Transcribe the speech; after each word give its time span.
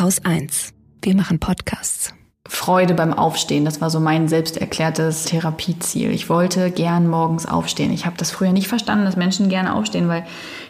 Haus 0.00 0.24
1. 0.24 0.72
Wir 1.02 1.14
machen 1.14 1.38
Podcasts. 1.38 2.14
Freude 2.48 2.94
beim 2.94 3.12
Aufstehen, 3.12 3.66
das 3.66 3.82
war 3.82 3.90
so 3.90 4.00
mein 4.00 4.26
selbst 4.26 4.56
erklärtes 4.56 5.26
Therapieziel. 5.26 6.10
Ich 6.10 6.30
wollte 6.30 6.70
gern 6.70 7.06
morgens 7.08 7.44
aufstehen. 7.44 7.92
Ich 7.92 8.06
habe 8.06 8.16
das 8.16 8.30
früher 8.30 8.52
nicht 8.52 8.68
verstanden, 8.68 9.04
dass 9.04 9.16
Menschen 9.16 9.50
gerne 9.50 9.74
aufstehen, 9.74 10.08
weil 10.08 10.24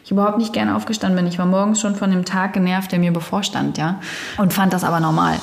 ich 0.04 0.10
überhaupt 0.10 0.38
nicht 0.38 0.52
gerne 0.52 0.74
aufgestanden 0.74 1.16
bin. 1.16 1.28
Ich 1.28 1.38
war 1.38 1.46
morgens 1.46 1.80
schon 1.80 1.94
von 1.94 2.10
dem 2.10 2.24
Tag 2.24 2.52
genervt, 2.52 2.90
der 2.90 2.98
mir 2.98 3.12
bevorstand, 3.12 3.78
ja, 3.78 4.00
und 4.38 4.52
fand 4.52 4.72
das 4.72 4.82
aber 4.82 4.98
normal. 4.98 5.38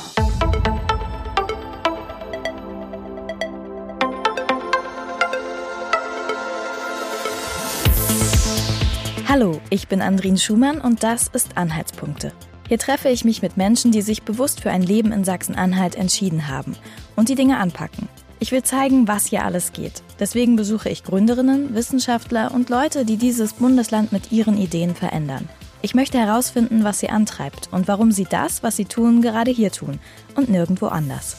Hallo, 9.27 9.61
ich 9.70 9.88
bin 9.88 10.02
Andrin 10.02 10.38
Schumann 10.38 10.82
und 10.82 11.02
das 11.02 11.30
ist 11.30 11.57
Anhaltspunkte. 11.57 12.34
Hier 12.70 12.78
treffe 12.78 13.10
ich 13.10 13.26
mich 13.26 13.42
mit 13.42 13.57
Menschen, 13.57 13.92
die 13.92 14.04
sich 14.04 14.21
bewusst 14.21 14.62
für 14.62 14.70
ein 14.70 14.84
Leben 14.84 15.12
in 15.12 15.24
Sachsen-Anhalt 15.24 15.96
entschieden 15.96 16.48
haben 16.48 16.76
und 17.16 17.28
die 17.28 17.34
Dinge 17.34 17.57
anpacken. 17.57 18.07
Ich 18.39 18.52
will 18.52 18.62
zeigen, 18.62 19.07
was 19.07 19.26
hier 19.26 19.43
alles 19.43 19.74
geht. 19.74 20.04
Deswegen 20.20 20.56
besuche 20.56 20.88
ich 20.88 21.04
Gründerinnen, 21.04 21.74
Wissenschaftler 21.74 22.52
und 22.54 22.70
Leute, 22.70 23.06
die 23.06 23.18
dieses 23.18 23.54
Bundesland 23.54 24.12
mit 24.12 24.32
ihren 24.32 24.56
Ideen 24.56 24.93
verändern. 24.93 25.50
Ich 25.82 25.96
möchte 25.96 26.20
herausfinden, 26.20 26.84
was 26.84 27.00
sie 27.00 27.10
antreibt 27.10 27.70
und 27.71 27.88
warum 27.88 28.12
sie 28.12 28.26
das, 28.29 28.62
was 28.62 28.76
sie 28.76 28.86
tun, 28.86 29.24
gerade 29.24 29.50
hier 29.50 29.71
tun 29.71 30.00
und 30.36 30.48
nirgendwo 30.48 30.90
anders. 30.90 31.38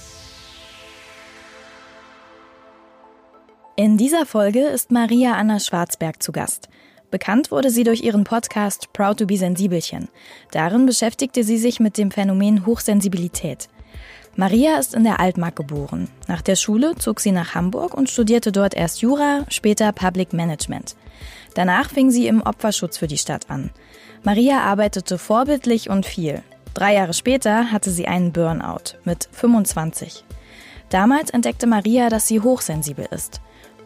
In 3.77 3.99
dieser 3.99 4.27
Folge 4.27 4.67
ist 4.67 4.91
Maria 4.91 5.35
Anna 5.35 5.61
Schwarzberg 5.61 6.21
zu 6.21 6.33
Gast. 6.33 6.69
Bekannt 7.11 7.51
wurde 7.51 7.71
sie 7.71 7.83
durch 7.85 8.03
ihren 8.03 8.25
Podcast 8.25 8.93
Proud 8.93 9.19
to 9.19 9.27
be 9.27 9.37
Sensibelchen. 9.37 10.09
Darin 10.53 10.87
beschäftigte 10.87 11.43
sie 11.43 11.59
sich 11.59 11.81
mit 11.81 11.99
dem 11.99 12.11
Phänomen 12.11 12.67
Hochsensibilität. 12.67 13.69
Maria 14.37 14.79
ist 14.79 14.95
in 14.95 15.03
der 15.03 15.19
Altmark 15.19 15.57
geboren. 15.57 16.09
Nach 16.29 16.41
der 16.41 16.55
Schule 16.55 16.95
zog 16.97 17.19
sie 17.19 17.33
nach 17.33 17.55
Hamburg 17.57 17.95
und 17.95 18.09
studierte 18.09 18.53
dort 18.53 18.75
erst 18.75 19.03
Jura, 19.03 19.45
später 19.49 19.91
Public 19.93 20.33
Management. 20.33 20.95
Danach 21.55 21.91
fing 21.91 22.13
sie 22.13 22.29
im 22.29 22.43
Opferschutz 22.43 22.97
für 22.97 23.09
die 23.09 23.19
Stadt 23.19 23.51
an. 23.51 23.71
Maria 24.23 24.61
arbeitete 24.61 25.19
vorbildlich 25.19 25.91
und 25.91 26.07
viel. 26.07 26.43
Drei 26.75 26.95
Jahre 26.95 27.13
später 27.13 27.73
hatte 27.73 27.91
sie 27.91 28.07
einen 28.07 28.33
Burnout 28.33 28.97
mit 29.05 29.29
25. 29.33 30.25
Damals 30.91 31.31
entdeckte 31.31 31.67
Maria, 31.67 32.09
dass 32.09 32.29
sie 32.29 32.41
hochsensibel 32.41 33.07
ist. 33.11 33.41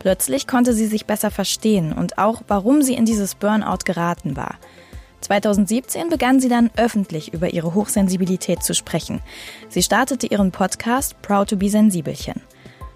Plötzlich 0.04 0.46
konnte 0.46 0.74
sie 0.74 0.84
sich 0.84 1.06
besser 1.06 1.30
verstehen 1.30 1.94
und 1.94 2.18
auch, 2.18 2.42
warum 2.46 2.82
sie 2.82 2.92
in 2.92 3.06
dieses 3.06 3.34
Burnout 3.36 3.86
geraten 3.86 4.36
war. 4.36 4.56
2017 5.22 6.10
begann 6.10 6.40
sie 6.40 6.50
dann 6.50 6.70
öffentlich 6.76 7.32
über 7.32 7.54
ihre 7.54 7.72
Hochsensibilität 7.72 8.62
zu 8.62 8.74
sprechen. 8.74 9.22
Sie 9.70 9.82
startete 9.82 10.26
ihren 10.26 10.52
Podcast 10.52 11.22
Proud 11.22 11.48
to 11.48 11.56
be 11.56 11.70
Sensibelchen. 11.70 12.42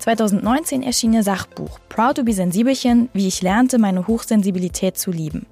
2019 0.01 0.83
erschien 0.83 1.15
ihr 1.15 1.23
Sachbuch 1.23 1.79
Proud 1.89 2.19
to 2.19 2.25
be 2.25 2.35
Sensibelchen, 2.35 3.09
wie 3.15 3.27
ich 3.27 3.41
lernte, 3.41 3.79
meine 3.79 4.07
Hochsensibilität 4.07 4.99
zu 4.99 5.11
lieben. 5.11 5.47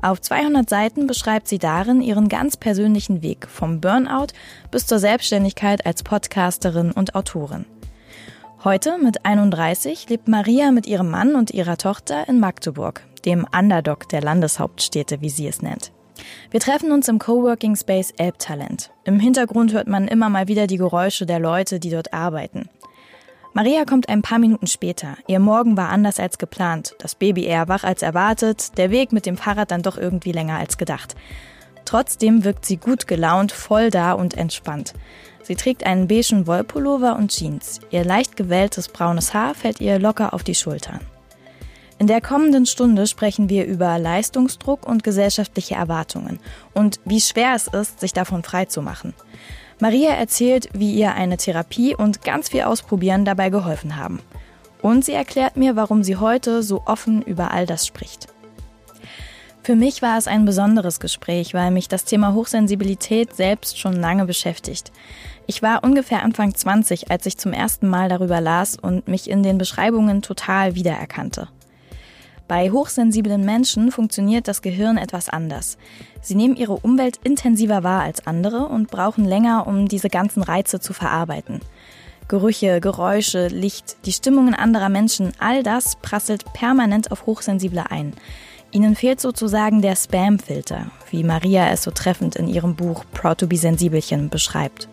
Auf 0.00 0.18
200 0.18 0.66
Seiten 0.66 1.06
beschreibt 1.06 1.46
sie 1.46 1.58
darin 1.58 2.00
ihren 2.00 2.30
ganz 2.30 2.56
persönlichen 2.56 3.20
Weg 3.20 3.46
vom 3.48 3.82
Burnout 3.82 4.28
bis 4.70 4.86
zur 4.86 4.98
Selbstständigkeit 4.98 5.84
als 5.84 6.04
Podcasterin 6.04 6.90
und 6.90 7.14
Autorin. 7.14 7.66
Heute 8.64 8.96
mit 8.96 9.24
31 9.24 10.08
lebt 10.08 10.28
Maria 10.28 10.70
mit 10.70 10.86
ihrem 10.86 11.10
Mann 11.10 11.34
und 11.34 11.50
ihrer 11.50 11.76
Tochter 11.76 12.28
in 12.28 12.38
Magdeburg, 12.38 13.02
dem 13.24 13.44
Underdog 13.52 14.08
der 14.08 14.20
Landeshauptstädte, 14.20 15.20
wie 15.20 15.30
sie 15.30 15.48
es 15.48 15.62
nennt. 15.62 15.90
Wir 16.52 16.60
treffen 16.60 16.92
uns 16.92 17.08
im 17.08 17.18
Coworking 17.18 17.74
Space 17.74 18.12
Elbtalent. 18.16 18.92
Im 19.02 19.18
Hintergrund 19.18 19.72
hört 19.72 19.88
man 19.88 20.06
immer 20.06 20.28
mal 20.28 20.46
wieder 20.46 20.68
die 20.68 20.76
Geräusche 20.76 21.26
der 21.26 21.40
Leute, 21.40 21.80
die 21.80 21.90
dort 21.90 22.14
arbeiten. 22.14 22.68
Maria 23.52 23.84
kommt 23.84 24.08
ein 24.08 24.22
paar 24.22 24.38
Minuten 24.38 24.68
später. 24.68 25.16
Ihr 25.26 25.40
Morgen 25.40 25.76
war 25.76 25.88
anders 25.88 26.20
als 26.20 26.38
geplant. 26.38 26.94
Das 27.00 27.16
Baby 27.16 27.44
eher 27.44 27.66
wach 27.66 27.82
als 27.82 28.02
erwartet, 28.02 28.78
der 28.78 28.92
Weg 28.92 29.10
mit 29.10 29.26
dem 29.26 29.36
Fahrrad 29.36 29.72
dann 29.72 29.82
doch 29.82 29.98
irgendwie 29.98 30.30
länger 30.30 30.58
als 30.58 30.78
gedacht. 30.78 31.16
Trotzdem 31.84 32.44
wirkt 32.44 32.64
sie 32.64 32.76
gut 32.76 33.08
gelaunt, 33.08 33.50
voll 33.50 33.90
da 33.90 34.12
und 34.12 34.36
entspannt. 34.36 34.94
Sie 35.42 35.56
trägt 35.56 35.84
einen 35.84 36.08
beigen 36.08 36.46
Wollpullover 36.46 37.16
und 37.16 37.30
Jeans. 37.30 37.80
Ihr 37.90 38.04
leicht 38.04 38.36
gewelltes 38.36 38.88
braunes 38.88 39.34
Haar 39.34 39.54
fällt 39.54 39.80
ihr 39.80 39.98
locker 39.98 40.32
auf 40.34 40.44
die 40.44 40.54
Schultern. 40.54 41.00
In 41.98 42.06
der 42.06 42.20
kommenden 42.20 42.66
Stunde 42.66 43.06
sprechen 43.06 43.48
wir 43.48 43.64
über 43.64 43.98
Leistungsdruck 43.98 44.88
und 44.88 45.04
gesellschaftliche 45.04 45.76
Erwartungen 45.76 46.40
und 46.74 46.98
wie 47.04 47.20
schwer 47.20 47.54
es 47.54 47.68
ist, 47.68 48.00
sich 48.00 48.12
davon 48.12 48.42
freizumachen. 48.42 49.14
Maria 49.78 50.10
erzählt, 50.10 50.68
wie 50.72 50.94
ihr 50.94 51.14
eine 51.14 51.36
Therapie 51.36 51.94
und 51.94 52.22
ganz 52.22 52.48
viel 52.48 52.62
Ausprobieren 52.62 53.24
dabei 53.24 53.50
geholfen 53.50 53.96
haben. 53.96 54.20
Und 54.80 55.04
sie 55.04 55.12
erklärt 55.12 55.56
mir, 55.56 55.76
warum 55.76 56.02
sie 56.02 56.16
heute 56.16 56.62
so 56.62 56.82
offen 56.86 57.22
über 57.22 57.52
all 57.52 57.66
das 57.66 57.86
spricht. 57.86 58.26
Für 59.64 59.76
mich 59.76 60.02
war 60.02 60.18
es 60.18 60.26
ein 60.26 60.44
besonderes 60.44 60.98
Gespräch, 60.98 61.54
weil 61.54 61.70
mich 61.70 61.86
das 61.86 62.04
Thema 62.04 62.34
Hochsensibilität 62.34 63.36
selbst 63.36 63.78
schon 63.78 63.94
lange 63.94 64.24
beschäftigt. 64.24 64.90
Ich 65.46 65.62
war 65.62 65.82
ungefähr 65.82 66.22
Anfang 66.22 66.54
20, 66.54 67.10
als 67.10 67.26
ich 67.26 67.36
zum 67.36 67.52
ersten 67.52 67.88
Mal 67.88 68.08
darüber 68.08 68.40
las 68.40 68.76
und 68.76 69.08
mich 69.08 69.28
in 69.28 69.42
den 69.42 69.58
Beschreibungen 69.58 70.22
total 70.22 70.74
wiedererkannte. 70.74 71.48
Bei 72.48 72.70
hochsensiblen 72.70 73.44
Menschen 73.44 73.90
funktioniert 73.90 74.46
das 74.46 74.62
Gehirn 74.62 74.98
etwas 74.98 75.28
anders. 75.28 75.78
Sie 76.20 76.34
nehmen 76.34 76.56
ihre 76.56 76.74
Umwelt 76.74 77.18
intensiver 77.24 77.82
wahr 77.82 78.02
als 78.02 78.26
andere 78.26 78.66
und 78.66 78.90
brauchen 78.90 79.24
länger, 79.24 79.66
um 79.66 79.88
diese 79.88 80.08
ganzen 80.08 80.42
Reize 80.42 80.78
zu 80.78 80.92
verarbeiten. 80.92 81.60
Gerüche, 82.28 82.80
Geräusche, 82.80 83.48
Licht, 83.48 83.96
die 84.04 84.12
Stimmungen 84.12 84.54
anderer 84.54 84.88
Menschen, 84.88 85.32
all 85.38 85.62
das 85.62 85.96
prasselt 85.96 86.44
permanent 86.52 87.10
auf 87.10 87.26
Hochsensible 87.26 87.90
ein. 87.90 88.12
Ihnen 88.70 88.96
fehlt 88.96 89.20
sozusagen 89.20 89.82
der 89.82 89.96
Spam-Filter, 89.96 90.86
wie 91.10 91.24
Maria 91.24 91.70
es 91.70 91.82
so 91.82 91.90
treffend 91.90 92.36
in 92.36 92.48
ihrem 92.48 92.74
Buch 92.74 93.04
Proud 93.12 93.38
to 93.38 93.46
be 93.46 93.56
Sensibelchen 93.56 94.30
beschreibt. 94.30 94.88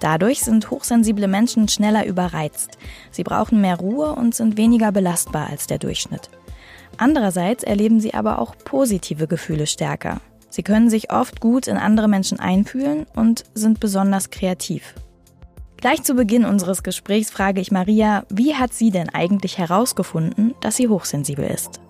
Dadurch 0.00 0.40
sind 0.40 0.70
hochsensible 0.70 1.28
Menschen 1.28 1.68
schneller 1.68 2.06
überreizt. 2.06 2.78
Sie 3.10 3.24
brauchen 3.24 3.60
mehr 3.60 3.76
Ruhe 3.76 4.14
und 4.14 4.34
sind 4.34 4.56
weniger 4.56 4.92
belastbar 4.92 5.48
als 5.50 5.66
der 5.66 5.78
Durchschnitt. 5.78 6.30
Andererseits 6.96 7.64
erleben 7.64 8.00
sie 8.00 8.14
aber 8.14 8.38
auch 8.38 8.56
positive 8.64 9.26
Gefühle 9.26 9.66
stärker. 9.66 10.20
Sie 10.50 10.62
können 10.62 10.90
sich 10.90 11.12
oft 11.12 11.40
gut 11.40 11.66
in 11.66 11.76
andere 11.76 12.08
Menschen 12.08 12.40
einfühlen 12.40 13.06
und 13.14 13.44
sind 13.54 13.80
besonders 13.80 14.30
kreativ. 14.30 14.94
Gleich 15.76 16.02
zu 16.02 16.14
Beginn 16.14 16.44
unseres 16.44 16.82
Gesprächs 16.82 17.30
frage 17.30 17.60
ich 17.60 17.70
Maria, 17.70 18.24
wie 18.30 18.56
hat 18.56 18.72
sie 18.72 18.90
denn 18.90 19.08
eigentlich 19.10 19.58
herausgefunden, 19.58 20.54
dass 20.60 20.76
sie 20.76 20.88
hochsensibel 20.88 21.44
ist? 21.44 21.80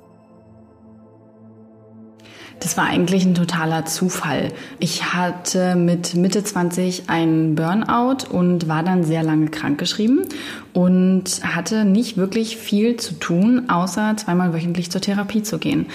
Das 2.60 2.76
war 2.76 2.86
eigentlich 2.86 3.24
ein 3.24 3.34
totaler 3.34 3.86
Zufall. 3.86 4.50
Ich 4.80 5.14
hatte 5.14 5.76
mit 5.76 6.14
Mitte 6.14 6.42
20 6.42 7.08
einen 7.08 7.54
Burnout 7.54 8.26
und 8.30 8.66
war 8.66 8.82
dann 8.82 9.04
sehr 9.04 9.22
lange 9.22 9.48
krankgeschrieben 9.48 10.24
und 10.72 11.24
hatte 11.42 11.84
nicht 11.84 12.16
wirklich 12.16 12.56
viel 12.56 12.96
zu 12.96 13.14
tun, 13.14 13.68
außer 13.68 14.16
zweimal 14.16 14.52
wöchentlich 14.52 14.90
zur 14.90 15.00
Therapie 15.00 15.42
zu 15.42 15.58
gehen. 15.58 15.86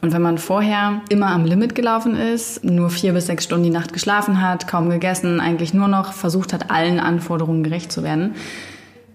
Und 0.00 0.12
wenn 0.12 0.22
man 0.22 0.38
vorher 0.38 1.00
immer 1.08 1.28
am 1.28 1.44
Limit 1.44 1.74
gelaufen 1.74 2.16
ist, 2.16 2.62
nur 2.62 2.90
vier 2.90 3.14
bis 3.14 3.26
sechs 3.26 3.44
Stunden 3.44 3.64
die 3.64 3.70
Nacht 3.70 3.92
geschlafen 3.92 4.40
hat, 4.40 4.68
kaum 4.68 4.90
gegessen, 4.90 5.40
eigentlich 5.40 5.74
nur 5.74 5.88
noch 5.88 6.12
versucht 6.12 6.52
hat, 6.52 6.70
allen 6.70 7.00
Anforderungen 7.00 7.64
gerecht 7.64 7.90
zu 7.90 8.04
werden, 8.04 8.36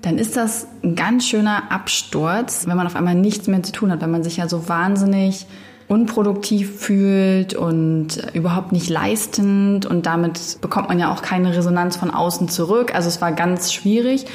dann 0.01 0.18
ist 0.18 0.35
das 0.35 0.68
ein 0.84 0.95
ganz 0.95 1.25
schöner 1.25 1.72
Absturz, 1.72 2.68
wenn 2.68 2.78
man 2.78 2.85
auf 2.85 2.95
einmal 2.95 3.16
nichts 3.16 3.47
mehr 3.47 3.63
zu 3.63 3.72
tun 3.72 3.91
hat, 3.91 4.01
wenn 4.01 4.12
man 4.12 4.24
sich 4.24 4.38
ja 4.38 4.50
so 4.50 4.68
wahnsinnig 4.68 5.47
unproduktiv 5.88 6.80
fühlt 6.80 7.53
und 7.53 8.18
überhaupt 8.34 8.72
nicht 8.72 8.90
leistend 8.90 9.86
und 9.86 10.06
damit 10.06 10.60
bekommt 10.60 10.89
man 10.89 11.00
ja 11.00 11.13
auch 11.13 11.22
keine 11.22 11.56
Resonanz 11.56 11.95
von 11.95 12.12
außen 12.12 12.50
zurück. 12.50 12.94
Also 12.94 13.07
es 13.07 13.22
war 13.22 13.31
ganz 13.31 13.72
schwierig 13.72 14.25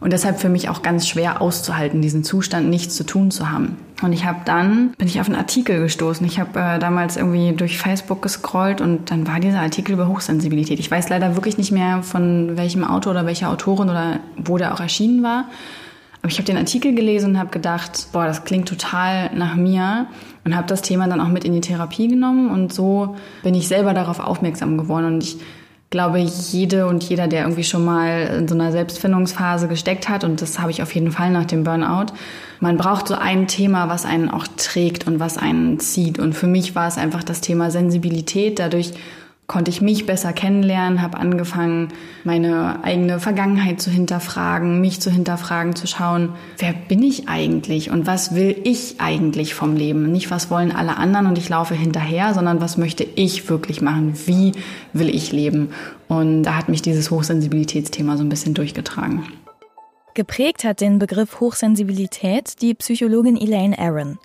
und 0.00 0.12
deshalb 0.12 0.38
für 0.38 0.48
mich 0.48 0.68
auch 0.68 0.82
ganz 0.82 1.06
schwer 1.06 1.40
auszuhalten, 1.42 2.00
diesen 2.00 2.24
Zustand 2.24 2.68
nichts 2.68 2.96
zu 2.96 3.04
tun 3.04 3.30
zu 3.30 3.50
haben. 3.50 3.76
Und 4.02 4.12
ich 4.12 4.26
habe 4.26 4.40
dann, 4.44 4.92
bin 4.98 5.08
ich 5.08 5.20
auf 5.20 5.26
einen 5.26 5.36
Artikel 5.36 5.80
gestoßen. 5.80 6.26
Ich 6.26 6.38
habe 6.38 6.58
äh, 6.58 6.78
damals 6.78 7.16
irgendwie 7.16 7.52
durch 7.52 7.78
Facebook 7.78 8.20
gescrollt 8.20 8.80
und 8.80 9.10
dann 9.10 9.26
war 9.26 9.40
dieser 9.40 9.60
Artikel 9.60 9.92
über 9.92 10.06
Hochsensibilität. 10.06 10.78
Ich 10.80 10.90
weiß 10.90 11.08
leider 11.08 11.34
wirklich 11.34 11.56
nicht 11.56 11.72
mehr, 11.72 12.02
von 12.02 12.56
welchem 12.56 12.84
Autor 12.84 13.12
oder 13.12 13.26
welcher 13.26 13.50
Autorin 13.50 13.88
oder 13.88 14.20
wo 14.36 14.58
der 14.58 14.74
auch 14.74 14.80
erschienen 14.80 15.22
war. 15.22 15.46
Aber 16.20 16.30
ich 16.30 16.38
habe 16.38 16.46
den 16.46 16.56
Artikel 16.58 16.94
gelesen 16.94 17.30
und 17.30 17.38
habe 17.38 17.50
gedacht, 17.50 18.08
boah, 18.12 18.26
das 18.26 18.44
klingt 18.44 18.68
total 18.68 19.34
nach 19.34 19.54
mir 19.54 20.06
und 20.46 20.56
habe 20.56 20.68
das 20.68 20.80
Thema 20.80 21.08
dann 21.08 21.20
auch 21.20 21.28
mit 21.28 21.44
in 21.44 21.52
die 21.52 21.60
Therapie 21.60 22.08
genommen 22.08 22.48
und 22.50 22.72
so 22.72 23.16
bin 23.42 23.54
ich 23.54 23.68
selber 23.68 23.92
darauf 23.92 24.20
aufmerksam 24.20 24.78
geworden 24.78 25.06
und 25.06 25.22
ich 25.24 25.36
glaube, 25.90 26.18
jede 26.18 26.86
und 26.86 27.04
jeder, 27.04 27.28
der 27.28 27.42
irgendwie 27.42 27.64
schon 27.64 27.84
mal 27.84 28.38
in 28.38 28.48
so 28.48 28.54
einer 28.54 28.72
Selbstfindungsphase 28.72 29.68
gesteckt 29.68 30.08
hat, 30.08 30.24
und 30.24 30.42
das 30.42 30.58
habe 30.58 30.70
ich 30.70 30.82
auf 30.82 30.94
jeden 30.94 31.12
Fall 31.12 31.30
nach 31.30 31.44
dem 31.44 31.64
Burnout, 31.64 32.12
man 32.60 32.76
braucht 32.76 33.08
so 33.08 33.14
ein 33.14 33.46
Thema, 33.46 33.88
was 33.88 34.04
einen 34.04 34.30
auch 34.30 34.46
trägt 34.56 35.06
und 35.06 35.20
was 35.20 35.38
einen 35.38 35.78
zieht. 35.78 36.18
Und 36.18 36.34
für 36.34 36.46
mich 36.46 36.74
war 36.74 36.88
es 36.88 36.98
einfach 36.98 37.22
das 37.22 37.40
Thema 37.40 37.70
Sensibilität. 37.70 38.58
Dadurch 38.58 38.92
konnte 39.46 39.70
ich 39.70 39.80
mich 39.80 40.06
besser 40.06 40.32
kennenlernen, 40.32 41.02
habe 41.02 41.18
angefangen, 41.18 41.88
meine 42.24 42.82
eigene 42.82 43.20
Vergangenheit 43.20 43.80
zu 43.80 43.90
hinterfragen, 43.90 44.80
mich 44.80 45.00
zu 45.00 45.10
hinterfragen, 45.10 45.76
zu 45.76 45.86
schauen, 45.86 46.30
wer 46.58 46.72
bin 46.72 47.02
ich 47.02 47.28
eigentlich 47.28 47.90
und 47.90 48.06
was 48.06 48.34
will 48.34 48.60
ich 48.64 48.96
eigentlich 48.98 49.54
vom 49.54 49.76
Leben? 49.76 50.10
Nicht, 50.10 50.30
was 50.30 50.50
wollen 50.50 50.72
alle 50.72 50.96
anderen 50.96 51.26
und 51.26 51.38
ich 51.38 51.48
laufe 51.48 51.74
hinterher, 51.74 52.34
sondern 52.34 52.60
was 52.60 52.76
möchte 52.76 53.04
ich 53.04 53.48
wirklich 53.48 53.80
machen? 53.80 54.14
Wie 54.26 54.52
will 54.92 55.14
ich 55.14 55.32
leben? 55.32 55.70
Und 56.08 56.42
da 56.42 56.54
hat 56.54 56.68
mich 56.68 56.82
dieses 56.82 57.10
Hochsensibilitätsthema 57.10 58.16
so 58.16 58.24
ein 58.24 58.28
bisschen 58.28 58.54
durchgetragen. 58.54 59.26
Geprägt 60.14 60.64
hat 60.64 60.80
den 60.80 60.98
Begriff 60.98 61.40
Hochsensibilität 61.40 62.62
die 62.62 62.72
Psychologin 62.74 63.36
Elaine 63.36 63.78
Aaron. 63.78 64.18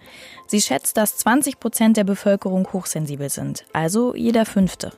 Sie 0.48 0.62
schätzt, 0.62 0.96
dass 0.96 1.18
20 1.18 1.60
Prozent 1.60 1.98
der 1.98 2.06
Bevölkerung 2.06 2.66
hochsensibel 2.72 3.30
sind, 3.30 3.66
also 3.74 4.16
jeder 4.16 4.46
Fünfte. 4.46 4.94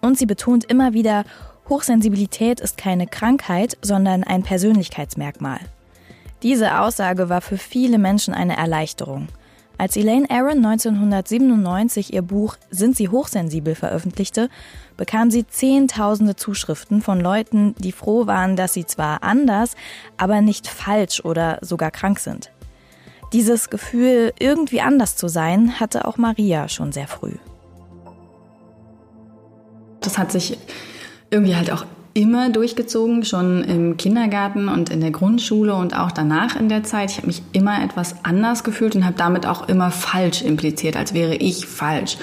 Und 0.00 0.18
sie 0.18 0.26
betont 0.26 0.64
immer 0.64 0.92
wieder, 0.92 1.24
Hochsensibilität 1.68 2.60
ist 2.60 2.78
keine 2.78 3.06
Krankheit, 3.06 3.76
sondern 3.82 4.24
ein 4.24 4.42
Persönlichkeitsmerkmal. 4.42 5.60
Diese 6.42 6.80
Aussage 6.80 7.28
war 7.28 7.40
für 7.40 7.58
viele 7.58 7.98
Menschen 7.98 8.32
eine 8.32 8.56
Erleichterung. 8.56 9.28
Als 9.76 9.96
Elaine 9.96 10.28
Aaron 10.28 10.64
1997 10.64 12.12
ihr 12.12 12.22
Buch 12.22 12.56
Sind 12.70 12.96
Sie 12.96 13.08
hochsensibel 13.08 13.76
veröffentlichte, 13.76 14.50
bekam 14.96 15.30
sie 15.30 15.46
Zehntausende 15.46 16.34
Zuschriften 16.34 17.00
von 17.00 17.20
Leuten, 17.20 17.76
die 17.78 17.92
froh 17.92 18.26
waren, 18.26 18.56
dass 18.56 18.74
sie 18.74 18.86
zwar 18.86 19.22
anders, 19.22 19.76
aber 20.16 20.40
nicht 20.40 20.66
falsch 20.66 21.24
oder 21.24 21.58
sogar 21.60 21.92
krank 21.92 22.18
sind. 22.18 22.50
Dieses 23.32 23.70
Gefühl, 23.70 24.32
irgendwie 24.40 24.80
anders 24.80 25.16
zu 25.16 25.28
sein, 25.28 25.78
hatte 25.78 26.06
auch 26.06 26.16
Maria 26.16 26.68
schon 26.68 26.90
sehr 26.90 27.06
früh. 27.06 27.34
Das 30.00 30.18
hat 30.18 30.32
sich 30.32 30.58
irgendwie 31.30 31.56
halt 31.56 31.70
auch 31.70 31.84
immer 32.18 32.50
durchgezogen, 32.50 33.24
schon 33.24 33.62
im 33.62 33.96
Kindergarten 33.96 34.68
und 34.68 34.90
in 34.90 35.00
der 35.00 35.12
Grundschule 35.12 35.74
und 35.76 35.96
auch 35.96 36.10
danach 36.10 36.56
in 36.56 36.68
der 36.68 36.82
Zeit. 36.82 37.12
Ich 37.12 37.18
habe 37.18 37.28
mich 37.28 37.42
immer 37.52 37.80
etwas 37.80 38.24
anders 38.24 38.64
gefühlt 38.64 38.96
und 38.96 39.04
habe 39.04 39.14
damit 39.16 39.46
auch 39.46 39.68
immer 39.68 39.92
falsch 39.92 40.42
impliziert, 40.42 40.96
als 40.96 41.14
wäre 41.14 41.36
ich 41.36 41.66
falsch. 41.66 42.16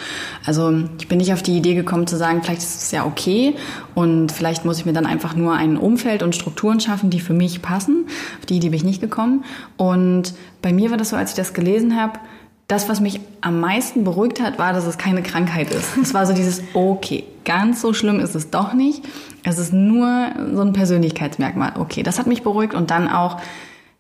Also 0.46 0.84
ich 1.00 1.08
bin 1.08 1.20
nicht 1.20 1.32
auf 1.32 1.44
die 1.44 1.56
Idee 1.56 1.76
gekommen 1.76 2.08
zu 2.08 2.18
sagen, 2.18 2.44
vielleicht 2.44 2.62
ist 2.62 2.84
es 2.84 2.92
ja 2.92 3.06
okay 3.06 3.56
und 3.94 4.34
vielleicht 4.34 4.66
muss 4.66 4.80
ich 4.80 4.86
mir 4.86 4.92
dann 4.92 5.06
einfach 5.06 5.34
nur 5.34 5.54
ein 5.54 5.78
Umfeld 5.78 6.24
und 6.24 6.36
Strukturen 6.36 6.82
schaffen, 6.82 7.10
die 7.10 7.22
für 7.22 7.34
mich 7.34 7.62
passen. 7.62 8.08
Auf 8.40 8.46
die 8.48 8.58
Idee 8.58 8.70
bin 8.70 8.78
ich 8.80 8.84
nicht 8.84 9.02
gekommen. 9.02 9.46
Und 9.78 10.34
bei 10.62 10.74
mir 10.74 10.90
war 10.90 10.98
das 10.98 11.12
so, 11.12 11.16
als 11.16 11.30
ich 11.30 11.38
das 11.38 11.54
gelesen 11.54 11.96
habe, 11.96 12.20
das, 12.68 12.90
was 12.90 13.00
mich 13.00 13.20
am 13.42 13.60
meisten 13.60 14.04
beruhigt 14.04 14.42
hat, 14.42 14.58
war, 14.58 14.74
dass 14.74 14.86
es 14.86 14.98
keine 14.98 15.22
Krankheit 15.22 15.72
ist. 15.72 15.98
Es 15.98 16.14
war 16.14 16.26
so 16.26 16.34
dieses, 16.34 16.64
okay, 16.74 17.24
ganz 17.44 17.82
so 17.82 17.94
schlimm 17.94 18.20
ist 18.20 18.36
es 18.36 18.50
doch 18.50 18.74
nicht. 18.74 19.04
Es 19.44 19.60
ist 19.60 19.72
nur 19.72 20.30
so 20.54 20.62
ein 20.62 20.74
Persönlichkeitsmerkmal. 20.74 21.74
Okay, 21.78 22.02
das 22.02 22.18
hat 22.18 22.28
mich 22.28 22.42
beruhigt 22.42 22.74
und 22.74 22.90
dann 22.90 23.08
auch, 23.08 23.40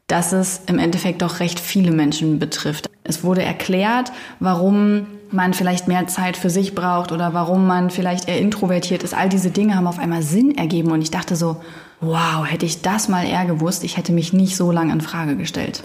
dass 0.07 0.31
es 0.33 0.61
im 0.67 0.79
Endeffekt 0.79 1.21
doch 1.21 1.39
recht 1.39 1.59
viele 1.59 1.91
Menschen 1.91 2.39
betrifft. 2.39 2.89
Es 3.03 3.23
wurde 3.23 3.43
erklärt, 3.43 4.11
warum 4.39 5.07
man 5.31 5.53
vielleicht 5.53 5.87
mehr 5.87 6.07
Zeit 6.07 6.37
für 6.37 6.49
sich 6.49 6.75
braucht 6.75 7.11
oder 7.11 7.33
warum 7.33 7.67
man 7.67 7.89
vielleicht 7.89 8.27
eher 8.27 8.39
introvertiert 8.39 9.03
ist. 9.03 9.13
All 9.13 9.29
diese 9.29 9.51
Dinge 9.51 9.75
haben 9.75 9.87
auf 9.87 9.99
einmal 9.99 10.21
Sinn 10.21 10.57
ergeben 10.57 10.91
und 10.91 11.01
ich 11.01 11.11
dachte 11.11 11.35
so, 11.35 11.57
wow, 12.01 12.45
hätte 12.45 12.65
ich 12.65 12.81
das 12.81 13.09
mal 13.09 13.25
eher 13.25 13.45
gewusst, 13.45 13.83
ich 13.83 13.97
hätte 13.97 14.11
mich 14.11 14.33
nicht 14.33 14.55
so 14.55 14.71
lange 14.71 14.93
in 14.93 15.01
Frage 15.01 15.35
gestellt. 15.35 15.83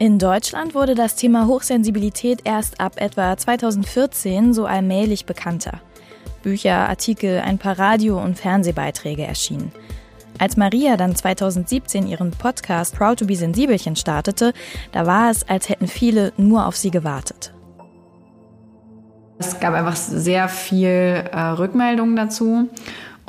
In 0.00 0.18
Deutschland 0.18 0.74
wurde 0.74 0.94
das 0.94 1.14
Thema 1.14 1.46
Hochsensibilität 1.46 2.40
erst 2.44 2.80
ab 2.80 2.94
etwa 2.96 3.36
2014 3.36 4.54
so 4.54 4.64
allmählich 4.64 5.26
bekannter. 5.26 5.82
Bücher, 6.42 6.88
Artikel, 6.88 7.40
ein 7.40 7.58
paar 7.58 7.78
Radio- 7.78 8.18
und 8.18 8.38
Fernsehbeiträge 8.38 9.26
erschienen. 9.26 9.72
Als 10.38 10.56
Maria 10.56 10.96
dann 10.96 11.14
2017 11.14 12.06
ihren 12.06 12.30
Podcast 12.30 12.96
Proud 12.96 13.18
to 13.18 13.26
be 13.26 13.36
Sensibelchen 13.36 13.94
startete, 13.94 14.54
da 14.92 15.04
war 15.04 15.30
es, 15.30 15.46
als 15.46 15.68
hätten 15.68 15.86
viele 15.86 16.32
nur 16.38 16.64
auf 16.64 16.76
sie 16.76 16.90
gewartet. 16.90 17.52
Es 19.38 19.60
gab 19.60 19.74
einfach 19.74 19.96
sehr 19.96 20.48
viel 20.48 21.24
äh, 21.30 21.38
Rückmeldungen 21.38 22.16
dazu. 22.16 22.70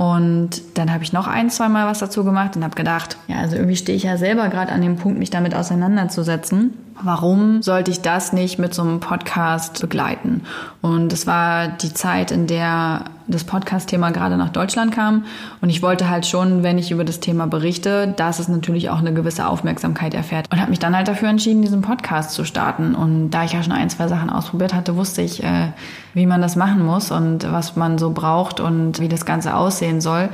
Und 0.02 0.64
dann 0.74 0.92
habe 0.92 1.04
ich 1.04 1.14
noch 1.14 1.28
ein, 1.28 1.52
zwei 1.52 1.70
Mal 1.70 1.86
was 1.86 2.00
dazu 2.00 2.24
gemacht 2.24 2.56
und 2.56 2.64
habe 2.64 2.74
gedacht, 2.74 3.18
ja, 3.28 3.36
also 3.36 3.56
irgendwie 3.56 3.76
stehe 3.76 3.96
ich 3.96 4.02
ja 4.02 4.18
selber 4.18 4.50
gerade 4.50 4.72
an 4.72 4.82
dem 4.82 4.96
Punkt, 4.96 5.20
mich 5.20 5.30
damit 5.30 5.54
auseinanderzusetzen. 5.54 6.74
Warum 7.02 7.62
sollte 7.62 7.92
ich 7.92 8.02
das 8.02 8.34
nicht 8.34 8.60
mit 8.60 8.74
so 8.74 8.82
einem 8.82 9.00
Podcast 9.00 9.82
begleiten? 9.82 10.44
Und 10.82 11.14
es 11.14 11.26
war 11.26 11.68
die 11.68 11.94
Zeit, 11.94 12.32
in 12.32 12.48
der 12.48 13.06
das 13.28 13.44
Podcast-Thema 13.44 14.12
gerade 14.12 14.38
nach 14.38 14.50
Deutschland 14.50 14.94
kam. 14.94 15.26
Und 15.62 15.70
ich 15.70 15.82
wollte 15.82 16.10
halt 16.10 16.26
schon, 16.26 16.64
wenn 16.64 16.78
ich 16.78 16.92
über 16.92 17.04
das 17.04 17.20
Thema 17.20 17.48
berichte, 17.48 18.14
dass 18.18 18.40
es 18.40 18.48
natürlich 18.48 18.90
auch 18.90 19.00
eine 19.00 19.14
gewisse 19.14 19.48
Aufmerksamkeit 19.48 20.14
erfährt. 20.14 20.48
Und 20.52 20.60
habe 20.60 20.70
mich 20.70 20.80
dann 20.80 20.96
halt 20.96 21.08
dafür 21.08 21.30
entschieden, 21.30 21.62
diesen 21.62 21.82
Podcast 21.82 22.32
zu 22.32 22.46
starten. 22.46 22.94
Und 22.94 23.32
da 23.32 23.46
ich 23.46 23.54
ja 23.54 23.64
schon 23.64 23.74
ein, 23.74 23.90
zwei 23.90 24.08
Sachen 24.08 24.30
ausprobiert 24.30 24.74
hatte, 24.74 24.96
wusste 24.96 25.22
ich, 25.22 25.44
äh, 25.44 25.72
wie 26.14 26.26
man 26.26 26.42
das 26.42 26.56
machen 26.56 26.86
muss 26.86 27.12
und 27.12 27.52
was 27.52 27.76
man 27.76 27.98
so 27.98 28.12
braucht 28.12 28.60
und 28.60 29.00
wie 29.00 29.10
das 29.10 29.26
Ganze 29.26 29.56
aussehen 29.56 30.02
soll. 30.02 30.30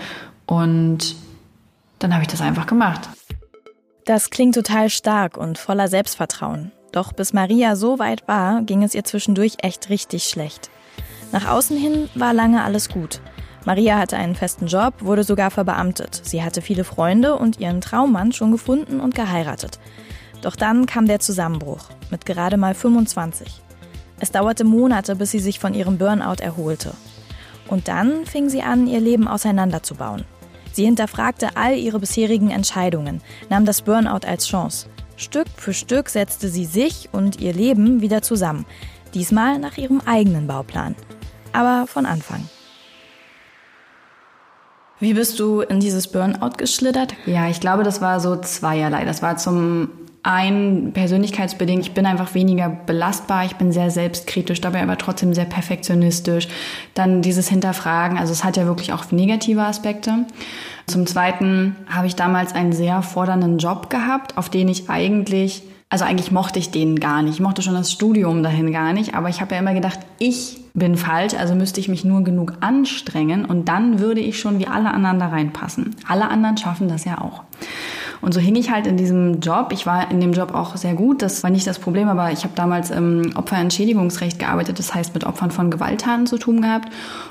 Und 0.46 1.16
dann 2.00 2.14
habe 2.14 2.24
ich 2.24 2.30
das 2.30 2.42
einfach 2.42 2.66
gemacht. 2.66 3.10
Das 4.08 4.30
klingt 4.30 4.56
total 4.56 4.90
stark 4.90 5.36
und 5.36 5.58
voller 5.58 5.90
Selbstvertrauen. 5.90 6.72
Doch 6.94 7.12
bis 7.12 7.34
Maria 7.34 7.76
so 7.76 8.00
weit 8.00 8.26
war, 8.26 8.62
ging 8.62 8.82
es 8.82 8.96
ihr 8.96 9.04
zwischendurch 9.04 9.58
echt 9.62 9.90
richtig 9.90 10.30
schlecht. 10.30 10.70
Nach 11.34 11.50
außen 11.50 11.76
hin 11.76 12.08
war 12.16 12.34
lange 12.34 12.64
alles 12.64 12.88
gut. 12.88 13.20
Maria 13.66 14.00
hatte 14.00 14.16
einen 14.16 14.34
festen 14.34 14.68
Job, 14.68 14.94
wurde 15.02 15.26
sogar 15.26 15.52
verbeamtet. 15.52 16.22
Sie 16.24 16.42
hatte 16.42 16.62
viele 16.62 16.86
Freunde 16.86 17.36
und 17.36 17.60
ihren 17.60 17.82
Traummann 17.82 18.32
schon 18.32 18.54
gefunden 18.54 19.02
und 19.02 19.14
geheiratet. 19.14 19.78
Doch 20.42 20.56
dann 20.56 20.86
kam 20.86 21.06
der 21.06 21.20
Zusammenbruch 21.20 21.90
mit 22.10 22.26
gerade 22.26 22.56
mal 22.56 22.76
25. 22.76 23.62
Es 24.22 24.32
dauerte 24.32 24.64
Monate, 24.64 25.18
bis 25.18 25.32
sie 25.32 25.40
sich 25.40 25.60
von 25.60 25.74
ihrem 25.74 25.98
Burnout 25.98 26.42
erholte. 26.42 26.94
Und 27.68 27.90
dann 27.90 28.26
fing 28.26 28.48
sie 28.48 28.62
an, 28.62 28.88
ihr 28.88 29.02
Leben 29.02 29.28
auseinanderzubauen. 29.28 30.24
Sie 30.78 30.86
hinterfragte 30.86 31.58
all 31.58 31.76
ihre 31.76 31.98
bisherigen 31.98 32.52
Entscheidungen, 32.52 33.22
nahm 33.50 33.66
das 33.66 33.82
Burnout 33.82 34.28
als 34.28 34.46
Chance. 34.46 34.86
Stück 35.16 35.48
für 35.58 35.74
Stück 35.74 36.08
setzte 36.08 36.50
sie 36.50 36.66
sich 36.66 37.10
und 37.12 37.42
ihr 37.42 37.52
Leben 37.52 38.02
wieder 38.02 38.22
zusammen, 38.22 38.64
diesmal 39.16 39.58
nach 39.58 39.80
ihrem 39.80 40.02
eigenen 40.06 40.46
Bauplan. 40.46 40.96
Aber 41.52 41.88
von 41.88 42.06
Anfang. 42.06 42.48
Wie 45.00 45.16
bist 45.16 45.40
du 45.40 45.62
in 45.62 45.80
dieses 45.80 46.10
Burnout 46.10 46.58
geschlittert? 46.58 47.16
Ja, 47.26 47.50
ich 47.50 47.60
glaube, 47.60 47.82
das 47.82 48.00
war 48.00 48.20
so 48.20 48.36
zweierlei. 48.36 49.04
Das 49.04 49.24
war 49.24 49.36
zum 49.36 49.90
einen 50.24 50.94
persönlichkeitsbedingt. 50.94 51.84
Ich 51.84 51.94
bin 51.94 52.06
einfach 52.06 52.34
weniger 52.34 52.70
belastbar. 52.70 53.46
Ich 53.46 53.56
bin 53.56 53.72
sehr 53.72 53.92
selbstkritisch, 53.92 54.62
dabei 54.62 54.84
aber 54.84 54.98
trotzdem 54.98 55.34
sehr 55.34 55.46
perfektionistisch. 55.46 56.48
Dann 56.94 57.22
dieses 57.22 57.50
Hinterfragen. 57.50 58.18
Also 58.18 58.34
es 58.34 58.44
hat 58.44 58.58
ja 58.58 58.66
wirklich 58.66 58.94
auch 58.94 59.12
negative 59.12 59.64
Aspekte. 59.64 60.26
Zum 60.88 61.06
Zweiten 61.06 61.76
habe 61.90 62.08
ich 62.08 62.16
damals 62.16 62.54
einen 62.54 62.74
sehr 62.74 63.02
fordernden 63.02 63.58
Job 63.58 63.90
gehabt, 63.90 64.38
auf 64.38 64.50
den 64.50 64.68
ich 64.68 64.90
eigentlich 64.90 65.64
also 65.90 66.04
eigentlich 66.04 66.32
mochte 66.32 66.60
ich 66.60 66.72
den 66.72 67.00
gar 67.00 67.22
nicht. 67.22 67.36
Ich 67.36 67.40
mochte 67.40 67.62
schon 67.62 67.74
das 67.74 67.92
Studium 67.92 68.44
dahin 68.44 68.74
gar 68.74 68.92
nicht, 68.92 69.16
aber 69.16 69.30
ich 69.30 69.40
habe 69.40 69.56
ja 69.56 69.62
immer 69.62 69.74
gedacht, 69.74 70.00
ich 70.20 70.60
bin 70.74 70.98
falsch, 70.98 71.34
also 71.34 71.56
müsste 71.56 71.80
ich 71.80 71.88
mich 71.88 72.04
nur 72.04 72.24
genug 72.24 72.56
anstrengen 72.60 73.46
und 73.46 73.70
dann 73.70 74.00
würde 74.00 74.20
ich 74.20 74.38
schon 74.40 74.60
wie 74.60 74.68
alle 74.68 74.92
anderen 74.92 75.18
da 75.18 75.28
reinpassen. 75.28 75.96
Alle 76.08 76.28
anderen 76.28 76.58
schaffen 76.58 76.90
das 76.90 77.06
ja 77.06 77.22
auch. 77.22 77.44
Und 78.22 78.34
so 78.34 78.40
hing 78.40 78.56
ich 78.56 78.72
halt 78.72 78.88
in 78.88 78.98
diesem 78.98 79.40
Job. 79.40 79.70
Ich 79.72 79.86
war 79.86 80.10
in 80.12 80.20
dem 80.20 80.34
Job 80.34 80.54
auch 80.54 80.76
sehr 80.76 80.94
gut. 80.94 81.22
Das 81.22 81.44
war 81.44 81.50
nicht 81.50 81.68
das 81.68 81.80
Problem, 81.80 82.08
aber 82.08 82.32
ich 82.32 82.44
habe 82.44 82.54
damals 82.56 82.90
im 82.90 83.32
Opferentschädigungsrecht 83.36 84.40
gearbeitet. 84.40 84.80
Das 84.80 84.94
heißt, 84.94 85.14
mit 85.14 85.26
Opfern 85.26 85.52
von 85.52 85.72
Gewalttaten 85.72 86.28
zu 86.28 86.38
tun 86.38 86.62
gehabt. 86.62 86.90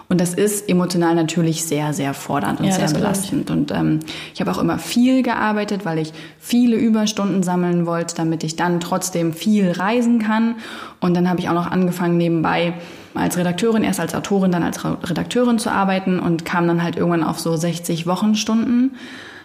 Und 0.09 0.21
das 0.21 0.35
ist 0.35 0.69
emotional 0.69 1.15
natürlich 1.15 1.65
sehr, 1.65 1.93
sehr 1.93 2.15
fordernd 2.15 2.61
und 2.61 2.67
ja, 2.67 2.73
sehr 2.73 2.91
belastend. 2.91 3.51
Und 3.51 3.73
ähm, 3.73 4.01
ich 4.35 4.41
habe 4.41 4.51
auch 4.53 4.59
immer 4.59 4.79
viel 4.79 5.23
gearbeitet, 5.23 5.85
weil 5.85 5.99
ich 5.99 6.13
viele 6.39 6.77
Überstunden 6.77 7.43
sammeln 7.43 7.87
wollte, 7.87 8.15
damit 8.15 8.45
ich 8.45 8.57
dann 8.57 8.81
trotzdem 8.81 9.33
viel 9.33 9.73
reisen 9.73 10.21
kann. 10.21 10.57
Und 11.01 11.17
dann 11.17 11.29
habe 11.29 11.41
ich 11.41 11.49
auch 11.49 11.55
noch 11.55 11.71
angefangen 11.71 12.17
nebenbei 12.17 12.75
als 13.15 13.37
Redakteurin, 13.37 13.83
erst 13.83 14.01
als 14.01 14.15
Autorin, 14.15 14.53
dann 14.53 14.63
als 14.63 14.85
Redakteurin 14.85 15.59
zu 15.59 15.71
arbeiten 15.71 16.19
und 16.19 16.45
kam 16.45 16.69
dann 16.69 16.83
halt 16.83 16.97
irgendwann 16.97 17.25
auf 17.25 17.41
so 17.41 17.57
60 17.57 18.07
Wochenstunden 18.07 18.95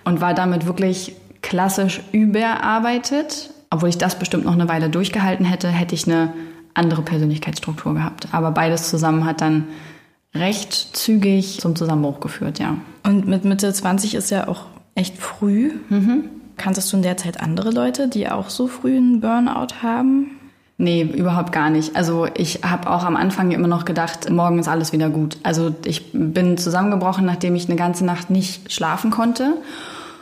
und 0.04 0.22
war 0.22 0.34
damit 0.34 0.66
wirklich 0.66 1.16
klassisch 1.42 2.02
überarbeitet. 2.12 3.52
Obwohl 3.70 3.90
ich 3.90 3.98
das 3.98 4.20
bestimmt 4.20 4.46
noch 4.46 4.54
eine 4.54 4.68
Weile 4.68 4.90
durchgehalten 4.90 5.46
hätte, 5.46 5.70
hätte 5.70 5.96
ich 5.96 6.06
eine 6.06 6.34
andere 6.74 7.02
Persönlichkeitsstruktur 7.02 7.94
gehabt. 7.94 8.28
Aber 8.32 8.52
beides 8.52 8.90
zusammen 8.90 9.26
hat 9.26 9.42
dann 9.42 9.68
recht 10.34 10.74
zügig 10.74 11.60
zum 11.60 11.76
Zusammenbruch 11.76 12.20
geführt, 12.20 12.60
ja. 12.60 12.78
Und 13.04 13.28
mit 13.28 13.46
Mitte 13.46 13.72
20 13.72 14.16
ist 14.16 14.30
ja 14.30 14.48
auch 14.48 14.66
echt 14.96 15.18
früh. 15.18 15.72
Mhm. 15.90 16.26
Kanntest 16.58 16.92
du 16.92 16.98
in 16.98 17.04
der 17.04 17.18
Zeit 17.18 17.42
andere 17.42 17.72
Leute, 17.72 18.08
die 18.08 18.30
auch 18.30 18.50
so 18.50 18.68
früh 18.68 18.96
einen 18.96 19.20
Burnout 19.22 19.82
haben? 19.82 20.32
Nee, 20.78 21.04
überhaupt 21.04 21.52
gar 21.52 21.70
nicht. 21.70 21.96
Also 21.96 22.28
ich 22.36 22.64
habe 22.64 22.90
auch 22.90 23.04
am 23.04 23.16
Anfang 23.16 23.52
immer 23.52 23.68
noch 23.68 23.86
gedacht, 23.86 24.30
morgen 24.30 24.58
ist 24.58 24.68
alles 24.68 24.92
wieder 24.94 25.10
gut. 25.10 25.38
Also 25.44 25.76
ich 25.86 26.12
bin 26.12 26.58
zusammengebrochen, 26.58 27.26
nachdem 27.26 27.56
ich 27.56 27.68
eine 27.68 27.76
ganze 27.76 28.04
Nacht 28.04 28.30
nicht 28.30 28.72
schlafen 28.74 29.12
konnte. 29.12 29.58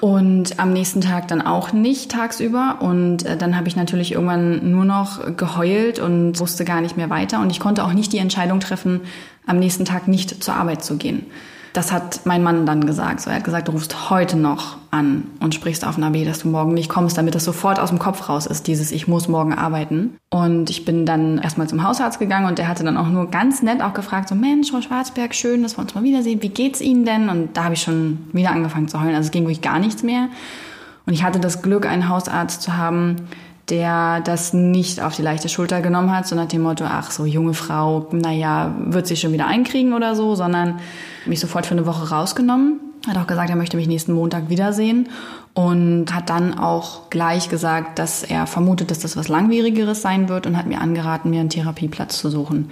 Und 0.01 0.59
am 0.59 0.71
nächsten 0.71 1.01
Tag 1.01 1.27
dann 1.27 1.41
auch 1.41 1.73
nicht 1.73 2.11
tagsüber. 2.11 2.77
Und 2.79 3.25
äh, 3.25 3.35
dann 3.35 3.57
habe 3.57 3.67
ich 3.67 3.75
natürlich 3.75 4.13
irgendwann 4.13 4.71
nur 4.71 4.85
noch 4.85 5.35
geheult 5.35 5.99
und 5.99 6.39
wusste 6.39 6.63
gar 6.63 6.81
nicht 6.81 6.95
mehr 6.95 7.09
weiter. 7.09 7.41
Und 7.41 7.49
ich 7.49 7.59
konnte 7.59 7.83
auch 7.83 7.93
nicht 7.93 8.13
die 8.13 8.17
Entscheidung 8.17 8.59
treffen, 8.59 9.01
am 9.45 9.59
nächsten 9.59 9.85
Tag 9.85 10.07
nicht 10.07 10.43
zur 10.43 10.55
Arbeit 10.55 10.83
zu 10.83 10.97
gehen. 10.97 11.25
Das 11.73 11.91
hat 11.91 12.21
mein 12.25 12.41
Mann 12.41 12.65
dann 12.65 12.85
gesagt. 12.85 13.21
So, 13.21 13.29
er 13.29 13.37
hat 13.37 13.43
gesagt, 13.43 13.67
du 13.67 13.73
rufst 13.73 14.09
heute 14.09 14.37
noch 14.37 14.77
an 14.91 15.25
und 15.39 15.53
sprichst 15.53 15.85
auf 15.85 15.97
Nabi, 15.97 16.25
dass 16.25 16.39
du 16.39 16.47
morgen 16.47 16.73
nicht 16.73 16.89
kommst, 16.89 17.17
damit 17.17 17.35
das 17.35 17.45
sofort 17.45 17.79
aus 17.79 17.89
dem 17.89 17.99
Kopf 17.99 18.27
raus 18.27 18.47
ist, 18.47 18.67
dieses 18.67 18.91
Ich 18.91 19.07
muss 19.07 19.27
morgen 19.27 19.53
arbeiten. 19.53 20.17
Und 20.29 20.69
ich 20.69 20.83
bin 20.83 21.05
dann 21.05 21.37
erstmal 21.37 21.67
zum 21.67 21.83
Hausarzt 21.83 22.19
gegangen 22.19 22.47
und 22.47 22.57
der 22.57 22.67
hatte 22.67 22.83
dann 22.83 22.97
auch 22.97 23.07
nur 23.07 23.29
ganz 23.29 23.61
nett 23.61 23.81
auch 23.81 23.93
gefragt, 23.93 24.29
so 24.29 24.35
Mensch, 24.35 24.71
Frau 24.71 24.81
Schwarzberg, 24.81 25.35
schön, 25.35 25.61
dass 25.61 25.77
wir 25.77 25.81
uns 25.81 25.93
mal 25.93 26.03
wiedersehen. 26.03 26.41
Wie 26.41 26.49
geht's 26.49 26.81
Ihnen 26.81 27.05
denn? 27.05 27.29
Und 27.29 27.55
da 27.55 27.65
habe 27.65 27.75
ich 27.75 27.81
schon 27.81 28.29
wieder 28.33 28.51
angefangen 28.51 28.87
zu 28.87 28.99
heulen. 28.99 29.15
Also 29.15 29.27
es 29.27 29.31
ging 29.31 29.43
wirklich 29.43 29.61
gar 29.61 29.79
nichts 29.79 30.01
mehr. 30.01 30.29
Und 31.05 31.13
ich 31.13 31.23
hatte 31.23 31.39
das 31.39 31.61
Glück, 31.61 31.85
einen 31.85 32.09
Hausarzt 32.09 32.61
zu 32.61 32.77
haben, 32.77 33.15
der 33.69 34.21
das 34.21 34.53
nicht 34.53 35.01
auf 35.01 35.15
die 35.15 35.21
leichte 35.21 35.49
Schulter 35.49 35.81
genommen 35.81 36.15
hat, 36.15 36.27
so 36.27 36.35
nach 36.35 36.47
dem 36.47 36.61
Motto, 36.61 36.85
ach, 36.87 37.11
so 37.11 37.25
junge 37.25 37.53
Frau, 37.53 38.07
naja, 38.11 38.73
wird 38.79 39.07
sich 39.07 39.19
schon 39.19 39.31
wieder 39.31 39.47
einkriegen 39.47 39.93
oder 39.93 40.15
so, 40.15 40.35
sondern 40.35 40.79
mich 41.25 41.39
sofort 41.39 41.65
für 41.65 41.73
eine 41.73 41.85
Woche 41.85 42.09
rausgenommen. 42.09 42.79
Hat 43.07 43.17
auch 43.17 43.27
gesagt, 43.27 43.49
er 43.49 43.55
möchte 43.55 43.77
mich 43.77 43.87
nächsten 43.87 44.13
Montag 44.13 44.49
wiedersehen 44.49 45.09
und 45.53 46.13
hat 46.13 46.29
dann 46.29 46.57
auch 46.57 47.09
gleich 47.09 47.49
gesagt, 47.49 47.97
dass 47.97 48.23
er 48.23 48.45
vermutet, 48.45 48.91
dass 48.91 48.99
das 48.99 49.15
was 49.15 49.27
Langwierigeres 49.29 50.01
sein 50.01 50.29
wird 50.29 50.45
und 50.45 50.57
hat 50.57 50.67
mir 50.67 50.81
angeraten, 50.81 51.29
mir 51.29 51.39
einen 51.39 51.49
Therapieplatz 51.49 52.19
zu 52.19 52.29
suchen. 52.29 52.69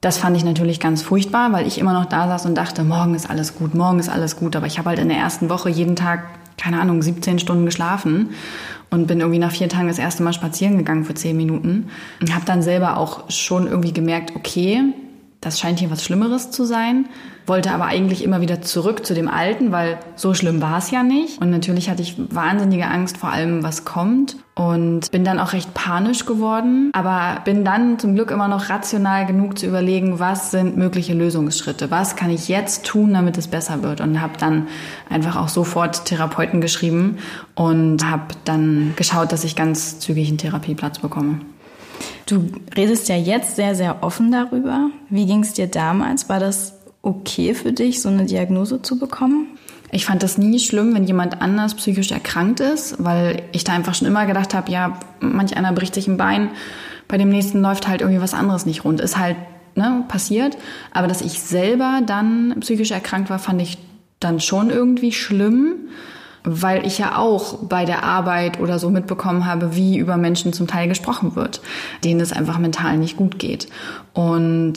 Das 0.00 0.18
fand 0.18 0.36
ich 0.36 0.44
natürlich 0.44 0.78
ganz 0.78 1.02
furchtbar, 1.02 1.52
weil 1.52 1.66
ich 1.66 1.78
immer 1.78 1.92
noch 1.92 2.04
da 2.04 2.28
saß 2.28 2.46
und 2.46 2.54
dachte, 2.54 2.84
morgen 2.84 3.14
ist 3.14 3.28
alles 3.28 3.56
gut, 3.56 3.74
morgen 3.74 3.98
ist 3.98 4.08
alles 4.08 4.36
gut. 4.36 4.54
Aber 4.54 4.66
ich 4.66 4.78
habe 4.78 4.90
halt 4.90 4.98
in 4.98 5.08
der 5.08 5.18
ersten 5.18 5.48
Woche 5.48 5.68
jeden 5.68 5.96
Tag, 5.96 6.24
keine 6.56 6.80
Ahnung, 6.80 7.02
17 7.02 7.38
Stunden 7.38 7.64
geschlafen 7.64 8.30
und 8.90 9.06
bin 9.06 9.20
irgendwie 9.20 9.38
nach 9.38 9.50
vier 9.50 9.68
Tagen 9.68 9.88
das 9.88 9.98
erste 9.98 10.22
Mal 10.22 10.32
spazieren 10.32 10.78
gegangen 10.78 11.04
für 11.04 11.14
zehn 11.14 11.36
Minuten 11.36 11.88
und 12.20 12.34
habe 12.34 12.44
dann 12.44 12.62
selber 12.62 12.98
auch 12.98 13.30
schon 13.30 13.66
irgendwie 13.66 13.92
gemerkt, 13.92 14.36
okay, 14.36 14.82
das 15.46 15.60
scheint 15.60 15.78
hier 15.78 15.92
was 15.92 16.02
Schlimmeres 16.02 16.50
zu 16.50 16.64
sein, 16.64 17.06
wollte 17.46 17.70
aber 17.70 17.84
eigentlich 17.84 18.24
immer 18.24 18.40
wieder 18.40 18.62
zurück 18.62 19.06
zu 19.06 19.14
dem 19.14 19.28
Alten, 19.28 19.70
weil 19.70 19.98
so 20.16 20.34
schlimm 20.34 20.60
war 20.60 20.78
es 20.78 20.90
ja 20.90 21.04
nicht. 21.04 21.40
Und 21.40 21.50
natürlich 21.50 21.88
hatte 21.88 22.02
ich 22.02 22.16
wahnsinnige 22.18 22.88
Angst 22.88 23.16
vor 23.16 23.30
allem, 23.30 23.62
was 23.62 23.84
kommt. 23.84 24.36
Und 24.56 25.12
bin 25.12 25.22
dann 25.22 25.38
auch 25.38 25.52
recht 25.52 25.72
panisch 25.72 26.24
geworden, 26.24 26.90
aber 26.94 27.42
bin 27.44 27.64
dann 27.64 27.98
zum 27.98 28.14
Glück 28.14 28.30
immer 28.30 28.48
noch 28.48 28.70
rational 28.70 29.26
genug 29.26 29.58
zu 29.58 29.66
überlegen, 29.66 30.18
was 30.18 30.50
sind 30.50 30.76
mögliche 30.76 31.12
Lösungsschritte, 31.12 31.90
was 31.90 32.16
kann 32.16 32.30
ich 32.30 32.48
jetzt 32.48 32.84
tun, 32.86 33.12
damit 33.12 33.38
es 33.38 33.48
besser 33.48 33.82
wird? 33.82 34.00
Und 34.00 34.20
habe 34.20 34.32
dann 34.38 34.66
einfach 35.10 35.36
auch 35.36 35.48
sofort 35.48 36.06
Therapeuten 36.06 36.60
geschrieben 36.60 37.18
und 37.54 38.10
habe 38.10 38.34
dann 38.44 38.94
geschaut, 38.96 39.30
dass 39.30 39.44
ich 39.44 39.54
ganz 39.54 40.00
zügig 40.00 40.26
einen 40.28 40.38
Therapieplatz 40.38 40.98
bekomme. 40.98 41.40
Du 42.26 42.50
redest 42.76 43.08
ja 43.08 43.16
jetzt 43.16 43.56
sehr, 43.56 43.74
sehr 43.74 44.02
offen 44.02 44.32
darüber. 44.32 44.90
Wie 45.08 45.26
ging 45.26 45.42
es 45.42 45.52
dir 45.52 45.68
damals? 45.68 46.28
War 46.28 46.40
das 46.40 46.74
okay 47.02 47.54
für 47.54 47.72
dich, 47.72 48.02
so 48.02 48.08
eine 48.08 48.26
Diagnose 48.26 48.82
zu 48.82 48.98
bekommen? 48.98 49.56
Ich 49.92 50.04
fand 50.04 50.24
das 50.24 50.36
nie 50.36 50.58
schlimm, 50.58 50.92
wenn 50.94 51.04
jemand 51.04 51.40
anders 51.40 51.74
psychisch 51.74 52.10
erkrankt 52.10 52.58
ist, 52.58 53.02
weil 53.02 53.42
ich 53.52 53.62
da 53.62 53.72
einfach 53.72 53.94
schon 53.94 54.08
immer 54.08 54.26
gedacht 54.26 54.54
habe, 54.54 54.72
ja, 54.72 54.98
manch 55.20 55.56
einer 55.56 55.72
bricht 55.72 55.94
sich 55.94 56.08
ein 56.08 56.16
Bein, 56.16 56.50
bei 57.06 57.16
dem 57.16 57.28
nächsten 57.28 57.62
läuft 57.62 57.86
halt 57.86 58.00
irgendwie 58.00 58.20
was 58.20 58.34
anderes 58.34 58.66
nicht 58.66 58.84
rund. 58.84 59.00
Ist 59.00 59.16
halt 59.16 59.36
ne, 59.76 60.04
passiert. 60.08 60.56
Aber 60.92 61.06
dass 61.06 61.20
ich 61.20 61.40
selber 61.40 62.00
dann 62.04 62.56
psychisch 62.60 62.90
erkrankt 62.90 63.30
war, 63.30 63.38
fand 63.38 63.62
ich 63.62 63.78
dann 64.18 64.40
schon 64.40 64.70
irgendwie 64.70 65.12
schlimm 65.12 65.88
weil 66.46 66.86
ich 66.86 66.98
ja 66.98 67.18
auch 67.18 67.58
bei 67.64 67.84
der 67.84 68.04
Arbeit 68.04 68.60
oder 68.60 68.78
so 68.78 68.88
mitbekommen 68.88 69.44
habe, 69.44 69.74
wie 69.74 69.98
über 69.98 70.16
Menschen 70.16 70.52
zum 70.52 70.68
Teil 70.68 70.88
gesprochen 70.88 71.34
wird, 71.34 71.60
denen 72.04 72.20
es 72.20 72.32
einfach 72.32 72.58
mental 72.58 72.96
nicht 72.96 73.16
gut 73.16 73.40
geht. 73.40 73.68
Und 74.14 74.74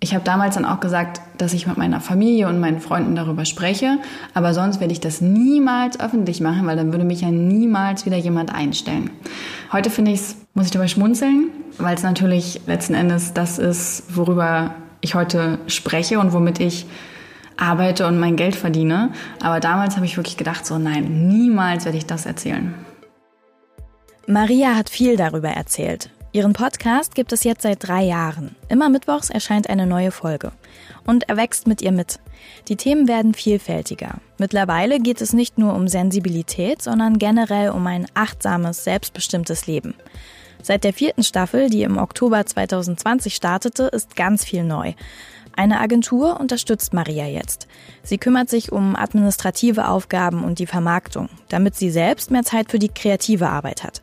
ich 0.00 0.14
habe 0.14 0.24
damals 0.24 0.56
dann 0.56 0.64
auch 0.64 0.80
gesagt, 0.80 1.20
dass 1.38 1.52
ich 1.52 1.66
mit 1.66 1.76
meiner 1.76 2.00
Familie 2.00 2.48
und 2.48 2.58
meinen 2.58 2.80
Freunden 2.80 3.14
darüber 3.14 3.44
spreche, 3.44 3.98
aber 4.32 4.54
sonst 4.54 4.80
werde 4.80 4.92
ich 4.92 5.00
das 5.00 5.20
niemals 5.20 6.00
öffentlich 6.00 6.40
machen, 6.40 6.66
weil 6.66 6.76
dann 6.76 6.92
würde 6.92 7.04
mich 7.04 7.20
ja 7.20 7.30
niemals 7.30 8.06
wieder 8.06 8.16
jemand 8.16 8.52
einstellen. 8.52 9.10
Heute 9.70 9.90
finde 9.90 10.12
ich 10.12 10.20
es, 10.20 10.36
muss 10.54 10.64
ich 10.66 10.72
dabei 10.72 10.88
schmunzeln, 10.88 11.50
weil 11.78 11.94
es 11.94 12.02
natürlich 12.02 12.62
letzten 12.66 12.94
Endes 12.94 13.34
das 13.34 13.58
ist, 13.58 14.16
worüber 14.16 14.74
ich 15.02 15.14
heute 15.14 15.58
spreche 15.66 16.18
und 16.18 16.32
womit 16.32 16.58
ich 16.58 16.86
arbeite 17.56 18.06
und 18.06 18.18
mein 18.18 18.36
Geld 18.36 18.56
verdiene. 18.56 19.12
Aber 19.40 19.60
damals 19.60 19.96
habe 19.96 20.06
ich 20.06 20.16
wirklich 20.16 20.36
gedacht, 20.36 20.66
so 20.66 20.78
nein, 20.78 21.28
niemals 21.28 21.84
werde 21.84 21.98
ich 21.98 22.06
das 22.06 22.26
erzählen. 22.26 22.74
Maria 24.26 24.76
hat 24.76 24.88
viel 24.88 25.16
darüber 25.16 25.50
erzählt. 25.50 26.10
Ihren 26.34 26.54
Podcast 26.54 27.14
gibt 27.14 27.32
es 27.32 27.44
jetzt 27.44 27.60
seit 27.60 27.86
drei 27.86 28.04
Jahren. 28.04 28.56
Immer 28.70 28.88
mittwochs 28.88 29.28
erscheint 29.28 29.68
eine 29.68 29.86
neue 29.86 30.10
Folge. 30.10 30.52
Und 31.06 31.28
er 31.28 31.36
wächst 31.36 31.66
mit 31.66 31.82
ihr 31.82 31.92
mit. 31.92 32.20
Die 32.68 32.76
Themen 32.76 33.06
werden 33.06 33.34
vielfältiger. 33.34 34.14
Mittlerweile 34.38 34.98
geht 34.98 35.20
es 35.20 35.34
nicht 35.34 35.58
nur 35.58 35.74
um 35.74 35.88
Sensibilität, 35.88 36.80
sondern 36.80 37.18
generell 37.18 37.68
um 37.68 37.86
ein 37.86 38.06
achtsames, 38.14 38.82
selbstbestimmtes 38.82 39.66
Leben. 39.66 39.94
Seit 40.62 40.84
der 40.84 40.94
vierten 40.94 41.22
Staffel, 41.22 41.68
die 41.68 41.82
im 41.82 41.98
Oktober 41.98 42.46
2020 42.46 43.34
startete, 43.34 43.84
ist 43.84 44.16
ganz 44.16 44.44
viel 44.44 44.64
neu. 44.64 44.94
Eine 45.54 45.80
Agentur 45.80 46.40
unterstützt 46.40 46.94
Maria 46.94 47.26
jetzt. 47.26 47.68
Sie 48.02 48.18
kümmert 48.18 48.48
sich 48.48 48.72
um 48.72 48.96
administrative 48.96 49.86
Aufgaben 49.88 50.44
und 50.44 50.58
die 50.58 50.66
Vermarktung, 50.66 51.28
damit 51.48 51.76
sie 51.76 51.90
selbst 51.90 52.30
mehr 52.30 52.42
Zeit 52.42 52.70
für 52.70 52.78
die 52.78 52.88
kreative 52.88 53.48
Arbeit 53.48 53.84
hat. 53.84 54.02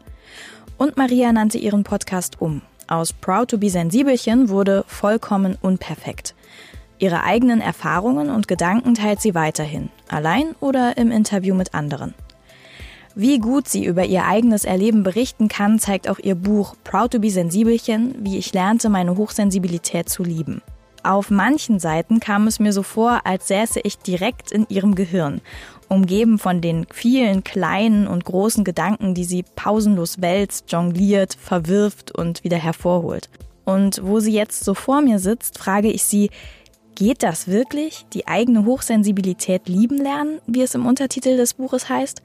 Und 0.78 0.96
Maria 0.96 1.32
nannte 1.32 1.58
ihren 1.58 1.84
Podcast 1.84 2.40
um. 2.40 2.62
Aus 2.88 3.14
Proud 3.14 3.50
to 3.50 3.58
be 3.58 3.70
Sensibelchen 3.70 4.50
wurde 4.50 4.84
vollkommen 4.88 5.58
unperfekt. 5.62 6.36
Ihre 7.00 7.24
eigenen 7.24 7.62
Erfahrungen 7.62 8.30
und 8.30 8.48
Gedanken 8.48 8.94
teilt 8.94 9.22
sie 9.22 9.34
weiterhin, 9.34 9.90
allein 10.08 10.56
oder 10.60 10.98
im 10.98 11.12
Interview 11.12 11.56
mit 11.56 11.74
anderen. 11.74 12.14
Wie 13.16 13.40
gut 13.40 13.68
sie 13.68 13.86
über 13.86 14.06
ihr 14.06 14.26
eigenes 14.26 14.66
Erleben 14.66 15.04
berichten 15.04 15.48
kann, 15.48 15.80
zeigt 15.80 16.08
auch 16.08 16.20
ihr 16.20 16.36
Buch 16.36 16.76
Proud 16.84 17.12
to 17.12 17.20
be 17.20 17.32
Sensibelchen, 17.32 18.16
wie 18.20 18.38
ich 18.38 18.54
lernte, 18.54 18.90
meine 18.90 19.18
Hochsensibilität 19.18 20.10
zu 20.10 20.24
lieben. 20.24 20.62
Auf 21.04 21.30
manchen 21.30 21.80
Seiten 21.80 22.20
kam 22.20 22.48
es 22.48 22.60
mir 22.60 22.74
so 22.74 22.84
vor, 22.84 23.22
als 23.26 23.48
säße 23.48 23.80
ich 23.84 23.98
direkt 24.00 24.52
in 24.52 24.66
ihrem 24.70 24.96
Gehirn, 24.96 25.42
umgeben 25.88 26.40
von 26.40 26.62
den 26.62 26.86
vielen 26.92 27.44
kleinen 27.44 28.08
und 28.08 28.26
großen 28.26 28.64
Gedanken, 28.64 29.14
die 29.14 29.24
sie 29.24 29.44
pausenlos 29.56 30.22
wälzt, 30.22 30.72
jongliert, 30.72 31.36
verwirft 31.40 32.12
und 32.12 32.44
wieder 32.44 32.58
hervorholt. 32.58 33.30
Und 33.66 34.02
wo 34.04 34.20
sie 34.20 34.34
jetzt 34.34 34.66
so 34.66 34.74
vor 34.74 35.02
mir 35.02 35.20
sitzt, 35.20 35.58
frage 35.58 35.92
ich 35.92 36.04
sie, 36.04 36.32
geht 36.96 37.24
das 37.24 37.48
wirklich? 37.48 38.06
Die 38.14 38.28
eigene 38.28 38.66
Hochsensibilität 38.66 39.70
lieben 39.70 39.98
lernen, 39.98 40.40
wie 40.48 40.62
es 40.62 40.76
im 40.76 40.86
Untertitel 40.86 41.38
des 41.38 41.54
Buches 41.54 41.88
heißt? 41.88 42.22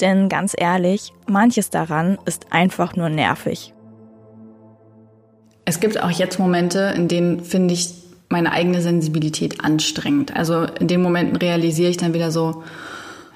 Denn 0.00 0.28
ganz 0.28 0.54
ehrlich, 0.56 1.12
manches 1.26 1.70
daran 1.70 2.18
ist 2.24 2.46
einfach 2.52 2.96
nur 2.96 3.08
nervig. 3.08 3.74
Es 5.66 5.80
gibt 5.80 6.02
auch 6.02 6.10
jetzt 6.10 6.38
Momente, 6.38 6.92
in 6.94 7.08
denen 7.08 7.40
finde 7.40 7.74
ich 7.74 8.03
meine 8.34 8.50
eigene 8.50 8.82
Sensibilität 8.82 9.64
anstrengend. 9.64 10.34
Also 10.34 10.64
in 10.80 10.88
den 10.88 11.00
Momenten 11.00 11.36
realisiere 11.36 11.88
ich 11.88 11.96
dann 11.96 12.14
wieder 12.14 12.32
so, 12.32 12.64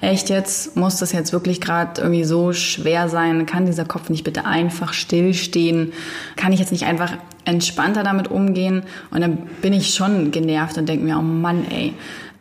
echt 0.01 0.29
jetzt, 0.29 0.75
muss 0.75 0.97
das 0.97 1.13
jetzt 1.13 1.31
wirklich 1.31 1.61
gerade 1.61 2.01
irgendwie 2.01 2.25
so 2.25 2.51
schwer 2.51 3.07
sein? 3.07 3.45
Kann 3.45 3.65
dieser 3.65 3.85
Kopf 3.85 4.09
nicht 4.09 4.25
bitte 4.25 4.45
einfach 4.45 4.91
stillstehen? 4.91 5.93
Kann 6.35 6.51
ich 6.51 6.59
jetzt 6.59 6.73
nicht 6.73 6.85
einfach 6.85 7.13
entspannter 7.45 8.03
damit 8.03 8.29
umgehen? 8.29 8.83
Und 9.09 9.21
dann 9.21 9.37
bin 9.61 9.71
ich 9.71 9.93
schon 9.93 10.31
genervt 10.31 10.77
und 10.77 10.89
denke 10.89 11.05
mir, 11.05 11.17
oh 11.17 11.21
Mann, 11.21 11.65
ey. 11.71 11.93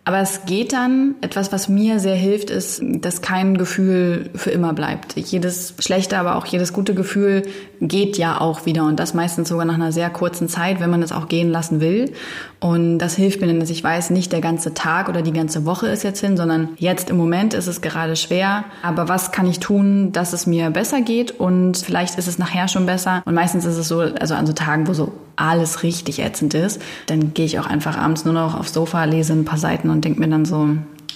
Aber 0.09 0.21
es 0.21 0.47
geht 0.47 0.73
dann. 0.73 1.17
Etwas, 1.21 1.53
was 1.53 1.69
mir 1.69 2.01
sehr 2.01 2.15
hilft, 2.15 2.49
ist, 2.49 2.81
dass 2.83 3.21
kein 3.21 3.59
Gefühl 3.59 4.31
für 4.35 4.51
immer 4.51 4.73
bleibt. 4.73 5.19
Jedes 5.19 5.75
schlechte, 5.81 6.17
aber 6.17 6.37
auch 6.37 6.47
jedes 6.47 6.73
gute 6.73 6.95
Gefühl 6.95 7.43
geht 7.83 8.17
ja 8.17 8.41
auch 8.41 8.65
wieder. 8.65 8.85
Und 8.85 8.99
das 8.99 9.13
meistens 9.13 9.51
sogar 9.51 9.67
nach 9.67 9.75
einer 9.75 9.93
sehr 9.93 10.09
kurzen 10.09 10.49
Zeit, 10.49 10.81
wenn 10.81 10.89
man 10.89 11.03
es 11.03 11.13
auch 11.13 11.29
gehen 11.29 11.51
lassen 11.51 11.83
will. 11.83 12.11
Und 12.59 13.01
das 13.01 13.17
hilft 13.17 13.43
mir 13.43 13.49
dann, 13.49 13.61
dass 13.61 13.69
ich 13.69 13.85
weiß, 13.85 14.09
nicht 14.09 14.33
der 14.33 14.41
ganze 14.41 14.73
Tag 14.73 15.11
oder 15.11 15.21
die 15.21 15.35
ganze 15.35 15.67
Woche 15.67 15.89
ist 15.89 16.05
jetzt 16.05 16.21
hin, 16.21 16.39
sondern 16.39 16.71
jetzt 16.79 17.11
im 17.11 17.19
Moment 17.19 17.53
ist 17.53 17.67
es 17.67 17.83
gerade 17.83 18.17
schwer. 18.17 18.65
Aber 18.83 19.11
was 19.11 19.31
kann 19.31 19.47
ich 19.47 19.61
tun, 19.61 20.13
dass 20.13 20.33
es 20.33 20.47
mir 20.47 20.71
besser 20.71 21.03
geht? 21.03 21.39
Und 21.39 21.77
vielleicht 21.77 22.17
ist 22.17 22.29
es 22.29 22.39
nachher 22.39 22.69
schon 22.69 22.87
besser. 22.87 23.23
Und 23.27 23.35
meistens 23.35 23.67
ist 23.67 23.77
es 23.77 23.89
so, 23.89 24.01
also 24.01 24.33
an 24.33 24.47
so 24.47 24.55
Tagen, 24.55 24.89
wo 24.89 24.95
so 24.95 25.13
alles 25.39 25.83
richtig 25.83 26.19
ätzend 26.19 26.55
ist, 26.55 26.83
dann 27.07 27.33
gehe 27.33 27.47
ich 27.47 27.59
auch 27.61 27.67
einfach 27.67 27.97
abends 27.97 28.25
nur 28.25 28.35
noch 28.35 28.59
aufs 28.59 28.73
Sofa, 28.73 29.05
lese 29.05 29.33
ein 29.33 29.45
paar 29.45 29.59
Seiten 29.59 29.91
und 29.91 29.98
denke 30.01 30.21
mir 30.21 30.29
dann 30.29 30.45
so, 30.45 30.69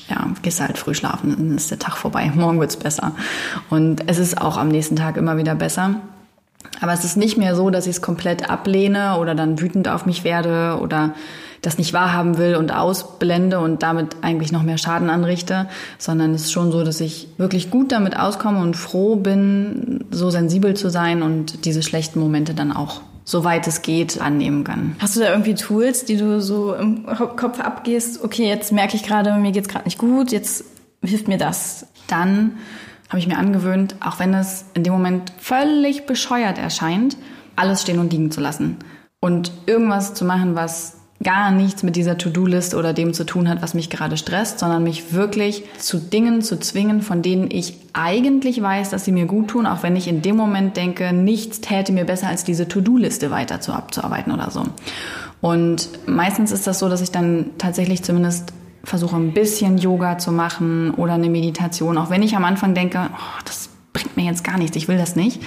ja, 0.08 0.26
gehst 0.42 0.60
halt 0.60 0.78
früh 0.78 0.94
schlafen, 0.94 1.34
dann 1.36 1.56
ist 1.56 1.70
der 1.70 1.78
Tag 1.78 1.96
vorbei, 1.96 2.30
morgen 2.34 2.60
wird's 2.60 2.76
besser. 2.76 3.12
Und 3.70 4.08
es 4.08 4.18
ist 4.18 4.40
auch 4.40 4.56
am 4.56 4.68
nächsten 4.68 4.96
Tag 4.96 5.16
immer 5.16 5.36
wieder 5.36 5.54
besser. 5.54 5.96
Aber 6.80 6.92
es 6.92 7.04
ist 7.04 7.16
nicht 7.16 7.38
mehr 7.38 7.54
so, 7.54 7.70
dass 7.70 7.86
ich 7.86 7.96
es 7.96 8.02
komplett 8.02 8.50
ablehne 8.50 9.18
oder 9.18 9.34
dann 9.34 9.60
wütend 9.60 9.88
auf 9.88 10.06
mich 10.06 10.24
werde 10.24 10.78
oder 10.80 11.14
das 11.60 11.78
nicht 11.78 11.92
wahrhaben 11.92 12.38
will 12.38 12.56
und 12.56 12.74
ausblende 12.74 13.60
und 13.60 13.84
damit 13.84 14.16
eigentlich 14.20 14.50
noch 14.50 14.64
mehr 14.64 14.78
Schaden 14.78 15.10
anrichte, 15.10 15.68
sondern 15.96 16.34
es 16.34 16.42
ist 16.42 16.52
schon 16.52 16.72
so, 16.72 16.82
dass 16.82 17.00
ich 17.00 17.28
wirklich 17.38 17.70
gut 17.70 17.92
damit 17.92 18.18
auskomme 18.18 18.60
und 18.60 18.76
froh 18.76 19.14
bin, 19.14 20.04
so 20.10 20.30
sensibel 20.30 20.74
zu 20.74 20.90
sein 20.90 21.22
und 21.22 21.64
diese 21.64 21.84
schlechten 21.84 22.18
Momente 22.18 22.52
dann 22.52 22.72
auch 22.72 23.00
soweit 23.24 23.66
es 23.66 23.82
geht, 23.82 24.20
annehmen 24.20 24.64
kann. 24.64 24.96
Hast 24.98 25.16
du 25.16 25.20
da 25.20 25.30
irgendwie 25.30 25.54
Tools, 25.54 26.04
die 26.04 26.16
du 26.16 26.40
so 26.40 26.74
im 26.74 27.06
Kopf 27.06 27.60
abgehst? 27.60 28.22
Okay, 28.22 28.48
jetzt 28.48 28.72
merke 28.72 28.96
ich 28.96 29.04
gerade, 29.04 29.34
mir 29.36 29.52
geht's 29.52 29.68
gerade 29.68 29.84
nicht 29.84 29.98
gut, 29.98 30.32
jetzt 30.32 30.64
hilft 31.02 31.28
mir 31.28 31.38
das. 31.38 31.86
Dann 32.08 32.58
habe 33.08 33.18
ich 33.18 33.26
mir 33.26 33.38
angewöhnt, 33.38 33.96
auch 34.00 34.18
wenn 34.18 34.34
es 34.34 34.64
in 34.74 34.84
dem 34.84 34.92
Moment 34.92 35.32
völlig 35.38 36.06
bescheuert 36.06 36.58
erscheint, 36.58 37.16
alles 37.56 37.82
stehen 37.82 37.98
und 37.98 38.12
liegen 38.12 38.30
zu 38.30 38.40
lassen 38.40 38.78
und 39.20 39.52
irgendwas 39.66 40.14
zu 40.14 40.24
machen, 40.24 40.54
was 40.54 41.01
gar 41.22 41.50
nichts 41.50 41.82
mit 41.82 41.96
dieser 41.96 42.18
To-Do-List 42.18 42.74
oder 42.74 42.92
dem 42.92 43.14
zu 43.14 43.24
tun 43.24 43.48
hat, 43.48 43.62
was 43.62 43.74
mich 43.74 43.90
gerade 43.90 44.16
stresst, 44.16 44.58
sondern 44.58 44.82
mich 44.82 45.12
wirklich 45.12 45.64
zu 45.78 45.98
Dingen 45.98 46.42
zu 46.42 46.58
zwingen, 46.58 47.02
von 47.02 47.22
denen 47.22 47.50
ich 47.50 47.78
eigentlich 47.92 48.62
weiß, 48.62 48.90
dass 48.90 49.04
sie 49.04 49.12
mir 49.12 49.26
gut 49.26 49.48
tun, 49.48 49.66
auch 49.66 49.82
wenn 49.82 49.96
ich 49.96 50.08
in 50.08 50.22
dem 50.22 50.36
Moment 50.36 50.76
denke, 50.76 51.12
nichts 51.12 51.60
täte 51.60 51.92
mir 51.92 52.04
besser, 52.04 52.28
als 52.28 52.44
diese 52.44 52.68
To-Do-Liste 52.68 53.30
weiter 53.30 53.60
zu 53.60 53.72
abzuarbeiten 53.72 54.32
oder 54.32 54.50
so. 54.50 54.64
Und 55.40 55.88
meistens 56.06 56.52
ist 56.52 56.66
das 56.66 56.78
so, 56.78 56.88
dass 56.88 57.00
ich 57.00 57.10
dann 57.10 57.46
tatsächlich 57.58 58.02
zumindest 58.02 58.52
versuche 58.84 59.16
ein 59.16 59.32
bisschen 59.32 59.78
Yoga 59.78 60.18
zu 60.18 60.32
machen 60.32 60.92
oder 60.92 61.14
eine 61.14 61.28
Meditation, 61.28 61.98
auch 61.98 62.10
wenn 62.10 62.22
ich 62.22 62.36
am 62.36 62.44
Anfang 62.44 62.74
denke, 62.74 63.10
oh, 63.12 63.40
das 63.44 63.68
bringt 63.92 64.16
mir 64.16 64.24
jetzt 64.24 64.44
gar 64.44 64.58
nichts, 64.58 64.76
ich 64.76 64.88
will 64.88 64.98
das 64.98 65.16
nicht. 65.16 65.40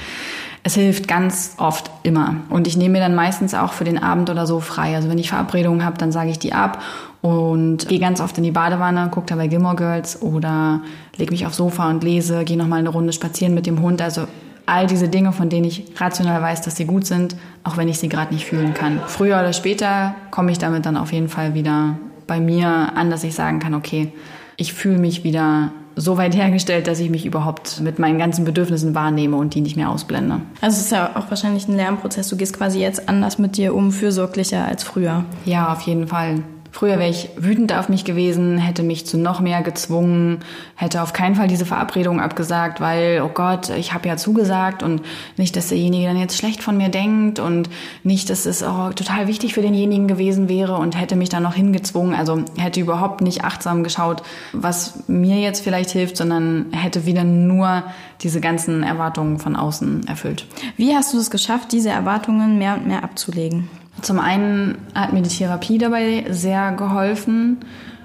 Es 0.67 0.73
hilft 0.73 1.07
ganz 1.07 1.53
oft 1.57 1.91
immer. 2.01 2.37
Und 2.49 2.65
ich 2.65 2.75
nehme 2.75 2.93
mir 2.93 2.99
dann 2.99 3.13
meistens 3.13 3.53
auch 3.53 3.71
für 3.71 3.83
den 3.83 4.01
Abend 4.01 4.31
oder 4.31 4.47
so 4.47 4.59
frei. 4.59 4.95
Also 4.95 5.09
wenn 5.09 5.19
ich 5.19 5.29
Verabredungen 5.29 5.85
habe, 5.85 5.99
dann 5.99 6.11
sage 6.11 6.31
ich 6.31 6.39
die 6.39 6.53
ab 6.53 6.81
und 7.21 7.87
gehe 7.87 7.99
ganz 7.99 8.19
oft 8.19 8.35
in 8.39 8.43
die 8.43 8.49
Badewanne, 8.49 9.09
gucke 9.11 9.27
dabei 9.27 9.45
Gilmore 9.45 9.75
Girls 9.75 10.23
oder 10.23 10.81
lege 11.17 11.31
mich 11.31 11.45
aufs 11.45 11.57
Sofa 11.57 11.87
und 11.91 12.03
lese, 12.03 12.43
gehe 12.45 12.57
nochmal 12.57 12.79
eine 12.79 12.89
Runde 12.89 13.13
spazieren 13.13 13.53
mit 13.53 13.67
dem 13.67 13.79
Hund. 13.79 14.01
Also 14.01 14.25
all 14.65 14.87
diese 14.87 15.07
Dinge, 15.07 15.33
von 15.33 15.49
denen 15.49 15.65
ich 15.65 15.85
rational 15.97 16.41
weiß, 16.41 16.63
dass 16.63 16.75
sie 16.77 16.85
gut 16.85 17.05
sind, 17.05 17.35
auch 17.63 17.77
wenn 17.77 17.87
ich 17.87 17.99
sie 17.99 18.09
gerade 18.09 18.33
nicht 18.33 18.45
fühlen 18.45 18.73
kann. 18.73 18.99
Früher 19.05 19.37
oder 19.37 19.53
später 19.53 20.15
komme 20.31 20.51
ich 20.51 20.57
damit 20.57 20.87
dann 20.87 20.97
auf 20.97 21.13
jeden 21.13 21.29
Fall 21.29 21.53
wieder 21.53 21.99
bei 22.25 22.39
mir 22.39 22.67
an, 22.95 23.11
dass 23.11 23.23
ich 23.23 23.35
sagen 23.35 23.59
kann, 23.59 23.75
okay, 23.75 24.11
ich 24.57 24.73
fühle 24.73 24.97
mich 24.97 25.23
wieder 25.23 25.71
so 25.95 26.17
weit 26.17 26.35
hergestellt, 26.35 26.87
dass 26.87 26.99
ich 26.99 27.09
mich 27.09 27.25
überhaupt 27.25 27.81
mit 27.81 27.99
meinen 27.99 28.17
ganzen 28.17 28.45
Bedürfnissen 28.45 28.95
wahrnehme 28.95 29.37
und 29.37 29.53
die 29.53 29.61
nicht 29.61 29.75
mehr 29.75 29.89
ausblende. 29.89 30.41
Also 30.61 30.77
es 30.77 30.85
ist 30.85 30.91
ja 30.91 31.15
auch 31.15 31.29
wahrscheinlich 31.29 31.67
ein 31.67 31.75
Lernprozess. 31.75 32.27
Du 32.29 32.37
gehst 32.37 32.57
quasi 32.57 32.79
jetzt 32.79 33.07
anders 33.07 33.37
mit 33.37 33.57
dir 33.57 33.73
um, 33.73 33.91
fürsorglicher 33.91 34.65
als 34.65 34.83
früher. 34.83 35.23
Ja, 35.45 35.71
auf 35.71 35.81
jeden 35.81 36.07
Fall. 36.07 36.43
Früher 36.75 36.99
wäre 36.99 37.09
ich 37.09 37.29
wütend 37.37 37.71
auf 37.71 37.87
mich 37.87 38.03
gewesen, 38.03 38.57
hätte 38.57 38.83
mich 38.83 39.05
zu 39.05 39.17
noch 39.17 39.39
mehr 39.39 39.61
gezwungen, 39.61 40.39
hätte 40.75 41.01
auf 41.01 41.13
keinen 41.13 41.35
Fall 41.35 41.47
diese 41.47 41.65
Verabredung 41.65 42.19
abgesagt, 42.19 42.81
weil, 42.81 43.21
oh 43.23 43.29
Gott, 43.33 43.69
ich 43.69 43.93
habe 43.93 44.09
ja 44.09 44.17
zugesagt 44.17 44.83
und 44.83 45.01
nicht, 45.37 45.55
dass 45.55 45.69
derjenige 45.69 46.07
dann 46.07 46.17
jetzt 46.17 46.37
schlecht 46.37 46.61
von 46.61 46.75
mir 46.75 46.89
denkt 46.89 47.39
und 47.39 47.69
nicht, 48.03 48.29
dass 48.29 48.45
es 48.45 48.61
auch 48.61 48.93
total 48.93 49.27
wichtig 49.27 49.53
für 49.53 49.61
denjenigen 49.61 50.09
gewesen 50.09 50.49
wäre 50.49 50.75
und 50.75 50.99
hätte 50.99 51.15
mich 51.15 51.29
dann 51.29 51.43
noch 51.43 51.53
hingezwungen. 51.53 52.13
Also 52.13 52.43
hätte 52.57 52.81
überhaupt 52.81 53.21
nicht 53.21 53.45
achtsam 53.45 53.85
geschaut, 53.85 54.21
was 54.51 55.07
mir 55.07 55.37
jetzt 55.37 55.63
vielleicht 55.63 55.91
hilft, 55.91 56.17
sondern 56.17 56.73
hätte 56.73 57.05
wieder 57.05 57.23
nur 57.23 57.83
diese 58.21 58.41
ganzen 58.41 58.83
Erwartungen 58.83 59.39
von 59.39 59.55
außen 59.55 60.07
erfüllt. 60.09 60.45
Wie 60.75 60.93
hast 60.93 61.13
du 61.13 61.19
es 61.19 61.31
geschafft, 61.31 61.71
diese 61.71 61.91
Erwartungen 61.91 62.57
mehr 62.57 62.73
und 62.73 62.85
mehr 62.85 63.05
abzulegen? 63.05 63.69
Zum 64.01 64.19
einen 64.19 64.77
hat 64.93 65.13
mir 65.13 65.21
die 65.21 65.29
Therapie 65.29 65.77
dabei 65.77 66.25
sehr 66.29 66.71
geholfen. 66.73 67.57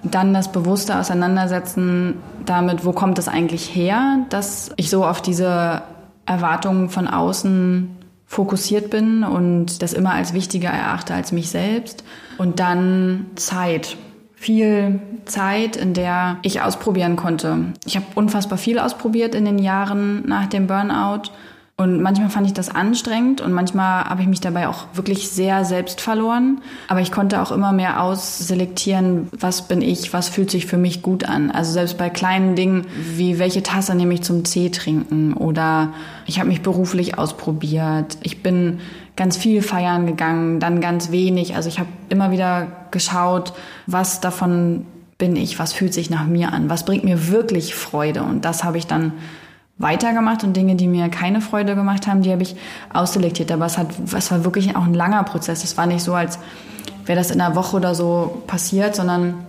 Dann 0.03 0.33
das 0.33 0.51
bewusste 0.51 0.99
Auseinandersetzen 0.99 2.15
damit, 2.47 2.85
wo 2.85 2.93
kommt 2.93 3.19
es 3.19 3.29
eigentlich 3.29 3.75
her, 3.75 4.21
dass 4.31 4.73
ich 4.77 4.89
so 4.89 5.05
auf 5.05 5.21
diese 5.21 5.83
Erwartungen 6.25 6.89
von 6.89 7.07
außen 7.07 7.97
fokussiert 8.25 8.91
bin 8.91 9.25
und 9.25 9.83
das 9.83 9.93
immer 9.93 10.13
als 10.13 10.33
wichtiger 10.33 10.71
erachte 10.71 11.13
als 11.13 11.33
mich 11.33 11.51
selbst. 11.51 12.05
Und 12.39 12.61
dann 12.61 13.27
Zeit. 13.35 13.97
Viel 14.37 15.01
Zeit, 15.27 15.77
in 15.77 15.93
der 15.93 16.39
ich 16.41 16.63
ausprobieren 16.63 17.17
konnte. 17.17 17.59
Ich 17.85 17.97
habe 17.97 18.07
unfassbar 18.15 18.57
viel 18.57 18.79
ausprobiert 18.79 19.35
in 19.35 19.45
den 19.45 19.59
Jahren 19.59 20.27
nach 20.27 20.47
dem 20.47 20.67
Burnout 20.67 21.31
und 21.81 22.03
manchmal 22.03 22.29
fand 22.29 22.47
ich 22.47 22.53
das 22.53 22.69
anstrengend 22.69 23.41
und 23.41 23.53
manchmal 23.53 24.05
habe 24.05 24.21
ich 24.21 24.29
mich 24.29 24.41
dabei 24.41 24.69
auch 24.69 24.85
wirklich 24.93 25.31
sehr 25.31 25.65
selbst 25.65 26.03
verloren. 26.03 26.61
Aber 26.89 27.01
ich 27.01 27.11
konnte 27.11 27.41
auch 27.41 27.51
immer 27.51 27.73
mehr 27.73 28.03
ausselektieren, 28.03 29.29
was 29.33 29.67
bin 29.67 29.81
ich, 29.81 30.13
was 30.13 30.29
fühlt 30.29 30.51
sich 30.51 30.67
für 30.67 30.77
mich 30.77 31.01
gut 31.01 31.25
an. 31.25 31.51
Also 31.51 31.73
selbst 31.73 31.97
bei 31.97 32.11
kleinen 32.11 32.55
Dingen 32.55 32.87
wie 33.17 33.39
welche 33.39 33.63
Tasse 33.63 33.95
nehme 33.95 34.13
ich 34.13 34.21
zum 34.21 34.45
Tee 34.45 34.69
trinken 34.69 35.33
oder 35.33 35.95
ich 36.27 36.39
habe 36.39 36.51
mich 36.51 36.61
beruflich 36.61 37.17
ausprobiert. 37.17 38.19
Ich 38.25 38.43
bin 38.43 38.81
ganz 39.17 39.39
viel 39.39 39.63
feiern 39.63 40.07
gegangen, 40.07 40.61
dann 40.61 40.83
ganz 40.83 41.11
wenig. 41.11 41.57
Also 41.57 41.71
ich 41.71 41.79
habe 41.79 41.89
immer 42.11 42.31
wieder 42.31 42.67
geschaut, 42.91 43.55
was 43.87 44.21
davon 44.21 44.85
bin 45.17 45.35
ich, 45.35 45.59
was 45.59 45.73
fühlt 45.73 45.95
sich 45.95 46.11
nach 46.11 46.27
mir 46.27 46.53
an, 46.53 46.69
was 46.69 46.85
bringt 46.85 47.05
mir 47.05 47.29
wirklich 47.29 47.75
Freude. 47.75 48.23
Und 48.23 48.45
das 48.45 48.65
habe 48.65 48.77
ich 48.77 48.87
dann 48.87 49.15
weitergemacht 49.81 50.45
und 50.45 50.55
Dinge, 50.57 50.77
die 50.77 50.87
mir 50.87 51.09
keine 51.09 51.41
Freude 51.41 51.75
gemacht 51.75 52.07
haben, 52.07 52.23
die 52.23 52.31
habe 52.31 52.43
ich 52.43 52.55
ausselektiert. 52.93 53.51
Aber 53.51 53.65
es, 53.67 53.79
hat, 53.79 53.89
es 54.15 54.31
war 54.31 54.45
wirklich 54.45 54.77
auch 54.77 54.85
ein 54.85 54.95
langer 54.95 55.25
Prozess. 55.25 55.65
Es 55.65 55.77
war 55.77 55.87
nicht 55.87 56.05
so, 56.05 56.15
als 56.15 56.39
wäre 57.07 57.19
das 57.19 57.31
in 57.31 57.41
einer 57.41 57.57
Woche 57.57 57.77
oder 57.77 57.95
so 57.95 58.43
passiert, 58.47 58.95
sondern 58.95 59.47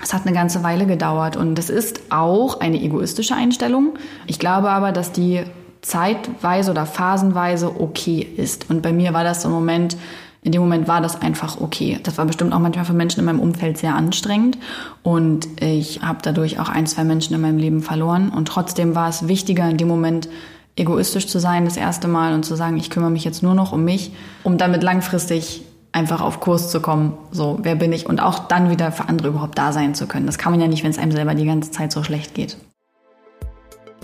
es 0.00 0.14
hat 0.14 0.24
eine 0.24 0.34
ganze 0.34 0.62
Weile 0.62 0.86
gedauert. 0.86 1.36
Und 1.36 1.58
es 1.58 1.68
ist 1.68 2.00
auch 2.10 2.60
eine 2.60 2.80
egoistische 2.80 3.34
Einstellung. 3.34 3.98
Ich 4.26 4.38
glaube 4.38 4.70
aber, 4.70 4.92
dass 4.92 5.10
die 5.10 5.42
zeitweise 5.82 6.70
oder 6.70 6.86
phasenweise 6.86 7.80
okay 7.80 8.20
ist. 8.20 8.70
Und 8.70 8.82
bei 8.82 8.92
mir 8.92 9.12
war 9.12 9.24
das 9.24 9.44
ein 9.44 9.50
Moment, 9.50 9.96
in 10.44 10.50
dem 10.50 10.60
Moment 10.60 10.88
war 10.88 11.00
das 11.00 11.22
einfach 11.22 11.60
okay. 11.60 12.00
Das 12.02 12.18
war 12.18 12.26
bestimmt 12.26 12.52
auch 12.52 12.58
manchmal 12.58 12.84
für 12.84 12.92
Menschen 12.92 13.20
in 13.20 13.26
meinem 13.26 13.40
Umfeld 13.40 13.78
sehr 13.78 13.94
anstrengend 13.94 14.58
und 15.02 15.46
ich 15.60 16.02
habe 16.02 16.18
dadurch 16.22 16.58
auch 16.58 16.68
ein, 16.68 16.86
zwei 16.86 17.04
Menschen 17.04 17.34
in 17.34 17.40
meinem 17.40 17.58
Leben 17.58 17.82
verloren 17.82 18.30
und 18.30 18.48
trotzdem 18.48 18.94
war 18.94 19.08
es 19.08 19.28
wichtiger 19.28 19.68
in 19.68 19.76
dem 19.76 19.88
Moment 19.88 20.28
egoistisch 20.76 21.26
zu 21.26 21.38
sein 21.38 21.64
das 21.64 21.76
erste 21.76 22.08
Mal 22.08 22.34
und 22.34 22.44
zu 22.44 22.56
sagen, 22.56 22.76
ich 22.76 22.90
kümmere 22.90 23.10
mich 23.10 23.24
jetzt 23.24 23.42
nur 23.42 23.54
noch 23.54 23.72
um 23.72 23.84
mich, 23.84 24.12
um 24.42 24.58
damit 24.58 24.82
langfristig 24.82 25.62
einfach 25.92 26.20
auf 26.20 26.40
Kurs 26.40 26.70
zu 26.70 26.80
kommen. 26.80 27.16
So, 27.30 27.58
wer 27.62 27.74
bin 27.74 27.92
ich? 27.92 28.06
Und 28.06 28.20
auch 28.20 28.40
dann 28.40 28.70
wieder 28.70 28.90
für 28.92 29.08
andere 29.08 29.28
überhaupt 29.28 29.58
da 29.58 29.72
sein 29.72 29.94
zu 29.94 30.06
können. 30.06 30.26
Das 30.26 30.38
kann 30.38 30.52
man 30.52 30.60
ja 30.60 30.68
nicht, 30.68 30.82
wenn 30.82 30.90
es 30.90 30.98
einem 30.98 31.12
selber 31.12 31.34
die 31.34 31.44
ganze 31.44 31.70
Zeit 31.70 31.92
so 31.92 32.02
schlecht 32.02 32.34
geht. 32.34 32.56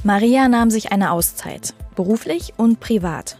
Maria 0.04 0.48
nahm 0.48 0.70
sich 0.70 0.92
eine 0.92 1.10
Auszeit, 1.10 1.74
beruflich 1.96 2.52
und 2.56 2.78
privat. 2.78 3.38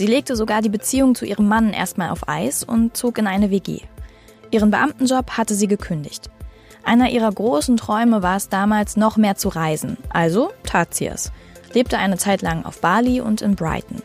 Sie 0.00 0.06
legte 0.06 0.34
sogar 0.34 0.62
die 0.62 0.70
Beziehung 0.70 1.14
zu 1.14 1.26
ihrem 1.26 1.46
Mann 1.46 1.74
erstmal 1.74 2.08
auf 2.08 2.26
Eis 2.26 2.64
und 2.64 2.96
zog 2.96 3.18
in 3.18 3.26
eine 3.26 3.50
WG. 3.50 3.80
Ihren 4.50 4.70
Beamtenjob 4.70 5.32
hatte 5.32 5.54
sie 5.54 5.66
gekündigt. 5.66 6.30
Einer 6.82 7.10
ihrer 7.10 7.30
großen 7.30 7.76
Träume 7.76 8.22
war 8.22 8.36
es 8.36 8.48
damals, 8.48 8.96
noch 8.96 9.18
mehr 9.18 9.36
zu 9.36 9.50
reisen. 9.50 9.98
Also 10.08 10.52
tat 10.64 10.94
sie 10.94 11.06
es. 11.08 11.32
Lebte 11.74 11.98
eine 11.98 12.16
Zeit 12.16 12.40
lang 12.40 12.64
auf 12.64 12.80
Bali 12.80 13.20
und 13.20 13.42
in 13.42 13.56
Brighton. 13.56 14.00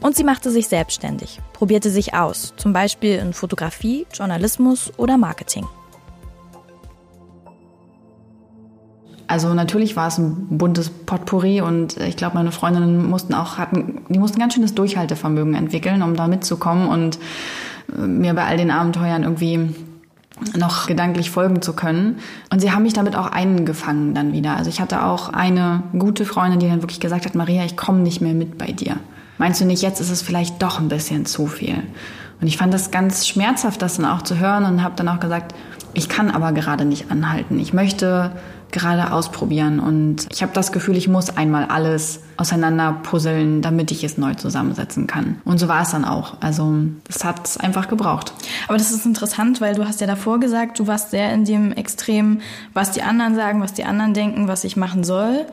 Und 0.00 0.16
sie 0.16 0.24
machte 0.24 0.50
sich 0.50 0.66
selbstständig, 0.66 1.40
probierte 1.52 1.90
sich 1.90 2.14
aus, 2.14 2.54
zum 2.56 2.72
Beispiel 2.72 3.18
in 3.18 3.34
Fotografie, 3.34 4.06
Journalismus 4.14 4.94
oder 4.96 5.18
Marketing. 5.18 5.66
Also 9.28 9.52
natürlich 9.52 9.94
war 9.94 10.08
es 10.08 10.16
ein 10.16 10.58
buntes 10.58 10.88
Potpourri 10.88 11.60
und 11.60 11.98
ich 11.98 12.16
glaube, 12.16 12.36
meine 12.36 12.50
Freundinnen 12.50 13.08
mussten 13.08 13.34
auch 13.34 13.58
hatten, 13.58 14.00
die 14.08 14.18
mussten 14.18 14.38
ganz 14.38 14.54
schönes 14.54 14.74
Durchhaltevermögen 14.74 15.54
entwickeln, 15.54 16.02
um 16.02 16.16
da 16.16 16.28
mitzukommen 16.28 16.88
und 16.88 17.18
äh, 17.94 18.00
mir 18.00 18.32
bei 18.32 18.44
all 18.44 18.56
den 18.56 18.70
Abenteuern 18.70 19.24
irgendwie 19.24 19.74
noch 20.56 20.86
gedanklich 20.86 21.30
folgen 21.30 21.60
zu 21.60 21.74
können. 21.74 22.20
Und 22.50 22.60
sie 22.60 22.72
haben 22.72 22.84
mich 22.84 22.94
damit 22.94 23.16
auch 23.16 23.26
eingefangen 23.26 24.14
dann 24.14 24.32
wieder. 24.32 24.56
Also 24.56 24.70
ich 24.70 24.80
hatte 24.80 25.04
auch 25.04 25.28
eine 25.28 25.82
gute 25.98 26.24
Freundin, 26.24 26.60
die 26.60 26.68
dann 26.68 26.82
wirklich 26.82 27.00
gesagt 27.00 27.26
hat, 27.26 27.34
Maria, 27.34 27.64
ich 27.64 27.76
komme 27.76 28.00
nicht 28.00 28.20
mehr 28.20 28.34
mit 28.34 28.56
bei 28.56 28.72
dir. 28.72 28.96
Meinst 29.36 29.60
du 29.60 29.66
nicht, 29.66 29.82
jetzt 29.82 30.00
ist 30.00 30.10
es 30.10 30.22
vielleicht 30.22 30.62
doch 30.62 30.80
ein 30.80 30.88
bisschen 30.88 31.26
zu 31.26 31.46
viel? 31.46 31.82
Und 32.40 32.46
ich 32.46 32.56
fand 32.56 32.72
das 32.72 32.90
ganz 32.90 33.26
schmerzhaft, 33.26 33.82
das 33.82 33.96
dann 33.96 34.06
auch 34.06 34.22
zu 34.22 34.38
hören 34.38 34.64
und 34.64 34.82
habe 34.82 34.94
dann 34.96 35.08
auch 35.08 35.20
gesagt, 35.20 35.54
ich 35.92 36.08
kann 36.08 36.30
aber 36.30 36.52
gerade 36.52 36.84
nicht 36.84 37.10
anhalten. 37.10 37.58
Ich 37.58 37.72
möchte 37.72 38.32
gerade 38.72 39.12
ausprobieren. 39.12 39.80
Und 39.80 40.26
ich 40.30 40.42
habe 40.42 40.52
das 40.52 40.72
Gefühl, 40.72 40.96
ich 40.96 41.08
muss 41.08 41.36
einmal 41.36 41.66
alles 41.66 42.20
auseinander 42.36 42.96
puzzeln, 43.02 43.62
damit 43.62 43.90
ich 43.90 44.04
es 44.04 44.16
neu 44.16 44.34
zusammensetzen 44.34 45.06
kann. 45.06 45.40
Und 45.44 45.58
so 45.58 45.68
war 45.68 45.82
es 45.82 45.90
dann 45.90 46.04
auch. 46.04 46.34
Also 46.40 46.74
das 47.04 47.24
hat 47.24 47.46
es 47.46 47.56
einfach 47.56 47.88
gebraucht. 47.88 48.32
Aber 48.68 48.78
das 48.78 48.92
ist 48.92 49.04
interessant, 49.06 49.60
weil 49.60 49.74
du 49.74 49.86
hast 49.86 50.00
ja 50.00 50.06
davor 50.06 50.38
gesagt, 50.38 50.78
du 50.78 50.86
warst 50.86 51.10
sehr 51.10 51.32
in 51.32 51.44
dem 51.44 51.72
Extrem, 51.72 52.40
was 52.74 52.92
die 52.92 53.02
anderen 53.02 53.34
sagen, 53.34 53.60
was 53.60 53.72
die 53.72 53.84
anderen 53.84 54.14
denken, 54.14 54.48
was 54.48 54.64
ich 54.64 54.76
machen 54.76 55.04
soll. 55.04 55.46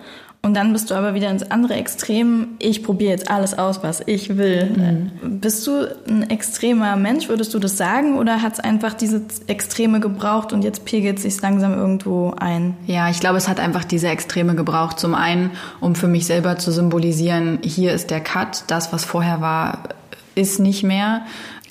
Und 0.46 0.54
dann 0.54 0.74
bist 0.74 0.92
du 0.92 0.94
aber 0.94 1.16
wieder 1.16 1.32
ins 1.32 1.50
andere 1.50 1.74
Extrem. 1.74 2.50
Ich 2.60 2.84
probiere 2.84 3.10
jetzt 3.10 3.32
alles 3.32 3.58
aus, 3.58 3.82
was 3.82 4.04
ich 4.06 4.38
will. 4.38 5.10
Mhm. 5.24 5.40
Bist 5.40 5.66
du 5.66 5.88
ein 6.08 6.30
extremer 6.30 6.96
Mensch? 6.98 7.30
Würdest 7.30 7.52
du 7.56 7.58
das 7.58 7.78
sagen? 7.78 8.20
Oder 8.20 8.44
hat 8.44 8.54
es 8.54 8.60
einfach 8.60 8.94
diese 8.94 9.24
Extreme 9.48 10.00
gebraucht 10.00 10.54
und 10.54 10.64
jetzt 10.64 10.86
pegelt 10.86 11.18
sich 11.18 11.42
langsam 11.42 11.74
irgendwo 11.74 12.36
ein? 12.38 12.78
Ja, 12.86 13.10
ich 13.10 13.20
glaube, 13.20 13.38
es 13.38 13.48
hat 13.48 13.60
einfach 13.60 13.86
diese 13.86 14.08
Extreme 14.10 14.54
gebraucht. 14.54 15.00
Zum 15.00 15.16
einen, 15.16 15.50
um 15.80 15.96
für 15.96 16.08
mich 16.08 16.28
selber 16.28 16.60
zu 16.60 16.72
symbolisieren, 16.72 17.58
hier 17.64 17.94
ist 17.94 18.12
der 18.12 18.20
Cut. 18.20 18.66
Das, 18.68 18.94
was 18.94 19.04
vorher 19.04 19.42
war, 19.42 19.80
ist 20.36 20.60
nicht 20.60 20.84
mehr. 20.84 21.22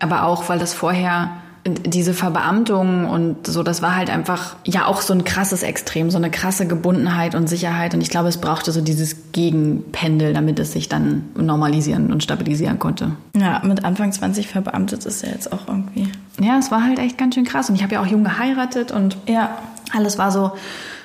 Aber 0.01 0.25
auch, 0.25 0.49
weil 0.49 0.59
das 0.59 0.75
vorher 0.75 1.31
diese 1.67 2.13
Verbeamtung 2.13 3.09
und 3.09 3.47
so, 3.47 3.63
das 3.63 3.81
war 3.81 3.97
halt 3.97 4.11
einfach 4.11 4.57
ja 4.65 4.85
auch 4.85 5.01
so 5.01 5.15
ein 5.15 5.25
krasses 5.25 5.63
Extrem, 5.63 6.11
so 6.11 6.19
eine 6.19 6.31
krasse 6.31 6.67
Gebundenheit 6.67 7.35
und 7.35 7.49
Sicherheit. 7.49 7.95
Und 7.95 8.03
ich 8.03 8.11
glaube, 8.11 8.29
es 8.29 8.37
brauchte 8.37 8.71
so 8.71 8.83
dieses 8.83 9.33
Gegenpendel, 9.33 10.35
damit 10.35 10.59
es 10.59 10.73
sich 10.73 10.91
dann 10.91 11.25
normalisieren 11.35 12.13
und 12.13 12.23
stabilisieren 12.23 12.79
konnte. 12.79 13.13
Ja, 13.35 13.63
mit 13.65 13.85
Anfang 13.85 14.13
20 14.13 14.49
verbeamtet 14.49 15.07
ist 15.07 15.23
ja 15.23 15.31
jetzt 15.31 15.53
auch 15.53 15.67
irgendwie. 15.67 16.09
Ja, 16.39 16.59
es 16.59 16.71
war 16.71 16.85
halt 16.85 16.99
echt 16.99 17.17
ganz 17.17 17.35
schön 17.35 17.45
krass. 17.45 17.71
Und 17.71 17.77
ich 17.77 17.83
habe 17.83 17.95
ja 17.95 18.03
auch 18.03 18.07
jung 18.07 18.25
geheiratet 18.25 18.93
und 18.93 19.17
ja, 19.27 19.57
alles 19.95 20.19
war 20.19 20.31
so 20.31 20.53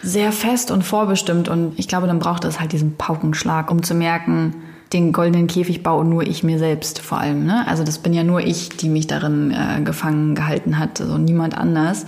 sehr 0.04 0.34
fest 0.34 0.72
und 0.72 0.84
vorbestimmt. 0.84 1.48
Und 1.48 1.80
ich 1.80 1.88
glaube, 1.88 2.08
dann 2.08 2.20
brauchte 2.20 2.50
es 2.50 2.60
halt 2.60 2.74
diesen 2.74 2.98
Paukenschlag, 2.98 3.72
um 3.72 3.82
zu 3.82 3.96
merken, 3.96 4.56
den 4.94 5.12
goldenen 5.12 5.48
Käfig 5.48 5.84
baue 5.84 6.04
nur 6.04 6.24
ich 6.24 6.44
mir 6.44 6.58
selbst 6.58 7.00
vor 7.00 7.20
allem. 7.20 7.46
Ne? 7.46 7.68
Also 7.68 7.84
das 7.84 8.00
bin 8.00 8.14
ja 8.14 8.24
nur 8.24 8.42
ich, 8.42 8.70
die 8.70 8.90
mich 8.90 9.08
darin 9.08 9.52
äh, 9.52 9.82
gefangen 9.82 10.36
gehalten 10.36 10.80
hat, 10.80 11.00
also 11.00 11.18
niemand 11.18 11.58
anders. 11.58 12.06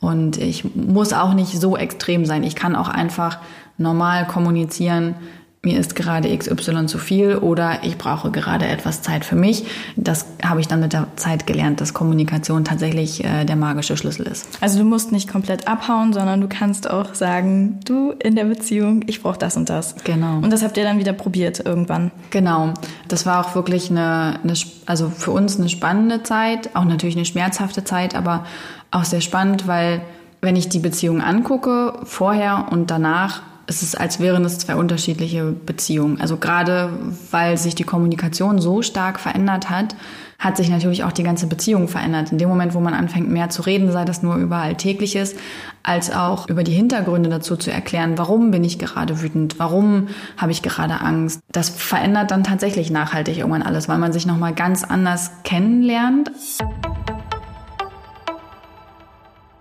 Und 0.00 0.36
ich 0.36 0.74
muss 0.74 1.12
auch 1.12 1.34
nicht 1.34 1.58
so 1.60 1.76
extrem 1.76 2.24
sein. 2.24 2.44
Ich 2.44 2.54
kann 2.54 2.76
auch 2.76 2.88
einfach 2.88 3.38
normal 3.78 4.26
kommunizieren, 4.26 5.14
mir 5.62 5.78
ist 5.78 5.96
gerade 5.96 6.36
XY 6.36 6.86
zu 6.86 6.98
viel 6.98 7.36
oder 7.36 7.82
ich 7.82 7.98
brauche 7.98 8.30
gerade 8.30 8.66
etwas 8.66 9.02
Zeit 9.02 9.24
für 9.24 9.34
mich. 9.34 9.64
Das 9.96 10.26
habe 10.42 10.60
ich 10.60 10.68
dann 10.68 10.80
mit 10.80 10.92
der 10.92 11.08
Zeit 11.16 11.48
gelernt, 11.48 11.80
dass 11.80 11.94
Kommunikation 11.94 12.64
tatsächlich 12.64 13.24
äh, 13.24 13.44
der 13.44 13.56
magische 13.56 13.96
Schlüssel 13.96 14.26
ist. 14.28 14.48
Also 14.60 14.78
du 14.78 14.84
musst 14.84 15.10
nicht 15.10 15.28
komplett 15.28 15.66
abhauen, 15.66 16.12
sondern 16.12 16.40
du 16.40 16.48
kannst 16.48 16.88
auch 16.88 17.14
sagen, 17.14 17.80
du 17.84 18.12
in 18.12 18.36
der 18.36 18.44
Beziehung, 18.44 19.02
ich 19.08 19.20
brauche 19.20 19.38
das 19.38 19.56
und 19.56 19.68
das. 19.68 19.96
Genau. 20.04 20.36
Und 20.36 20.52
das 20.52 20.62
habt 20.62 20.76
ihr 20.76 20.84
dann 20.84 21.00
wieder 21.00 21.12
probiert 21.12 21.64
irgendwann. 21.64 22.12
Genau. 22.30 22.74
Das 23.08 23.26
war 23.26 23.44
auch 23.44 23.54
wirklich 23.56 23.90
eine, 23.90 24.38
eine 24.42 24.54
also 24.86 25.10
für 25.10 25.32
uns 25.32 25.58
eine 25.58 25.68
spannende 25.68 26.22
Zeit, 26.22 26.76
auch 26.76 26.84
natürlich 26.84 27.16
eine 27.16 27.24
schmerzhafte 27.24 27.82
Zeit, 27.82 28.14
aber 28.14 28.46
auch 28.92 29.04
sehr 29.04 29.20
spannend, 29.20 29.66
weil 29.66 30.02
wenn 30.40 30.54
ich 30.54 30.68
die 30.68 30.78
Beziehung 30.78 31.20
angucke, 31.20 31.94
vorher 32.04 32.68
und 32.70 32.90
danach, 32.92 33.42
es 33.68 33.82
ist, 33.82 34.00
als 34.00 34.18
wären 34.18 34.44
es 34.46 34.58
zwei 34.58 34.74
unterschiedliche 34.76 35.44
Beziehungen. 35.52 36.20
Also 36.20 36.38
gerade 36.38 36.90
weil 37.30 37.58
sich 37.58 37.74
die 37.74 37.84
Kommunikation 37.84 38.60
so 38.60 38.80
stark 38.80 39.20
verändert 39.20 39.68
hat, 39.68 39.94
hat 40.38 40.56
sich 40.56 40.70
natürlich 40.70 41.04
auch 41.04 41.12
die 41.12 41.22
ganze 41.22 41.48
Beziehung 41.48 41.86
verändert. 41.86 42.32
In 42.32 42.38
dem 42.38 42.48
Moment, 42.48 42.72
wo 42.72 42.80
man 42.80 42.94
anfängt, 42.94 43.28
mehr 43.28 43.50
zu 43.50 43.62
reden, 43.62 43.92
sei 43.92 44.06
das 44.06 44.22
nur 44.22 44.36
über 44.36 44.56
Alltägliches, 44.56 45.34
als 45.82 46.10
auch 46.10 46.48
über 46.48 46.64
die 46.64 46.72
Hintergründe 46.72 47.28
dazu 47.28 47.56
zu 47.56 47.70
erklären, 47.70 48.16
warum 48.16 48.50
bin 48.50 48.64
ich 48.64 48.78
gerade 48.78 49.20
wütend, 49.20 49.58
warum 49.58 50.08
habe 50.38 50.52
ich 50.52 50.62
gerade 50.62 51.02
Angst. 51.02 51.40
Das 51.52 51.68
verändert 51.68 52.30
dann 52.30 52.44
tatsächlich 52.44 52.90
nachhaltig 52.90 53.36
irgendwann 53.36 53.62
alles, 53.62 53.88
weil 53.88 53.98
man 53.98 54.14
sich 54.14 54.24
nochmal 54.24 54.54
ganz 54.54 54.82
anders 54.82 55.30
kennenlernt. 55.44 56.30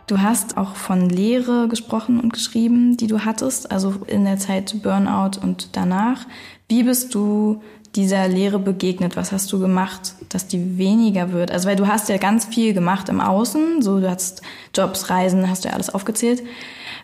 Du 0.08 0.22
hast 0.22 0.56
auch 0.56 0.76
von 0.76 1.10
Lehre 1.10 1.68
gesprochen 1.68 2.22
und 2.22 2.32
geschrieben, 2.32 2.96
die 2.96 3.08
du 3.08 3.26
hattest, 3.26 3.72
also 3.72 3.94
in 4.08 4.24
der 4.24 4.38
Zeit 4.38 4.82
Burnout 4.82 5.38
und 5.42 5.76
danach. 5.76 6.26
Wie 6.70 6.84
bist 6.84 7.14
du 7.14 7.62
dieser 7.94 8.26
Lehre 8.30 8.58
begegnet? 8.58 9.18
Was 9.18 9.34
hast 9.34 9.52
du 9.52 9.60
gemacht, 9.60 10.14
dass 10.30 10.48
die 10.48 10.78
weniger 10.78 11.34
wird? 11.34 11.52
Also 11.52 11.68
weil 11.68 11.76
du 11.76 11.88
hast 11.88 12.08
ja 12.08 12.16
ganz 12.16 12.46
viel 12.46 12.74
gemacht 12.74 13.10
im 13.10 13.20
Außen, 13.20 13.82
so 13.82 14.00
du 14.00 14.10
hast 14.10 14.44
Jobs, 14.74 15.10
Reisen, 15.10 15.50
hast 15.50 15.66
du 15.66 15.70
ja 15.70 15.74
alles 15.74 15.90
aufgezählt. 15.90 16.42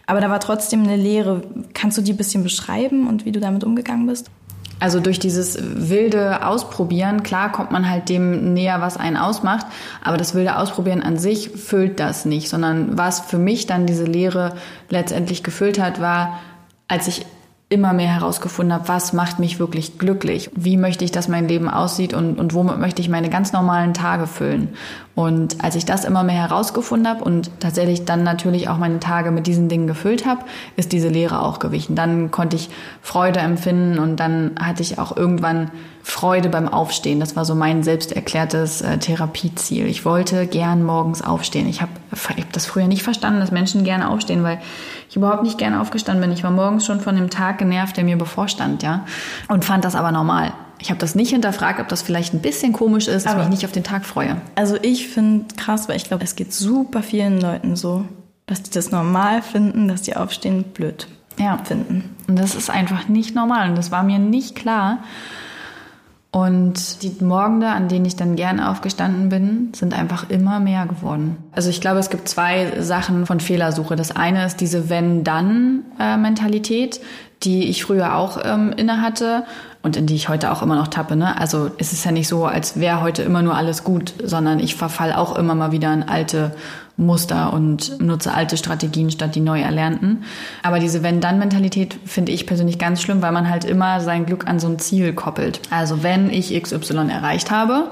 Aber 0.05 0.21
da 0.21 0.29
war 0.29 0.39
trotzdem 0.39 0.83
eine 0.83 0.95
Lehre. 0.95 1.43
Kannst 1.73 1.97
du 1.97 2.01
die 2.01 2.13
ein 2.13 2.17
bisschen 2.17 2.43
beschreiben 2.43 3.07
und 3.07 3.25
wie 3.25 3.33
du 3.33 3.41
damit 3.41 3.65
umgegangen 3.65 4.07
bist? 4.07 4.31
Also 4.84 5.00
durch 5.00 5.17
dieses 5.17 5.58
wilde 5.62 6.46
Ausprobieren, 6.46 7.24
klar 7.24 7.54
kommt 7.54 7.72
man 7.72 7.89
halt 7.89 8.10
dem 8.10 8.54
näher, 8.54 8.82
was 8.82 8.98
einen 8.98 9.15
ausmacht, 9.15 9.65
aber 10.04 10.17
das 10.17 10.36
wilde 10.36 10.58
Ausprobieren 10.58 11.02
an 11.02 11.17
sich 11.17 11.52
füllt 11.52 12.02
das 12.02 12.26
nicht, 12.26 12.50
sondern 12.50 12.98
was 12.98 13.22
für 13.22 13.38
mich 13.38 13.65
dann 13.65 13.86
diese 13.86 14.04
Lehre 14.04 14.58
letztendlich 14.89 15.41
gefüllt 15.41 15.80
hat, 15.80 16.02
war, 16.02 16.41
als 16.89 17.08
ich 17.08 17.26
immer 17.73 17.91
mehr 17.91 18.13
herausgefunden 18.13 18.71
habe, 18.71 18.88
was 18.88 19.13
macht 19.13 19.39
mich 19.39 19.59
wirklich 19.59 19.97
glücklich, 19.97 20.51
wie 20.55 20.77
möchte 20.77 21.03
ich, 21.03 21.12
dass 21.12 21.27
mein 21.27 21.47
Leben 21.47 21.67
aussieht 21.67 22.13
und, 22.13 22.39
und 22.39 22.53
womit 22.53 22.77
möchte 22.77 23.01
ich 23.01 23.09
meine 23.09 23.29
ganz 23.29 23.51
normalen 23.51 23.95
Tage 23.95 24.27
füllen. 24.27 24.69
Und 25.15 25.63
als 25.63 25.75
ich 25.75 25.83
das 25.83 26.05
immer 26.05 26.23
mehr 26.23 26.36
herausgefunden 26.36 27.07
habe 27.07 27.23
und 27.23 27.49
tatsächlich 27.59 28.05
dann 28.05 28.23
natürlich 28.23 28.69
auch 28.69 28.77
meine 28.77 28.99
Tage 28.99 29.31
mit 29.31 29.47
diesen 29.47 29.69
Dingen 29.69 29.88
gefüllt 29.88 30.27
habe, 30.27 30.41
ist 30.75 30.91
diese 30.91 31.09
Lehre 31.09 31.41
auch 31.41 31.57
gewichen. 31.57 31.95
Dann 31.95 32.29
konnte 32.29 32.55
ich 32.55 32.69
Freude 33.01 33.39
empfinden 33.39 33.97
und 33.97 34.19
dann 34.19 34.51
hatte 34.59 34.83
ich 34.83 34.99
auch 34.99 35.17
irgendwann 35.17 35.71
Freude 36.05 36.49
beim 36.49 36.67
Aufstehen. 36.67 37.21
Das 37.21 37.37
war 37.37 37.45
so 37.45 37.55
mein 37.55 37.81
selbst 37.81 38.11
erklärtes 38.11 38.81
äh, 38.81 38.97
Therapieziel. 38.97 39.87
Ich 39.87 40.03
wollte 40.03 40.45
gern 40.47 40.83
morgens 40.83 41.21
aufstehen. 41.21 41.67
Ich 41.69 41.81
habe 41.81 41.91
hab 42.11 42.51
das 42.51 42.65
früher 42.65 42.87
nicht 42.87 43.03
verstanden, 43.03 43.39
dass 43.39 43.51
Menschen 43.51 43.85
gerne 43.85 44.09
aufstehen, 44.09 44.43
weil 44.43 44.59
ich 45.09 45.15
überhaupt 45.15 45.43
nicht 45.43 45.57
gerne 45.57 45.79
aufgestanden 45.79 46.21
bin. 46.21 46.31
Ich 46.31 46.43
war 46.43 46.51
morgens 46.51 46.85
schon 46.85 46.99
von 46.99 47.15
dem 47.15 47.29
Tag 47.29 47.57
genervt, 47.57 47.95
der 47.95 48.03
mir 48.03 48.17
bevorstand, 48.17 48.83
ja, 48.83 49.05
und 49.47 49.63
fand 49.63 49.85
das 49.85 49.95
aber 49.95 50.11
normal. 50.11 50.51
Ich 50.79 50.89
habe 50.89 50.99
das 50.99 51.15
nicht 51.15 51.29
hinterfragt, 51.29 51.79
ob 51.79 51.87
das 51.87 52.01
vielleicht 52.01 52.33
ein 52.33 52.41
bisschen 52.41 52.73
komisch 52.73 53.07
ist, 53.07 53.25
dass 53.25 53.33
ich 53.33 53.39
mich 53.39 53.49
nicht 53.49 53.65
auf 53.65 53.71
den 53.71 53.85
Tag 53.85 54.05
freue. 54.05 54.41
Also 54.55 54.75
ich 54.81 55.07
finde 55.07 55.45
krass, 55.55 55.87
weil 55.87 55.95
ich 55.95 56.03
glaube, 56.03 56.25
es 56.25 56.35
geht 56.35 56.51
super 56.51 57.01
vielen 57.01 57.39
Leuten 57.39 57.77
so, 57.77 58.03
dass 58.45 58.63
die 58.63 58.71
das 58.71 58.91
normal 58.91 59.41
finden, 59.41 59.87
dass 59.87 60.01
die 60.01 60.17
aufstehen 60.17 60.63
blöd 60.63 61.07
ja. 61.39 61.57
finden. 61.63 62.13
Und 62.27 62.37
das 62.37 62.55
ist 62.55 62.69
einfach 62.69 63.07
nicht 63.07 63.35
normal 63.35 63.69
und 63.69 63.77
das 63.77 63.91
war 63.91 64.03
mir 64.03 64.19
nicht 64.19 64.55
klar. 64.55 64.99
Und 66.34 67.02
die 67.04 67.15
Morgende, 67.24 67.67
an 67.67 67.88
denen 67.89 68.06
ich 68.06 68.15
dann 68.15 68.36
gern 68.36 68.60
aufgestanden 68.60 69.30
bin, 69.30 69.72
sind 69.76 69.93
einfach 69.93 70.32
immer 70.32 70.60
mehr 70.60 70.88
geworden. 70.88 71.38
Also 71.52 71.69
ich 71.69 71.80
glaube, 71.80 72.00
es 72.00 72.10
gibt 72.10 72.28
zwei 72.28 72.82
Sachen 72.82 73.28
von 73.28 73.39
Fehlersuche. 73.39 73.96
Das 73.96 74.15
eine 74.15 74.43
ist 74.43 74.60
diese 74.60 74.89
Wenn-Dann-Mentalität, 74.89 77.02
die 77.43 77.69
ich 77.69 77.84
früher 77.84 78.15
auch 78.15 78.39
ähm, 78.43 78.74
inne 78.76 79.04
hatte 79.04 79.43
und 79.84 79.96
in 79.96 80.08
die 80.08 80.15
ich 80.15 80.28
heute 80.28 80.52
auch 80.52 80.63
immer 80.63 80.76
noch 80.76 80.88
tappe. 80.88 81.15
Ne? 81.15 81.39
Also 81.39 81.69
es 81.78 81.93
ist 81.93 82.04
ja 82.04 82.12
nicht 82.12 82.28
so, 82.28 82.46
als 82.46 82.80
wäre 82.80 83.02
heute 83.02 83.22
immer 83.22 83.43
nur 83.43 83.56
alles 83.56 83.84
gut, 83.84 84.15
sondern 84.24 84.60
ich 84.60 84.74
verfall 84.74 85.13
auch 85.13 85.38
immer 85.38 85.54
mal 85.54 85.72
wieder 85.72 85.93
in 85.93 86.02
alte 86.02 86.56
Muster 86.95 87.53
und 87.53 87.99
nutze 87.99 88.34
alte 88.34 88.56
Strategien 88.56 89.10
statt 89.10 89.36
die 89.36 89.39
neu 89.39 89.62
erlernten. 89.62 90.23
Aber 90.62 90.79
diese 90.79 91.01
Wenn-Dann-Mentalität 91.01 91.97
finde 92.06 92.32
ich 92.32 92.45
persönlich 92.45 92.77
ganz 92.77 93.01
schlimm, 93.01 93.21
weil 93.21 93.32
man 93.32 93.49
halt 93.49 93.65
immer 93.65 93.99
sein 93.99 94.25
Glück 94.25 94.47
an 94.47 94.60
so 94.60 94.67
ein 94.67 94.79
Ziel 94.79 95.13
koppelt. 95.13 95.60
Also 95.71 96.03
wenn 96.03 96.29
ich 96.29 96.62
XY 96.62 97.10
erreicht 97.10 97.49
habe, 97.49 97.91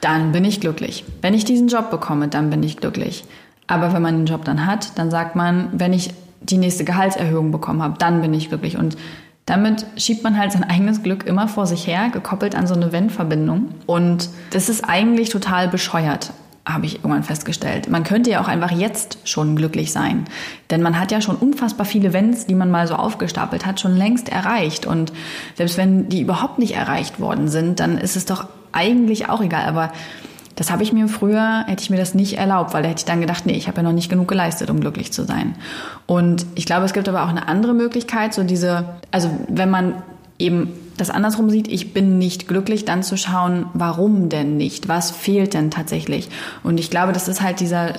dann 0.00 0.32
bin 0.32 0.44
ich 0.44 0.60
glücklich. 0.60 1.04
Wenn 1.22 1.32
ich 1.32 1.44
diesen 1.44 1.68
Job 1.68 1.90
bekomme, 1.90 2.28
dann 2.28 2.50
bin 2.50 2.62
ich 2.62 2.76
glücklich. 2.76 3.24
Aber 3.66 3.94
wenn 3.94 4.02
man 4.02 4.16
den 4.18 4.26
Job 4.26 4.44
dann 4.44 4.66
hat, 4.66 4.98
dann 4.98 5.10
sagt 5.10 5.34
man, 5.34 5.68
wenn 5.72 5.92
ich 5.92 6.10
die 6.40 6.58
nächste 6.58 6.84
Gehaltserhöhung 6.84 7.52
bekommen 7.52 7.82
habe, 7.82 7.96
dann 7.98 8.20
bin 8.20 8.34
ich 8.34 8.48
glücklich. 8.48 8.76
Und 8.76 8.96
damit 9.46 9.86
schiebt 9.96 10.22
man 10.24 10.38
halt 10.38 10.52
sein 10.52 10.64
eigenes 10.64 11.02
Glück 11.02 11.26
immer 11.26 11.48
vor 11.48 11.66
sich 11.66 11.86
her, 11.86 12.10
gekoppelt 12.12 12.54
an 12.54 12.66
so 12.66 12.74
eine 12.74 12.92
Wenn-Verbindung. 12.92 13.74
Und 13.86 14.28
das 14.50 14.68
ist 14.68 14.84
eigentlich 14.88 15.30
total 15.30 15.68
bescheuert, 15.68 16.32
habe 16.64 16.86
ich 16.86 16.96
irgendwann 16.96 17.24
festgestellt. 17.24 17.90
Man 17.90 18.04
könnte 18.04 18.30
ja 18.30 18.40
auch 18.40 18.46
einfach 18.48 18.70
jetzt 18.70 19.18
schon 19.24 19.56
glücklich 19.56 19.92
sein. 19.92 20.26
Denn 20.70 20.80
man 20.80 20.98
hat 20.98 21.10
ja 21.10 21.20
schon 21.20 21.36
unfassbar 21.36 21.84
viele 21.84 22.12
Wenns, 22.12 22.46
die 22.46 22.54
man 22.54 22.70
mal 22.70 22.86
so 22.86 22.94
aufgestapelt 22.94 23.66
hat, 23.66 23.80
schon 23.80 23.96
längst 23.96 24.28
erreicht. 24.28 24.86
Und 24.86 25.12
selbst 25.56 25.76
wenn 25.76 26.08
die 26.08 26.20
überhaupt 26.20 26.58
nicht 26.58 26.76
erreicht 26.76 27.18
worden 27.18 27.48
sind, 27.48 27.80
dann 27.80 27.98
ist 27.98 28.16
es 28.16 28.26
doch 28.26 28.46
eigentlich 28.70 29.28
auch 29.28 29.40
egal. 29.40 29.64
Aber 29.66 29.92
das 30.54 30.70
habe 30.70 30.84
ich 30.84 30.92
mir 30.92 31.08
früher, 31.08 31.64
hätte 31.66 31.82
ich 31.82 31.90
mir 31.90 31.96
das 31.96 32.14
nicht 32.14 32.38
erlaubt, 32.38 32.74
weil 32.74 32.82
da 32.82 32.88
hätte 32.90 33.00
ich 33.00 33.06
dann 33.06 33.20
gedacht, 33.20 33.44
nee, 33.44 33.54
ich 33.54 33.66
habe 33.66 33.78
ja 33.78 33.82
noch 33.82 33.92
nicht 33.92 34.10
genug 34.10 34.28
geleistet, 34.28 34.70
um 34.70 34.78
glücklich 34.78 35.12
zu 35.12 35.24
sein. 35.24 35.56
Und 36.06 36.46
ich 36.54 36.66
glaube, 36.66 36.84
es 36.84 36.92
gibt 36.92 37.08
aber 37.08 37.24
auch 37.24 37.28
eine 37.28 37.48
andere 37.48 37.74
Möglichkeit, 37.74 38.34
so 38.34 38.44
diese, 38.44 38.84
also 39.10 39.30
wenn 39.48 39.70
man 39.70 39.94
eben 40.38 40.72
das 41.02 41.10
andersrum 41.10 41.50
sieht, 41.50 41.66
ich 41.66 41.92
bin 41.92 42.18
nicht 42.18 42.46
glücklich, 42.46 42.84
dann 42.84 43.02
zu 43.02 43.16
schauen, 43.16 43.66
warum 43.74 44.28
denn 44.28 44.56
nicht? 44.56 44.86
Was 44.88 45.10
fehlt 45.10 45.52
denn 45.52 45.72
tatsächlich? 45.72 46.28
Und 46.62 46.78
ich 46.78 46.90
glaube, 46.90 47.12
das 47.12 47.26
ist 47.26 47.42
halt 47.42 47.58
dieser 47.58 47.94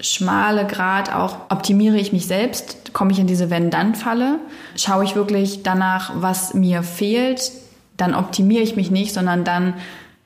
schmale 0.00 0.66
Grad 0.66 1.14
auch, 1.14 1.36
optimiere 1.50 1.96
ich 1.98 2.12
mich 2.12 2.26
selbst, 2.26 2.92
komme 2.92 3.12
ich 3.12 3.20
in 3.20 3.28
diese 3.28 3.48
Wenn-Dann-Falle, 3.48 4.40
schaue 4.76 5.04
ich 5.04 5.14
wirklich 5.14 5.62
danach, 5.62 6.12
was 6.16 6.52
mir 6.54 6.82
fehlt, 6.82 7.52
dann 7.96 8.14
optimiere 8.14 8.62
ich 8.62 8.74
mich 8.74 8.90
nicht, 8.90 9.14
sondern 9.14 9.44
dann 9.44 9.74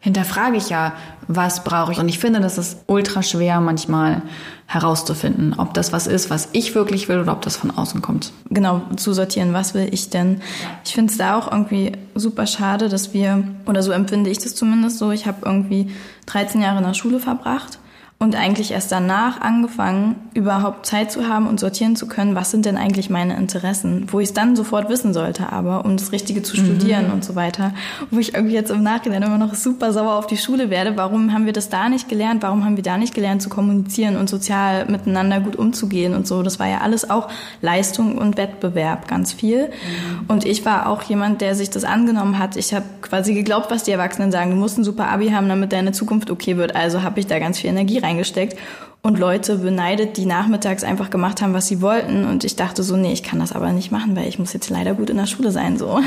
hinterfrage 0.02 0.56
ich 0.56 0.68
ja, 0.68 0.94
was 1.28 1.62
brauche 1.62 1.92
ich. 1.92 1.98
Und 1.98 2.08
ich 2.08 2.18
finde, 2.18 2.40
das 2.40 2.58
ist 2.58 2.78
ultra 2.88 3.22
schwer 3.22 3.60
manchmal 3.60 4.22
herauszufinden, 4.66 5.54
ob 5.56 5.74
das 5.74 5.92
was 5.92 6.08
ist, 6.08 6.28
was 6.28 6.48
ich 6.52 6.74
wirklich 6.74 7.08
will 7.08 7.20
oder 7.20 7.32
ob 7.32 7.42
das 7.42 7.56
von 7.56 7.70
außen 7.70 8.02
kommt. 8.02 8.32
Genau, 8.50 8.82
zu 8.96 9.12
sortieren, 9.12 9.52
was 9.52 9.74
will 9.74 9.88
ich 9.92 10.10
denn? 10.10 10.42
Ich 10.84 10.94
finde 10.94 11.12
es 11.12 11.18
da 11.18 11.38
auch 11.38 11.50
irgendwie 11.50 11.92
super 12.16 12.46
schade, 12.46 12.88
dass 12.88 13.14
wir, 13.14 13.44
oder 13.66 13.82
so 13.82 13.92
empfinde 13.92 14.28
ich 14.28 14.38
das 14.38 14.56
zumindest 14.56 14.98
so, 14.98 15.12
ich 15.12 15.26
habe 15.26 15.38
irgendwie 15.44 15.90
13 16.26 16.60
Jahre 16.60 16.78
in 16.78 16.84
der 16.84 16.94
Schule 16.94 17.20
verbracht 17.20 17.78
und 18.22 18.36
eigentlich 18.36 18.70
erst 18.70 18.92
danach 18.92 19.40
angefangen, 19.40 20.14
überhaupt 20.32 20.86
Zeit 20.86 21.10
zu 21.10 21.26
haben 21.26 21.48
und 21.48 21.58
sortieren 21.58 21.96
zu 21.96 22.06
können, 22.06 22.36
was 22.36 22.52
sind 22.52 22.66
denn 22.66 22.76
eigentlich 22.76 23.10
meine 23.10 23.36
Interessen, 23.36 24.06
wo 24.12 24.20
ich 24.20 24.28
es 24.28 24.32
dann 24.32 24.54
sofort 24.54 24.88
wissen 24.88 25.12
sollte, 25.12 25.50
aber 25.50 25.84
um 25.84 25.96
das 25.96 26.12
Richtige 26.12 26.44
zu 26.44 26.56
studieren 26.56 27.08
mhm. 27.08 27.14
und 27.14 27.24
so 27.24 27.34
weiter, 27.34 27.74
wo 28.12 28.20
ich 28.20 28.34
irgendwie 28.34 28.54
jetzt 28.54 28.70
im 28.70 28.84
Nachhinein 28.84 29.24
immer 29.24 29.38
noch 29.38 29.54
super 29.56 29.92
sauer 29.92 30.14
auf 30.14 30.28
die 30.28 30.36
Schule 30.36 30.70
werde. 30.70 30.96
Warum 30.96 31.32
haben 31.32 31.46
wir 31.46 31.52
das 31.52 31.68
da 31.68 31.88
nicht 31.88 32.08
gelernt? 32.08 32.44
Warum 32.44 32.64
haben 32.64 32.76
wir 32.76 32.84
da 32.84 32.96
nicht 32.96 33.12
gelernt 33.12 33.42
zu 33.42 33.48
kommunizieren 33.48 34.16
und 34.16 34.28
sozial 34.28 34.86
miteinander 34.86 35.40
gut 35.40 35.56
umzugehen 35.56 36.14
und 36.14 36.28
so? 36.28 36.44
Das 36.44 36.60
war 36.60 36.68
ja 36.68 36.78
alles 36.78 37.10
auch 37.10 37.28
Leistung 37.60 38.18
und 38.18 38.36
Wettbewerb, 38.36 39.08
ganz 39.08 39.32
viel. 39.32 39.66
Mhm. 39.66 40.26
Und 40.28 40.44
ich 40.44 40.64
war 40.64 40.88
auch 40.88 41.02
jemand, 41.02 41.40
der 41.40 41.56
sich 41.56 41.70
das 41.70 41.82
angenommen 41.82 42.38
hat. 42.38 42.56
Ich 42.56 42.72
habe 42.72 42.84
quasi 43.00 43.34
geglaubt, 43.34 43.72
was 43.72 43.82
die 43.82 43.90
Erwachsenen 43.90 44.30
sagen. 44.30 44.52
Du 44.52 44.56
musst 44.56 44.78
ein 44.78 44.84
super 44.84 45.08
Abi 45.08 45.30
haben, 45.30 45.48
damit 45.48 45.72
deine 45.72 45.90
Zukunft 45.90 46.30
okay 46.30 46.56
wird. 46.56 46.76
Also 46.76 47.02
habe 47.02 47.18
ich 47.18 47.26
da 47.26 47.40
ganz 47.40 47.58
viel 47.58 47.70
Energie 47.70 47.98
rein 47.98 48.11
reingesteckt 48.12 48.58
und 49.04 49.18
Leute 49.18 49.56
beneidet, 49.56 50.16
die 50.16 50.26
nachmittags 50.26 50.84
einfach 50.84 51.10
gemacht 51.10 51.42
haben, 51.42 51.54
was 51.54 51.66
sie 51.66 51.82
wollten. 51.82 52.24
Und 52.24 52.44
ich 52.44 52.54
dachte 52.54 52.84
so, 52.84 52.96
nee, 52.96 53.12
ich 53.12 53.24
kann 53.24 53.40
das 53.40 53.50
aber 53.50 53.72
nicht 53.72 53.90
machen, 53.90 54.14
weil 54.14 54.28
ich 54.28 54.38
muss 54.38 54.52
jetzt 54.52 54.70
leider 54.70 54.94
gut 54.94 55.10
in 55.10 55.16
der 55.16 55.26
Schule 55.26 55.50
sein. 55.50 55.76
So. 55.76 55.98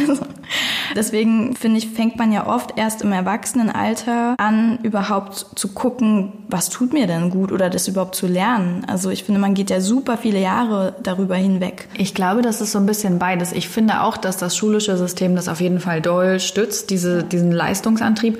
Deswegen 0.96 1.58
finde 1.58 1.80
ich, 1.80 1.90
fängt 1.90 2.18
man 2.18 2.32
ja 2.32 2.48
oft 2.48 2.78
erst 2.78 3.02
im 3.02 3.12
Erwachsenenalter 3.12 4.36
an, 4.38 4.80
überhaupt 4.82 5.46
zu 5.56 5.74
gucken, 5.74 6.32
was 6.48 6.70
tut 6.70 6.94
mir 6.94 7.06
denn 7.06 7.32
gut 7.32 7.52
oder 7.52 7.70
das 7.70 7.90
überhaupt 7.90 8.16
zu 8.16 8.28
lernen. 8.28 8.86
Also 8.88 9.10
ich 9.10 9.26
finde, 9.26 9.42
man 9.42 9.56
geht 9.56 9.70
ja 9.70 9.82
super 9.82 10.18
viele 10.18 10.40
Jahre 10.40 10.96
darüber 11.04 11.36
hinweg. 11.36 11.90
Ich 11.98 12.16
glaube, 12.16 12.44
das 12.44 12.62
ist 12.62 12.72
so 12.72 12.80
ein 12.80 12.86
bisschen 12.86 13.20
beides. 13.20 13.52
Ich 13.52 13.68
finde 13.68 14.04
auch, 14.04 14.16
dass 14.16 14.38
das 14.38 14.56
schulische 14.56 14.96
System 14.96 15.36
das 15.36 15.50
auf 15.50 15.60
jeden 15.60 15.82
Fall 15.82 16.00
doll 16.02 16.40
stützt, 16.40 16.92
diese, 16.92 17.24
diesen 17.24 17.52
Leistungsantrieb. 17.52 18.40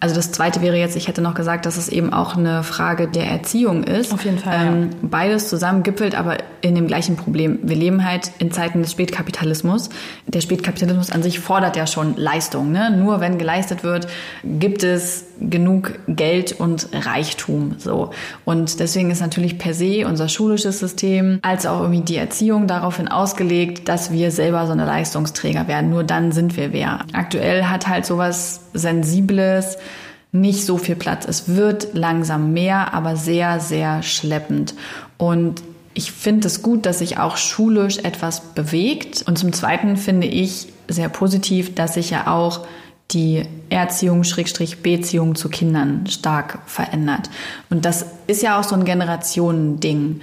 Also 0.00 0.14
das 0.14 0.30
Zweite 0.30 0.62
wäre 0.62 0.76
jetzt, 0.76 0.96
ich 0.96 1.08
hätte 1.08 1.20
noch 1.20 1.34
gesagt, 1.34 1.66
dass 1.66 1.76
es 1.76 1.88
eben 1.88 2.12
auch 2.12 2.36
eine 2.36 2.62
Frage 2.62 3.08
der 3.08 3.26
Erziehung 3.26 3.82
ist. 3.82 4.12
Auf 4.12 4.24
jeden 4.24 4.38
Fall. 4.38 4.66
Ähm, 4.66 4.82
ja. 4.82 4.88
Beides 5.02 5.48
zusammen 5.48 5.82
gipfelt 5.82 6.14
aber 6.14 6.38
in 6.60 6.74
dem 6.74 6.86
gleichen 6.86 7.16
Problem. 7.16 7.58
Wir 7.62 7.76
leben 7.76 8.04
halt 8.04 8.30
in 8.38 8.52
Zeiten 8.52 8.82
des 8.82 8.92
Spätkapitalismus. 8.92 9.90
Der 10.26 10.40
Spätkapitalismus 10.40 11.10
an 11.10 11.22
sich 11.22 11.40
fordert 11.40 11.76
ja 11.76 11.86
schon 11.86 12.16
Leistung. 12.16 12.70
Ne? 12.70 12.90
Nur 12.90 13.20
wenn 13.20 13.38
geleistet 13.38 13.82
wird, 13.82 14.06
gibt 14.44 14.84
es 14.84 15.26
genug 15.40 15.92
Geld 16.06 16.52
und 16.58 16.88
Reichtum. 16.92 17.76
So. 17.78 18.10
Und 18.44 18.80
deswegen 18.80 19.10
ist 19.10 19.20
natürlich 19.20 19.58
per 19.58 19.74
se 19.74 20.06
unser 20.06 20.28
schulisches 20.28 20.78
System 20.78 21.38
als 21.42 21.66
auch 21.66 21.80
irgendwie 21.80 22.02
die 22.02 22.16
Erziehung 22.16 22.66
daraufhin 22.66 23.08
ausgelegt, 23.08 23.88
dass 23.88 24.12
wir 24.12 24.30
selber 24.30 24.66
so 24.66 24.72
eine 24.72 24.84
Leistungsträger 24.84 25.68
werden. 25.68 25.90
Nur 25.90 26.04
dann 26.04 26.32
sind 26.32 26.56
wir 26.56 26.72
wer. 26.72 27.00
Aktuell 27.12 27.64
hat 27.64 27.88
halt 27.88 28.06
sowas 28.06 28.60
Sensibles, 28.78 29.78
nicht 30.32 30.64
so 30.64 30.76
viel 30.76 30.96
Platz. 30.96 31.26
Es 31.26 31.56
wird 31.56 31.88
langsam 31.94 32.52
mehr, 32.52 32.94
aber 32.94 33.16
sehr, 33.16 33.60
sehr 33.60 34.02
schleppend. 34.02 34.74
Und 35.16 35.62
ich 35.94 36.12
finde 36.12 36.46
es 36.46 36.62
gut, 36.62 36.86
dass 36.86 37.00
sich 37.00 37.18
auch 37.18 37.36
schulisch 37.36 37.98
etwas 37.98 38.40
bewegt. 38.54 39.24
Und 39.26 39.38
zum 39.38 39.52
Zweiten 39.52 39.96
finde 39.96 40.26
ich 40.26 40.68
sehr 40.86 41.08
positiv, 41.08 41.74
dass 41.74 41.94
sich 41.94 42.10
ja 42.10 42.28
auch 42.28 42.66
die 43.10 43.44
Erziehung, 43.70 44.22
Schrägstrich 44.22 44.82
Beziehung 44.82 45.34
zu 45.34 45.48
Kindern 45.48 46.06
stark 46.06 46.58
verändert. 46.66 47.30
Und 47.70 47.84
das 47.84 48.04
ist 48.26 48.42
ja 48.42 48.60
auch 48.60 48.64
so 48.64 48.74
ein 48.74 48.84
Generationending 48.84 50.20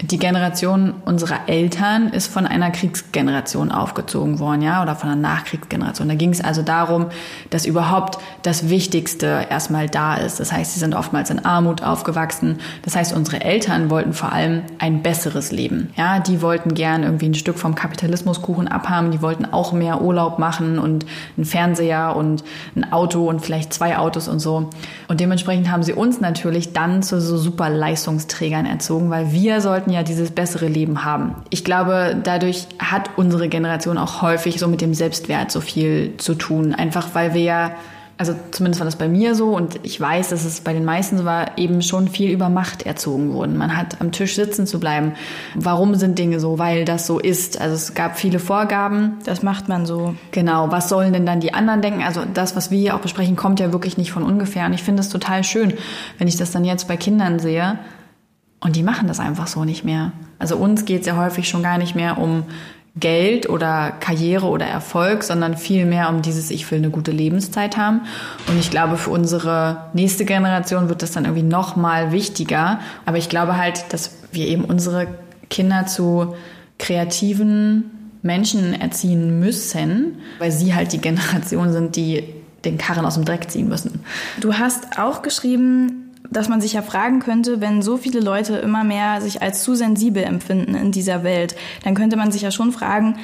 die 0.00 0.18
Generation 0.18 0.94
unserer 1.04 1.48
Eltern 1.48 2.10
ist 2.10 2.28
von 2.28 2.46
einer 2.46 2.70
Kriegsgeneration 2.70 3.72
aufgezogen 3.72 4.38
worden, 4.38 4.62
ja, 4.62 4.80
oder 4.80 4.94
von 4.94 5.10
einer 5.10 5.20
Nachkriegsgeneration. 5.20 6.08
Da 6.08 6.14
ging 6.14 6.30
es 6.30 6.40
also 6.40 6.62
darum, 6.62 7.06
dass 7.50 7.66
überhaupt 7.66 8.18
das 8.42 8.68
Wichtigste 8.68 9.46
erstmal 9.50 9.88
da 9.88 10.14
ist. 10.14 10.38
Das 10.38 10.52
heißt, 10.52 10.74
sie 10.74 10.78
sind 10.78 10.94
oftmals 10.94 11.30
in 11.30 11.44
Armut 11.44 11.82
aufgewachsen. 11.82 12.58
Das 12.82 12.94
heißt, 12.94 13.12
unsere 13.12 13.40
Eltern 13.40 13.90
wollten 13.90 14.12
vor 14.12 14.30
allem 14.30 14.62
ein 14.78 15.02
besseres 15.02 15.50
Leben. 15.50 15.90
Ja, 15.96 16.20
die 16.20 16.42
wollten 16.42 16.74
gern 16.74 17.02
irgendwie 17.02 17.30
ein 17.30 17.34
Stück 17.34 17.58
vom 17.58 17.74
Kapitalismuskuchen 17.74 18.68
abhaben. 18.68 19.10
Die 19.10 19.20
wollten 19.20 19.46
auch 19.46 19.72
mehr 19.72 20.00
Urlaub 20.00 20.38
machen 20.38 20.78
und 20.78 21.06
einen 21.36 21.44
Fernseher 21.44 22.14
und 22.14 22.44
ein 22.76 22.92
Auto 22.92 23.28
und 23.28 23.40
vielleicht 23.40 23.72
zwei 23.72 23.98
Autos 23.98 24.28
und 24.28 24.38
so. 24.38 24.70
Und 25.08 25.18
dementsprechend 25.18 25.72
haben 25.72 25.82
sie 25.82 25.92
uns 25.92 26.20
natürlich 26.20 26.72
dann 26.72 27.02
zu 27.02 27.20
so 27.20 27.36
super 27.36 27.68
Leistungsträgern 27.68 28.64
erzogen, 28.64 29.10
weil 29.10 29.32
wir 29.32 29.60
sollten 29.60 29.87
wollten 29.88 29.94
ja 29.94 30.02
dieses 30.02 30.30
bessere 30.30 30.68
Leben 30.68 31.04
haben. 31.04 31.34
Ich 31.50 31.64
glaube, 31.64 32.16
dadurch 32.22 32.66
hat 32.78 33.10
unsere 33.16 33.48
Generation 33.48 33.96
auch 33.96 34.20
häufig 34.22 34.58
so 34.58 34.68
mit 34.68 34.80
dem 34.80 34.92
Selbstwert 34.92 35.50
so 35.50 35.60
viel 35.60 36.14
zu 36.18 36.34
tun. 36.34 36.74
Einfach 36.74 37.14
weil 37.14 37.32
wir 37.32 37.42
ja, 37.42 37.70
also 38.18 38.34
zumindest 38.50 38.80
war 38.80 38.84
das 38.84 38.96
bei 38.96 39.08
mir 39.08 39.34
so 39.34 39.56
und 39.56 39.80
ich 39.84 39.98
weiß, 39.98 40.28
dass 40.28 40.44
es 40.44 40.60
bei 40.60 40.74
den 40.74 40.84
meisten 40.84 41.16
so 41.16 41.24
war, 41.24 41.56
eben 41.56 41.80
schon 41.80 42.08
viel 42.08 42.30
über 42.30 42.50
Macht 42.50 42.84
erzogen 42.84 43.32
wurden. 43.32 43.56
Man 43.56 43.76
hat 43.76 44.00
am 44.00 44.12
Tisch 44.12 44.34
sitzen 44.34 44.66
zu 44.66 44.78
bleiben. 44.78 45.12
Warum 45.54 45.94
sind 45.94 46.18
Dinge 46.18 46.38
so? 46.38 46.58
Weil 46.58 46.84
das 46.84 47.06
so 47.06 47.18
ist. 47.18 47.58
Also 47.58 47.74
es 47.74 47.94
gab 47.94 48.18
viele 48.18 48.40
Vorgaben. 48.40 49.18
Das 49.24 49.42
macht 49.42 49.68
man 49.68 49.86
so. 49.86 50.14
Genau. 50.32 50.70
Was 50.70 50.90
sollen 50.90 51.14
denn 51.14 51.24
dann 51.24 51.40
die 51.40 51.54
anderen 51.54 51.80
denken? 51.80 52.02
Also 52.02 52.22
das, 52.34 52.56
was 52.56 52.70
wir 52.70 52.78
hier 52.78 52.94
auch 52.94 53.00
besprechen, 53.00 53.36
kommt 53.36 53.60
ja 53.60 53.72
wirklich 53.72 53.96
nicht 53.96 54.12
von 54.12 54.22
ungefähr. 54.22 54.66
Und 54.66 54.74
ich 54.74 54.82
finde 54.82 55.00
es 55.00 55.08
total 55.08 55.44
schön, 55.44 55.72
wenn 56.18 56.28
ich 56.28 56.36
das 56.36 56.50
dann 56.50 56.64
jetzt 56.64 56.88
bei 56.88 56.98
Kindern 56.98 57.38
sehe 57.38 57.78
und 58.60 58.76
die 58.76 58.82
machen 58.82 59.08
das 59.08 59.20
einfach 59.20 59.46
so 59.46 59.64
nicht 59.64 59.84
mehr. 59.84 60.12
Also 60.38 60.56
uns 60.56 60.84
geht 60.84 61.02
es 61.02 61.06
ja 61.06 61.16
häufig 61.16 61.48
schon 61.48 61.62
gar 61.62 61.78
nicht 61.78 61.94
mehr 61.94 62.18
um 62.18 62.44
Geld 62.96 63.48
oder 63.48 63.92
Karriere 64.00 64.46
oder 64.46 64.66
Erfolg, 64.66 65.22
sondern 65.22 65.56
vielmehr 65.56 66.08
um 66.08 66.22
dieses, 66.22 66.50
ich 66.50 66.68
will 66.70 66.78
eine 66.78 66.90
gute 66.90 67.12
Lebenszeit 67.12 67.76
haben. 67.76 68.00
Und 68.48 68.58
ich 68.58 68.70
glaube, 68.70 68.96
für 68.96 69.10
unsere 69.10 69.84
nächste 69.92 70.24
Generation 70.24 70.88
wird 70.88 71.02
das 71.02 71.12
dann 71.12 71.24
irgendwie 71.24 71.44
noch 71.44 71.76
mal 71.76 72.10
wichtiger. 72.10 72.80
Aber 73.06 73.18
ich 73.18 73.28
glaube 73.28 73.56
halt, 73.56 73.92
dass 73.92 74.16
wir 74.32 74.46
eben 74.46 74.64
unsere 74.64 75.06
Kinder 75.48 75.86
zu 75.86 76.34
kreativen 76.78 77.90
Menschen 78.22 78.74
erziehen 78.78 79.38
müssen, 79.38 80.16
weil 80.38 80.50
sie 80.50 80.74
halt 80.74 80.92
die 80.92 81.00
Generation 81.00 81.72
sind, 81.72 81.94
die 81.96 82.24
den 82.64 82.78
Karren 82.78 83.04
aus 83.04 83.14
dem 83.14 83.24
Dreck 83.24 83.50
ziehen 83.50 83.68
müssen. 83.68 84.00
Du 84.40 84.54
hast 84.54 84.98
auch 84.98 85.22
geschrieben, 85.22 86.07
dass 86.30 86.48
man 86.48 86.60
sich 86.60 86.74
ja 86.74 86.82
fragen 86.82 87.20
könnte, 87.20 87.60
wenn 87.60 87.82
so 87.82 87.96
viele 87.96 88.20
Leute 88.20 88.56
immer 88.56 88.84
mehr 88.84 89.20
sich 89.20 89.42
als 89.42 89.62
zu 89.62 89.74
sensibel 89.74 90.22
empfinden 90.22 90.74
in 90.74 90.92
dieser 90.92 91.24
Welt, 91.24 91.56
dann 91.84 91.94
könnte 91.94 92.16
man 92.16 92.32
sich 92.32 92.42
ja 92.42 92.50
schon 92.50 92.72
fragen, 92.72 93.16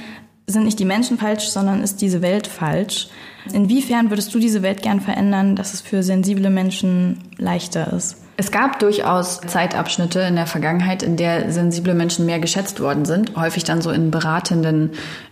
sind 0.47 0.65
nicht 0.65 0.79
die 0.79 0.85
Menschen 0.85 1.19
falsch, 1.19 1.49
sondern 1.49 1.83
ist 1.83 2.01
diese 2.01 2.23
Welt 2.23 2.47
falsch? 2.47 3.09
Inwiefern 3.53 4.11
würdest 4.11 4.35
du 4.35 4.39
diese 4.39 4.63
Welt 4.63 4.83
gern 4.83 5.01
verändern, 5.01 5.57
dass 5.57 5.75
es 5.75 5.81
für 5.81 6.03
sensible 6.03 6.51
Menschen 6.51 7.19
leichter 7.39 7.93
ist? 7.93 8.24
Es 8.37 8.51
gab 8.51 8.81
durchaus 8.81 9.41
Zeitabschnitte 9.41 10.21
in 10.21 10.35
der 10.35 10.47
Vergangenheit, 10.47 11.03
in 11.03 11.17
der 11.17 11.53
sensible 11.53 11.95
Menschen 11.95 12.27
mehr 12.27 12.41
geschätzt 12.41 12.81
worden 12.81 13.05
sind, 13.05 13.37
häufig 13.37 13.65
dann 13.65 13.81
so 13.81 13.91
in 13.91 14.11
beratenden 14.11 14.91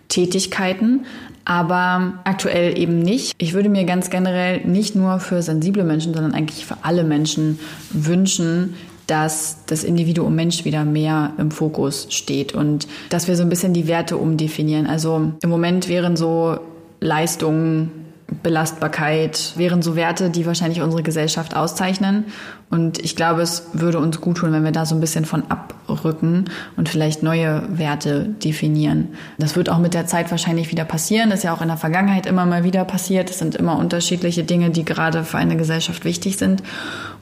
Tätigkeiten 0.09 1.05
aber 1.45 2.21
aktuell 2.25 2.79
eben 2.79 2.99
nicht. 3.01 3.33
Ich 3.39 3.53
würde 3.53 3.69
mir 3.69 3.85
ganz 3.85 4.11
generell 4.11 4.61
nicht 4.65 4.95
nur 4.95 5.19
für 5.21 5.43
sensible 5.43 5.85
Menschen, 5.85 6.15
sondern 6.15 6.35
eigentlich 6.35 6.65
für 6.65 6.79
alle 6.83 7.05
Menschen 7.05 7.59
wünschen, 7.91 8.75
dass 9.07 9.59
das 9.67 9.83
Individuum 9.83 10.35
Mensch 10.35 10.65
wieder 10.65 10.85
mehr 10.85 11.33
im 11.39 11.51
Fokus 11.51 12.07
steht 12.11 12.55
und 12.55 12.87
dass 13.11 13.27
wir 13.27 13.37
so 13.37 13.43
ein 13.43 13.49
bisschen 13.49 13.75
die 13.75 13.89
Werte 13.89 14.17
umdefinieren. 14.17 14.87
Also 14.87 15.33
im 15.43 15.51
Moment 15.51 15.89
wären 15.89 16.17
so 16.17 16.59
Leistungen, 17.01 17.91
Belastbarkeit, 18.43 19.53
wären 19.57 19.83
so 19.83 19.97
Werte, 19.97 20.31
die 20.31 20.47
wahrscheinlich 20.47 20.81
unsere 20.81 21.03
Gesellschaft 21.03 21.57
auszeichnen. 21.57 22.27
Und 22.73 23.05
ich 23.05 23.17
glaube, 23.17 23.43
es 23.43 23.67
würde 23.75 23.99
uns 23.99 24.19
gut 24.23 24.39
tun, 24.39 24.51
wenn 24.51 24.65
wir 24.65 24.73
da 24.73 24.87
so 24.87 24.95
ein 24.95 25.01
bisschen 25.03 25.27
von 25.27 25.43
abrücken 25.51 26.47
und 26.79 26.89
vielleicht 26.89 27.23
neue 27.23 27.63
Werte 27.69 28.31
definieren. 28.43 29.09
Das 29.37 29.57
wird 29.57 29.69
auch 29.69 29.77
mit 29.77 29.93
der 29.93 30.07
Zeit 30.07 30.31
wahrscheinlich 30.31 30.71
wieder 30.71 30.87
passieren. 30.87 31.29
Das 31.29 31.41
ist 31.41 31.45
ja 31.45 31.53
auch 31.53 31.61
in 31.61 31.69
der 31.69 31.77
Vergangenheit 31.77 32.25
immer 32.25 32.47
mal 32.47 32.65
wieder 32.65 32.87
passiert. 32.87 33.29
Es 33.29 33.39
sind 33.39 33.57
immer 33.57 33.79
unterschiedliche 33.79 34.43
Dinge, 34.43 34.71
die 34.71 34.87
gerade 34.87 35.23
für 35.23 35.37
eine 35.37 35.59
Gesellschaft 35.59 36.07
wichtig 36.07 36.39
sind. 36.39 36.63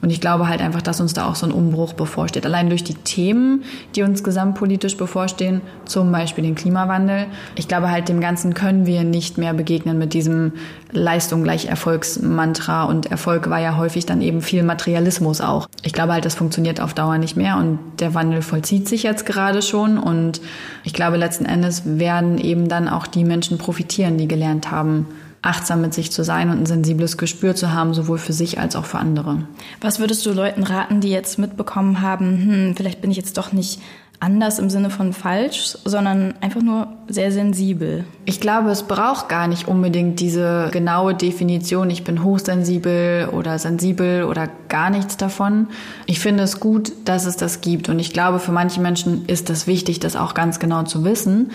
Und 0.01 0.09
ich 0.09 0.21
glaube 0.21 0.47
halt 0.47 0.61
einfach, 0.61 0.81
dass 0.81 1.01
uns 1.01 1.13
da 1.13 1.27
auch 1.27 1.35
so 1.35 1.45
ein 1.45 1.51
Umbruch 1.51 1.93
bevorsteht. 1.93 2.45
Allein 2.45 2.69
durch 2.69 2.85
die 2.85 2.93
Themen, 2.93 3.63
die 3.95 4.03
uns 4.03 4.23
gesamtpolitisch 4.23 4.95
bevorstehen, 4.95 5.59
zum 5.83 6.13
Beispiel 6.13 6.45
den 6.45 6.55
Klimawandel. 6.55 7.25
Ich 7.55 7.67
glaube 7.67 7.91
halt, 7.91 8.07
dem 8.07 8.21
Ganzen 8.21 8.53
können 8.53 8.85
wir 8.85 9.03
nicht 9.03 9.37
mehr 9.37 9.53
begegnen 9.53 9.97
mit 9.97 10.13
diesem 10.13 10.53
Leistung 10.91 11.43
gleich 11.43 11.65
Erfolgsmantra. 11.65 12.85
Und 12.85 13.11
Erfolg 13.11 13.49
war 13.49 13.59
ja 13.59 13.75
häufig 13.77 14.05
dann 14.05 14.21
eben 14.21 14.41
viel 14.41 14.63
Materialismus 14.63 15.40
auch. 15.41 15.67
Ich 15.83 15.93
glaube 15.93 16.13
halt, 16.13 16.25
das 16.25 16.35
funktioniert 16.35 16.79
auf 16.79 16.93
Dauer 16.93 17.17
nicht 17.17 17.35
mehr 17.35 17.57
und 17.57 17.79
der 17.99 18.13
Wandel 18.13 18.41
vollzieht 18.41 18.87
sich 18.87 19.03
jetzt 19.03 19.25
gerade 19.25 19.61
schon 19.61 19.97
und 19.97 20.41
ich 20.83 20.93
glaube, 20.93 21.17
letzten 21.17 21.45
Endes 21.45 21.83
werden 21.85 22.37
eben 22.37 22.67
dann 22.67 22.87
auch 22.87 23.07
die 23.07 23.23
Menschen 23.23 23.57
profitieren, 23.57 24.17
die 24.17 24.27
gelernt 24.27 24.71
haben, 24.71 25.07
achtsam 25.41 25.81
mit 25.81 25.93
sich 25.93 26.11
zu 26.11 26.23
sein 26.23 26.49
und 26.49 26.59
ein 26.59 26.65
sensibles 26.65 27.17
Gespür 27.17 27.55
zu 27.55 27.73
haben, 27.73 27.93
sowohl 27.93 28.19
für 28.19 28.33
sich 28.33 28.59
als 28.59 28.75
auch 28.75 28.85
für 28.85 28.99
andere. 28.99 29.43
Was 29.79 29.99
würdest 29.99 30.25
du 30.25 30.33
Leuten 30.33 30.63
raten, 30.63 31.01
die 31.01 31.09
jetzt 31.09 31.39
mitbekommen 31.39 32.01
haben, 32.01 32.27
hm, 32.27 32.75
vielleicht 32.75 33.01
bin 33.01 33.11
ich 33.11 33.17
jetzt 33.17 33.37
doch 33.37 33.51
nicht 33.51 33.81
anders 34.21 34.59
im 34.59 34.69
Sinne 34.69 34.91
von 34.91 35.13
falsch, 35.13 35.75
sondern 35.83 36.35
einfach 36.41 36.61
nur 36.61 36.87
sehr 37.07 37.31
sensibel. 37.31 38.05
Ich 38.25 38.39
glaube, 38.39 38.69
es 38.69 38.83
braucht 38.83 39.29
gar 39.29 39.47
nicht 39.47 39.67
unbedingt 39.67 40.19
diese 40.19 40.69
genaue 40.71 41.15
Definition, 41.15 41.89
ich 41.89 42.03
bin 42.03 42.23
hochsensibel 42.23 43.29
oder 43.33 43.57
sensibel 43.57 44.23
oder 44.25 44.47
gar 44.69 44.91
nichts 44.91 45.17
davon. 45.17 45.67
Ich 46.05 46.19
finde 46.19 46.43
es 46.43 46.59
gut, 46.59 46.93
dass 47.05 47.25
es 47.25 47.35
das 47.35 47.61
gibt 47.61 47.89
und 47.89 47.97
ich 47.97 48.13
glaube, 48.13 48.39
für 48.39 48.51
manche 48.51 48.79
Menschen 48.79 49.25
ist 49.25 49.49
das 49.49 49.65
wichtig, 49.65 49.99
das 49.99 50.15
auch 50.15 50.35
ganz 50.35 50.59
genau 50.59 50.83
zu 50.83 51.03
wissen. 51.03 51.51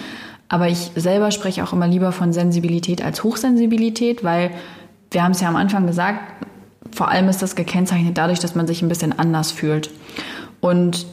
Aber 0.49 0.69
ich 0.69 0.91
selber 0.97 1.31
spreche 1.31 1.63
auch 1.63 1.73
immer 1.73 1.87
lieber 1.87 2.11
von 2.11 2.33
Sensibilität 2.33 3.03
als 3.03 3.23
Hochsensibilität, 3.23 4.25
weil 4.25 4.51
wir 5.13 5.23
haben 5.23 5.33
es 5.33 5.41
ja 5.41 5.49
am 5.49 5.57
Anfang 5.57 5.87
gesagt, 5.87 6.21
vor 6.93 7.09
allem 7.09 7.29
ist 7.29 7.43
das 7.43 7.55
gekennzeichnet 7.55 8.19
dadurch, 8.19 8.41
dass 8.41 8.57
man 8.57 8.67
sich 8.67 8.83
ein 8.83 8.89
bisschen 8.89 9.17
anders 9.17 9.53
fühlt. 9.53 9.91
Und 10.61 11.07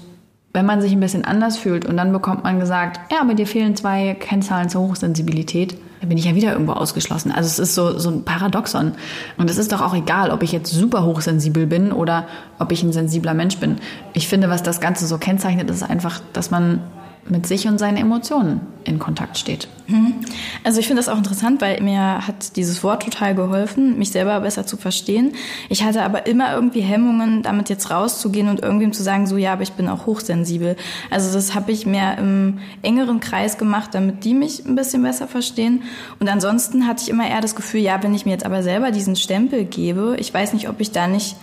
wenn 0.53 0.65
man 0.67 0.81
sich 0.81 0.91
ein 0.91 0.99
bisschen 0.99 1.25
anders 1.25 1.57
fühlt 1.57 1.85
und 1.85 1.97
dann 1.97 2.11
bekommt 2.11 2.43
man 2.43 2.59
gesagt, 2.59 2.99
ja, 3.11 3.21
aber 3.21 3.33
dir 3.33 3.47
fehlen 3.47 3.75
zwei 3.75 4.13
Kennzahlen 4.13 4.69
zur 4.69 4.81
Hochsensibilität, 4.81 5.75
dann 5.99 6.09
bin 6.09 6.17
ich 6.17 6.25
ja 6.25 6.35
wieder 6.35 6.51
irgendwo 6.51 6.73
ausgeschlossen. 6.73 7.31
Also 7.31 7.47
es 7.47 7.59
ist 7.59 7.75
so, 7.75 7.97
so 7.97 8.09
ein 8.09 8.23
Paradoxon. 8.23 8.91
Und 9.37 9.49
es 9.49 9.57
ist 9.57 9.71
doch 9.71 9.81
auch 9.81 9.95
egal, 9.95 10.29
ob 10.29 10.43
ich 10.43 10.51
jetzt 10.51 10.71
super 10.71 11.03
hochsensibel 11.05 11.65
bin 11.65 11.91
oder 11.91 12.27
ob 12.59 12.71
ich 12.71 12.83
ein 12.83 12.93
sensibler 12.93 13.33
Mensch 13.33 13.57
bin. 13.57 13.77
Ich 14.13 14.27
finde, 14.27 14.49
was 14.49 14.61
das 14.61 14.79
Ganze 14.79 15.07
so 15.07 15.17
kennzeichnet, 15.17 15.69
ist 15.71 15.81
einfach, 15.81 16.21
dass 16.33 16.51
man 16.51 16.81
mit 17.29 17.47
sich 17.47 17.67
und 17.67 17.77
seinen 17.77 17.97
Emotionen 17.97 18.61
in 18.83 18.99
Kontakt 18.99 19.37
steht. 19.37 19.67
Mhm. 19.87 20.15
Also 20.63 20.79
ich 20.79 20.87
finde 20.87 21.01
das 21.01 21.09
auch 21.09 21.17
interessant, 21.17 21.61
weil 21.61 21.81
mir 21.81 22.27
hat 22.27 22.55
dieses 22.55 22.83
Wort 22.83 23.03
total 23.03 23.33
geholfen, 23.35 23.97
mich 23.97 24.11
selber 24.11 24.39
besser 24.41 24.65
zu 24.65 24.77
verstehen. 24.77 25.33
Ich 25.69 25.83
hatte 25.83 26.03
aber 26.03 26.25
immer 26.25 26.53
irgendwie 26.53 26.81
Hemmungen, 26.81 27.43
damit 27.43 27.69
jetzt 27.69 27.89
rauszugehen 27.89 28.49
und 28.49 28.61
irgendwem 28.61 28.93
zu 28.93 29.03
sagen, 29.03 29.27
so 29.27 29.37
ja, 29.37 29.53
aber 29.53 29.63
ich 29.63 29.73
bin 29.73 29.87
auch 29.87 30.05
hochsensibel. 30.05 30.75
Also 31.09 31.33
das 31.33 31.55
habe 31.55 31.71
ich 31.71 31.85
mehr 31.85 32.17
im 32.17 32.59
engeren 32.81 33.19
Kreis 33.19 33.57
gemacht, 33.57 33.89
damit 33.93 34.25
die 34.25 34.33
mich 34.33 34.65
ein 34.65 34.75
bisschen 34.75 35.01
besser 35.03 35.27
verstehen. 35.27 35.83
Und 36.19 36.29
ansonsten 36.29 36.87
hatte 36.87 37.03
ich 37.03 37.09
immer 37.09 37.27
eher 37.27 37.41
das 37.41 37.55
Gefühl, 37.55 37.81
ja, 37.81 38.01
wenn 38.03 38.13
ich 38.13 38.25
mir 38.25 38.31
jetzt 38.31 38.45
aber 38.45 38.63
selber 38.63 38.91
diesen 38.91 39.15
Stempel 39.15 39.65
gebe, 39.65 40.15
ich 40.19 40.33
weiß 40.33 40.53
nicht, 40.53 40.69
ob 40.69 40.81
ich 40.81 40.91
da 40.91 41.07
nicht 41.07 41.35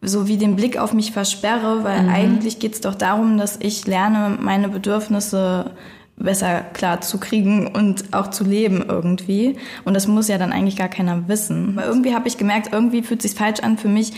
so 0.00 0.28
wie 0.28 0.36
den 0.36 0.56
Blick 0.56 0.78
auf 0.78 0.92
mich 0.92 1.12
versperre, 1.12 1.82
weil 1.82 2.04
mhm. 2.04 2.08
eigentlich 2.08 2.58
geht 2.58 2.74
es 2.74 2.80
doch 2.80 2.94
darum, 2.94 3.38
dass 3.38 3.58
ich 3.60 3.86
lerne, 3.86 4.36
meine 4.40 4.68
Bedürfnisse 4.68 5.72
besser 6.16 6.62
klar 6.72 7.00
zu 7.00 7.18
kriegen 7.18 7.68
und 7.68 8.12
auch 8.12 8.30
zu 8.30 8.44
leben 8.44 8.84
irgendwie. 8.88 9.56
Und 9.84 9.94
das 9.94 10.06
muss 10.06 10.28
ja 10.28 10.38
dann 10.38 10.52
eigentlich 10.52 10.76
gar 10.76 10.88
keiner 10.88 11.28
wissen. 11.28 11.76
Weil 11.76 11.86
irgendwie 11.86 12.14
habe 12.14 12.28
ich 12.28 12.36
gemerkt, 12.36 12.70
irgendwie 12.72 13.02
fühlt 13.02 13.24
es 13.24 13.30
sich 13.30 13.38
falsch 13.38 13.60
an 13.60 13.78
für 13.78 13.88
mich, 13.88 14.12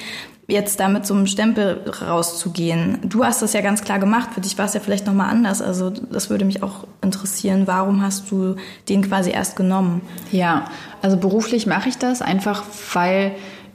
jetzt 0.50 0.80
damit 0.80 1.06
so 1.06 1.14
einem 1.14 1.26
Stempel 1.26 1.84
rauszugehen. 2.02 2.98
Du 3.04 3.24
hast 3.24 3.40
das 3.40 3.52
ja 3.52 3.60
ganz 3.60 3.82
klar 3.82 3.98
gemacht. 3.98 4.30
Für 4.34 4.40
dich 4.40 4.58
war 4.58 4.66
es 4.66 4.74
ja 4.74 4.80
vielleicht 4.80 5.06
nochmal 5.06 5.30
anders. 5.30 5.62
Also 5.62 5.90
das 5.90 6.28
würde 6.28 6.44
mich 6.44 6.62
auch 6.62 6.86
interessieren. 7.02 7.66
Warum 7.66 8.02
hast 8.02 8.30
du 8.30 8.56
den 8.88 9.02
quasi 9.02 9.30
erst 9.30 9.56
genommen? 9.56 10.00
Ja, 10.32 10.64
also 11.02 11.16
beruflich 11.16 11.66
mache 11.66 11.88
ich 11.88 11.98
das 11.98 12.20
einfach, 12.20 12.64
weil 12.92 13.32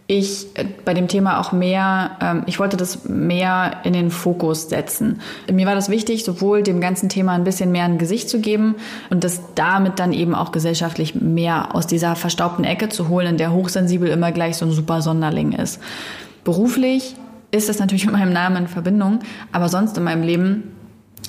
ich 0.07 0.47
äh, 0.55 0.65
bei 0.83 0.93
dem 0.93 1.07
Thema 1.07 1.39
auch 1.39 1.51
mehr, 1.51 2.17
ähm, 2.21 2.43
ich 2.45 2.59
wollte 2.59 2.77
das 2.77 3.05
mehr 3.05 3.77
in 3.83 3.93
den 3.93 4.11
Fokus 4.11 4.69
setzen. 4.69 5.21
Mir 5.51 5.65
war 5.65 5.75
das 5.75 5.89
wichtig, 5.89 6.23
sowohl 6.23 6.61
dem 6.61 6.79
ganzen 6.79 7.09
Thema 7.09 7.33
ein 7.33 7.43
bisschen 7.43 7.71
mehr 7.71 7.85
ein 7.85 7.97
Gesicht 7.97 8.29
zu 8.29 8.39
geben 8.39 8.75
und 9.09 9.23
das 9.23 9.41
damit 9.55 9.99
dann 9.99 10.13
eben 10.13 10.35
auch 10.35 10.51
gesellschaftlich 10.51 11.15
mehr 11.15 11.73
aus 11.73 11.87
dieser 11.87 12.15
verstaubten 12.15 12.65
Ecke 12.65 12.89
zu 12.89 13.09
holen, 13.09 13.27
in 13.27 13.37
der 13.37 13.51
hochsensibel 13.51 14.09
immer 14.09 14.31
gleich 14.31 14.57
so 14.57 14.65
ein 14.65 14.71
super 14.71 15.01
Sonderling 15.01 15.53
ist. 15.53 15.79
Beruflich 16.43 17.15
ist 17.51 17.69
das 17.69 17.79
natürlich 17.79 18.05
mit 18.05 18.13
meinem 18.13 18.33
Namen 18.33 18.57
in 18.57 18.67
Verbindung, 18.67 19.19
aber 19.51 19.69
sonst 19.69 19.97
in 19.97 20.03
meinem 20.03 20.23
Leben 20.23 20.75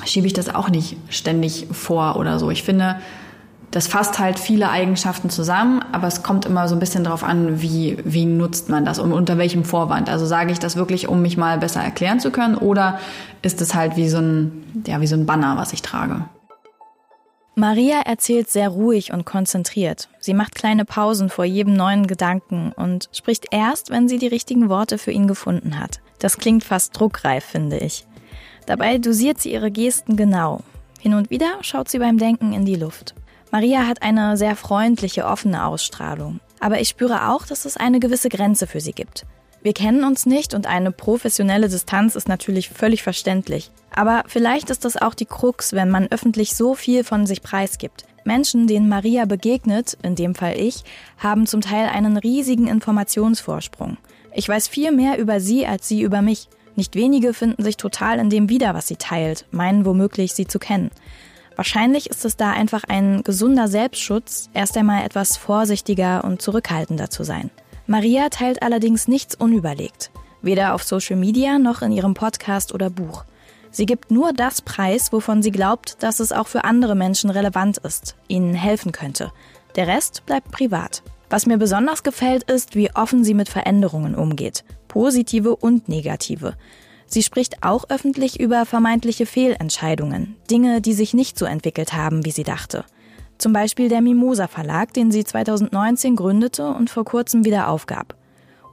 schiebe 0.05 0.27
ich 0.27 0.35
das 0.35 0.55
auch 0.55 0.69
nicht 0.69 0.97
ständig 1.09 1.69
vor 1.71 2.17
oder 2.17 2.39
so. 2.39 2.51
Ich 2.51 2.63
finde, 2.63 2.97
das 3.71 3.89
fasst 3.89 4.19
halt 4.19 4.39
viele 4.39 4.71
Eigenschaften 4.71 5.29
zusammen, 5.29 5.85
aber 5.93 6.07
es 6.07 6.23
kommt 6.23 6.47
immer 6.47 6.69
so 6.69 6.75
ein 6.75 6.79
bisschen 6.79 7.05
darauf 7.05 7.25
an, 7.25 7.61
wie, 7.61 7.99
wie 8.05 8.25
nutzt 8.25 8.69
man 8.69 8.85
das 8.85 8.99
und 8.99 9.13
unter 9.13 9.39
welchem 9.39 9.65
Vorwand. 9.65 10.09
Also 10.09 10.25
sage 10.25 10.53
ich 10.53 10.59
das 10.59 10.77
wirklich, 10.77 11.09
um 11.09 11.21
mich 11.21 11.37
mal 11.37 11.59
besser 11.59 11.83
erklären 11.83 12.21
zu 12.21 12.31
können 12.31 12.55
oder 12.57 12.99
ist 13.43 13.61
es 13.61 13.75
halt 13.75 13.97
wie 13.97 14.09
so 14.09 14.19
ein, 14.19 14.85
ja, 14.87 15.01
wie 15.01 15.07
so 15.07 15.17
ein 15.17 15.27
Banner, 15.27 15.57
was 15.57 15.73
ich 15.73 15.83
trage? 15.83 16.25
Maria 17.59 18.03
erzählt 18.03 18.51
sehr 18.51 18.69
ruhig 18.69 19.15
und 19.15 19.25
konzentriert. 19.25 20.11
Sie 20.21 20.35
macht 20.35 20.55
kleine 20.55 20.85
Pausen 20.85 21.31
vor 21.31 21.47
jedem 21.47 21.73
neuen 21.73 22.07
Gedanken 22.07 22.73
und 22.77 23.09
spricht 23.13 23.47
erst, 23.51 23.89
wenn 23.89 24.09
sie 24.09 24.19
die 24.19 24.27
richtigen 24.27 24.69
Worte 24.69 24.99
für 24.99 25.11
ihn 25.11 25.27
gefunden 25.27 25.81
hat. 25.81 26.01
Das 26.19 26.37
klingt 26.37 26.65
fast 26.65 26.99
druckreif, 26.99 27.45
finde 27.45 27.79
ich. 27.79 28.07
Dabei 28.67 28.99
dosiert 28.99 29.41
sie 29.41 29.53
ihre 29.53 29.71
Gesten 29.71 30.17
genau. 30.17 30.61
Hin 31.01 31.15
und 31.15 31.31
wieder 31.31 31.59
schaut 31.63 31.89
sie 31.89 31.99
beim 31.99 32.19
Denken 32.19 32.53
in 32.53 32.67
die 32.67 32.75
Luft. 32.75 33.15
Maria 33.57 33.87
hat 33.87 34.03
eine 34.03 34.37
sehr 34.37 34.55
freundliche, 34.55 35.25
offene 35.25 35.65
Ausstrahlung. 35.65 36.41
Aber 36.61 36.79
ich 36.79 36.91
spüre 36.91 37.31
auch, 37.31 37.47
dass 37.47 37.65
es 37.65 37.79
eine 37.79 38.01
gewisse 38.01 38.29
Grenze 38.29 38.67
für 38.67 38.81
sie 38.81 38.93
gibt. 38.93 39.25
Wir 39.63 39.73
kennen 39.73 40.05
uns 40.05 40.27
nicht 40.27 40.53
und 40.53 40.67
eine 40.67 40.93
professionelle 40.93 41.71
Distanz 41.71 42.17
ist 42.17 42.29
natürlich 42.29 42.69
völlig 42.69 43.03
verständlich. 43.03 43.71
Aber 43.95 44.25
vielleicht 44.27 44.69
ist 44.69 44.85
das 44.85 44.99
auch 44.99 45.15
die 45.15 45.25
Krux, 45.25 45.73
wenn 45.73 45.89
man 45.89 46.09
öffentlich 46.09 46.55
so 46.55 46.75
viel 46.75 47.03
von 47.03 47.25
sich 47.25 47.41
preisgibt. 47.41 48.05
Menschen, 48.25 48.67
denen 48.67 48.91
Maria 48.91 49.25
begegnet, 49.25 49.97
in 50.03 50.17
dem 50.17 50.35
Fall 50.35 50.61
ich, 50.61 50.85
haben 51.17 51.47
zum 51.47 51.63
Teil 51.63 51.89
einen 51.89 52.19
riesigen 52.19 52.67
Informationsvorsprung. 52.67 53.97
Ich 54.35 54.47
weiß 54.47 54.69
viel 54.69 54.93
mehr 54.93 55.17
über 55.17 55.41
sie 55.41 55.67
als 55.67 55.89
sie 55.89 56.03
über 56.03 56.21
mich. 56.21 56.51
Nicht 56.75 56.95
wenige 56.95 57.33
finden 57.33 57.65
sich 57.65 57.79
total 57.79 58.19
in 58.19 58.29
dem 58.29 58.51
wieder, 58.51 58.75
was 58.75 58.87
sie 58.87 58.97
teilt, 58.97 59.47
meinen 59.51 59.87
womöglich 59.87 60.35
sie 60.35 60.47
zu 60.47 60.59
kennen. 60.59 60.91
Wahrscheinlich 61.57 62.11
ist 62.11 62.25
es 62.27 62.37
da 62.37 62.53
einfach 62.53 62.85
ein 62.85 63.23
gesunder 63.23 63.67
Selbstschutz, 63.67 64.51
erst 64.53 64.77
einmal 64.77 65.05
etwas 65.05 65.39
vorsichtiger 65.39 66.23
und 66.23 66.43
zurückhaltender 66.43 67.09
zu 67.09 67.25
sein. 67.25 67.51
Maria 67.87 68.29
teilt 68.29 68.63
allerdings 68.63 69.09
nichts 69.09 69.35
unüberlegt, 69.35 70.11
weder 70.43 70.75
auf 70.75 70.85
Social 70.85 71.17
Media 71.17 71.59
noch 71.59 71.81
in 71.81 71.93
ihrem 71.93 72.15
Podcast 72.15 72.75
oder 72.75 72.91
Buch. 72.91 73.25
Sie 73.71 73.87
gibt 73.87 74.11
nur 74.11 74.33
das 74.33 74.61
Preis, 74.61 75.13
wovon 75.13 75.43
sie 75.43 75.51
glaubt, 75.51 76.03
dass 76.03 76.21
es 76.21 76.33
auch 76.33 76.47
für 76.47 76.65
andere 76.65 76.95
Menschen 76.95 77.31
relevant 77.31 77.79
ist, 77.79 78.17
ihnen 78.29 78.55
helfen 78.55 78.93
könnte. 78.93 79.33
Der 79.77 79.87
Rest 79.87 80.25
bleibt 80.27 80.51
privat. 80.51 81.03
Was 81.31 81.47
mir 81.47 81.59
besonders 81.59 82.03
gefällt, 82.03 82.45
ist, 82.45 82.75
wie 82.75 82.95
offen 82.95 83.25
sie 83.25 83.35
mit 83.35 83.49
Veränderungen 83.49 84.15
umgeht, 84.15 84.65
positive 84.89 85.57
und 85.57 85.89
negative. 85.89 86.55
Sie 87.07 87.23
spricht 87.23 87.63
auch 87.63 87.85
öffentlich 87.89 88.41
über 88.41 88.67
vermeintliche 88.67 89.27
Fehlentscheidungen, 89.27 90.37
Dinge, 90.51 90.81
die 90.81 90.93
sich 90.93 91.15
nicht 91.15 91.39
so 91.39 91.45
entwickelt 91.45 91.93
haben, 91.93 92.25
wie 92.25 92.33
sie 92.33 92.43
dachte. 92.43 92.85
Zum 93.39 93.53
Beispiel 93.53 93.89
der 93.89 94.01
Mimosa 94.01 94.49
Verlag, 94.49 94.93
den 94.93 95.11
sie 95.11 95.25
2019 95.25 96.17
gründete 96.17 96.69
und 96.69 96.91
vor 96.91 97.05
kurzem 97.05 97.45
wieder 97.45 97.69
aufgab. 97.69 98.17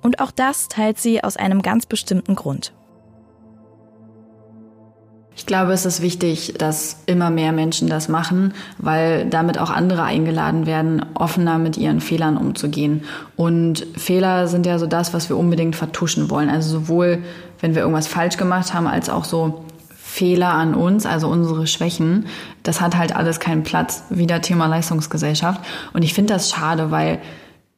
Und 0.02 0.20
auch 0.20 0.32
das 0.32 0.68
teilt 0.68 1.00
sie 1.00 1.24
aus 1.24 1.38
einem 1.38 1.62
ganz 1.62 1.86
bestimmten 1.86 2.36
Grund. 2.36 2.74
Ich 5.36 5.48
glaube, 5.48 5.74
es 5.74 5.86
ist 5.86 6.02
wichtig, 6.02 6.54
dass 6.60 6.98
immer 7.08 7.32
mehr 7.32 7.54
Menschen 7.54 7.90
das 7.90 8.08
machen, 8.08 8.54
weil 8.78 9.26
damit 9.26 9.58
auch 9.58 9.72
andere 9.72 10.04
eingeladen 10.04 10.68
werden, 10.68 11.04
offener 11.16 11.58
mit 11.58 11.76
ihren 11.76 12.02
Fehlern 12.02 12.38
umzugehen. 12.38 13.04
Und 13.36 13.88
Fehler 13.98 14.48
sind 14.48 14.68
ja 14.68 14.78
so 14.78 14.86
das, 14.86 15.14
was 15.14 15.30
wir 15.30 15.38
unbedingt 15.38 15.76
vertuschen 15.76 16.30
wollen. 16.30 16.50
Also 16.50 16.70
sowohl, 16.82 17.24
wenn 17.64 17.76
wir 17.76 17.84
irgendwas 17.84 18.08
falsch 18.08 18.36
gemacht 18.36 18.74
haben, 18.74 18.88
als 18.88 19.10
auch 19.10 19.24
so 19.24 19.64
Fehler 19.96 20.50
an 20.50 20.76
uns, 20.76 21.06
also 21.06 21.30
unsere 21.30 21.66
Schwächen. 21.66 22.26
Das 22.62 22.82
hat 22.82 22.98
halt 22.98 23.16
alles 23.16 23.40
keinen 23.40 23.64
Platz. 23.64 24.04
Wieder 24.10 24.42
Thema 24.42 24.68
Leistungsgesellschaft. 24.68 25.62
Und 25.94 26.04
ich 26.04 26.14
finde 26.14 26.34
das 26.34 26.50
schade, 26.52 26.92
weil 26.92 27.20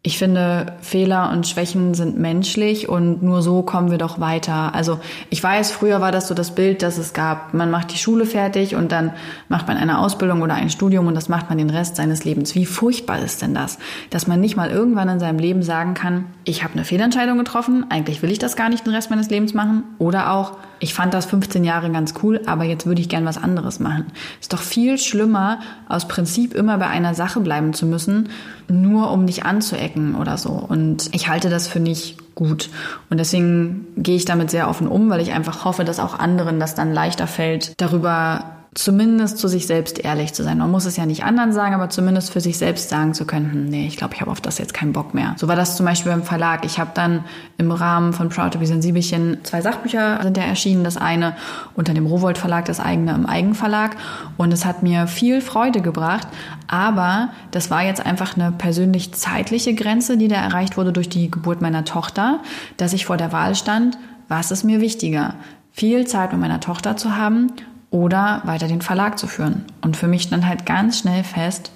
ich 0.06 0.20
finde, 0.20 0.68
Fehler 0.82 1.32
und 1.32 1.48
Schwächen 1.48 1.96
sind 1.96 2.16
menschlich 2.16 2.88
und 2.88 3.24
nur 3.24 3.42
so 3.42 3.64
kommen 3.64 3.90
wir 3.90 3.98
doch 3.98 4.20
weiter. 4.20 4.76
Also 4.76 5.00
ich 5.32 5.42
weiß, 5.42 5.72
früher 5.72 6.00
war 6.00 6.12
das 6.12 6.28
so 6.28 6.36
das 6.36 6.54
Bild, 6.54 6.84
dass 6.84 7.00
es 7.00 7.14
gab, 7.14 7.56
man 7.56 7.72
macht 7.72 7.92
die 7.92 7.98
Schule 7.98 8.28
fertig 8.28 8.76
und 8.76 8.92
dann 8.92 9.14
macht 9.50 9.68
man 9.68 9.78
eine 9.78 9.98
Ausbildung 9.98 10.44
oder 10.44 10.54
ein 10.54 10.70
Studium 10.70 11.08
und 11.08 11.16
das 11.16 11.28
macht 11.28 11.50
man 11.50 11.58
den 11.58 11.72
Rest 11.72 11.96
seines 11.96 12.24
Lebens. 12.24 12.54
Wie 12.54 12.68
furchtbar 12.68 13.18
ist 13.18 13.42
denn 13.42 13.56
das, 13.56 13.80
dass 14.12 14.28
man 14.28 14.40
nicht 14.40 14.56
mal 14.56 14.70
irgendwann 14.70 15.10
in 15.10 15.20
seinem 15.20 15.40
Leben 15.40 15.64
sagen 15.64 15.96
kann, 15.96 16.26
ich 16.44 16.64
habe 16.64 16.74
eine 16.74 16.86
Fehlentscheidung 16.86 17.40
getroffen, 17.40 17.88
eigentlich 17.90 18.22
will 18.22 18.30
ich 18.30 18.38
das 18.38 18.56
gar 18.56 18.70
nicht 18.70 18.86
den 18.86 18.94
Rest 18.94 19.10
meines 19.10 19.32
Lebens 19.32 19.56
machen 19.56 19.86
oder 19.98 20.34
auch, 20.34 20.52
ich 20.80 20.94
fand 20.94 21.14
das 21.14 21.26
15 21.26 21.64
Jahre 21.64 21.92
ganz 21.92 22.14
cool, 22.22 22.42
aber 22.46 22.64
jetzt 22.64 22.86
würde 22.86 23.02
ich 23.02 23.10
gern 23.10 23.26
was 23.26 23.38
anderes 23.38 23.80
machen. 23.80 24.06
Ist 24.42 24.54
doch 24.54 24.62
viel 24.62 24.98
schlimmer, 24.98 25.60
aus 25.88 26.08
Prinzip 26.08 26.54
immer 26.54 26.78
bei 26.78 26.88
einer 26.88 27.14
Sache 27.14 27.40
bleiben 27.40 27.74
zu 27.74 27.86
müssen, 27.86 28.30
nur 28.68 29.12
um 29.12 29.26
nicht 29.26 29.46
anzuecken 29.46 30.16
oder 30.16 30.38
so. 30.38 30.50
Und 30.52 31.10
ich 31.14 31.28
halte 31.28 31.50
das 31.50 31.68
für 31.68 31.80
nicht 31.80 32.36
gut. 32.36 32.70
Und 33.10 33.20
deswegen 33.20 33.88
gehe 33.98 34.16
ich 34.16 34.26
damit 34.26 34.52
sehr 34.52 34.70
offen 34.70 34.88
um, 34.88 35.10
weil 35.10 35.22
ich 35.22 35.32
einfach 35.32 35.66
hoffe, 35.66 35.86
dass 35.86 36.00
auch 36.00 36.20
anderen 36.20 36.60
das 36.60 36.76
dann 36.76 36.94
leichter 36.94 37.28
fällt, 37.28 37.74
darüber 37.82 38.56
zumindest 38.76 39.38
zu 39.38 39.48
sich 39.48 39.68
selbst 39.68 40.00
ehrlich 40.00 40.34
zu 40.34 40.44
sein. 40.44 40.58
Man 40.58 40.70
muss 40.70 40.84
es 40.84 40.98
ja 40.98 41.06
nicht 41.06 41.24
anderen 41.24 41.54
sagen, 41.54 41.74
aber 41.74 41.90
zumindest 41.90 42.32
für 42.32 42.42
sich 42.42 42.58
selbst 42.58 42.90
sagen 42.90 43.14
zu 43.14 43.26
können, 43.26 43.52
hm, 43.52 43.66
nee, 43.70 43.88
ich 43.88 43.96
glaube, 43.96 44.14
ich 44.14 44.22
habe 44.22 44.30
auf 44.30 44.42
das 44.42 44.58
jetzt 44.58 44.74
keinen 44.74 44.92
Bock 44.92 45.14
mehr. 45.14 45.34
So 45.38 45.48
war 45.48 45.56
das 45.56 45.78
zum 45.78 45.86
Beispiel 45.86 46.12
beim 46.12 46.24
Verlag. 46.24 46.66
Ich 46.66 46.78
habe 46.78 46.92
dann 46.94 47.24
im 47.58 47.72
Rahmen 47.72 48.12
von 48.12 48.28
Proud 48.28 48.52
to 48.52 48.60
be 48.60 48.68
Sensibelchen 48.68 49.38
zwei 49.44 49.62
Sachbücher 49.62 50.20
sind 50.22 50.36
ja 50.36 50.44
erschienen. 50.44 50.84
Das 50.84 50.98
eine 50.98 51.38
unter 51.74 51.94
dem 51.94 52.06
Rowold 52.06 52.38
Verlag, 52.38 52.66
das 52.66 52.82
eigene 52.82 53.16
im 53.16 53.26
Eigenverlag. 53.26 53.96
Und 54.36 54.52
es 54.52 54.66
hat 54.66 54.84
mir 54.84 55.08
viel 55.08 55.40
Freude 55.40 55.80
gebracht. 55.80 56.28
Aber 56.68 57.30
das 57.52 57.72
war 57.72 57.82
jetzt 57.82 58.06
einfach 58.06 58.36
eine 58.36 58.52
persönlich 58.52 59.14
zeitliche 59.14 59.74
Grenze, 59.74 60.18
die 60.18 60.28
da 60.28 60.36
erreicht 60.36 60.76
wurde 60.76 60.92
durch 60.92 61.08
die 61.08 61.32
Geburt 61.32 61.62
meiner 61.62 61.86
Tochter, 61.86 62.42
dass 62.76 62.92
ich 62.92 63.06
vor 63.06 63.16
der 63.16 63.32
Wahl 63.32 63.56
stand, 63.56 63.98
was 64.28 64.52
ist 64.52 64.66
mir 64.66 64.82
wichtiger? 64.82 65.36
Viel 65.72 66.08
Zeit 66.08 66.34
mit 66.34 66.42
meiner 66.42 66.60
Tochter 66.60 66.98
zu 66.98 67.16
haben 67.16 67.54
oder 67.96 68.42
weiter 68.44 68.68
den 68.68 68.82
Verlag 68.82 69.18
zu 69.18 69.26
führen. 69.26 69.64
Und 69.80 69.96
für 69.96 70.10
mich 70.10 70.24
stand 70.24 70.46
halt 70.46 70.66
ganz 70.66 71.00
schnell 71.00 71.24
fest, 71.24 71.72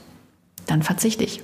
dann 0.67 0.84
verzichte 0.84 1.24
ich. 1.24 1.41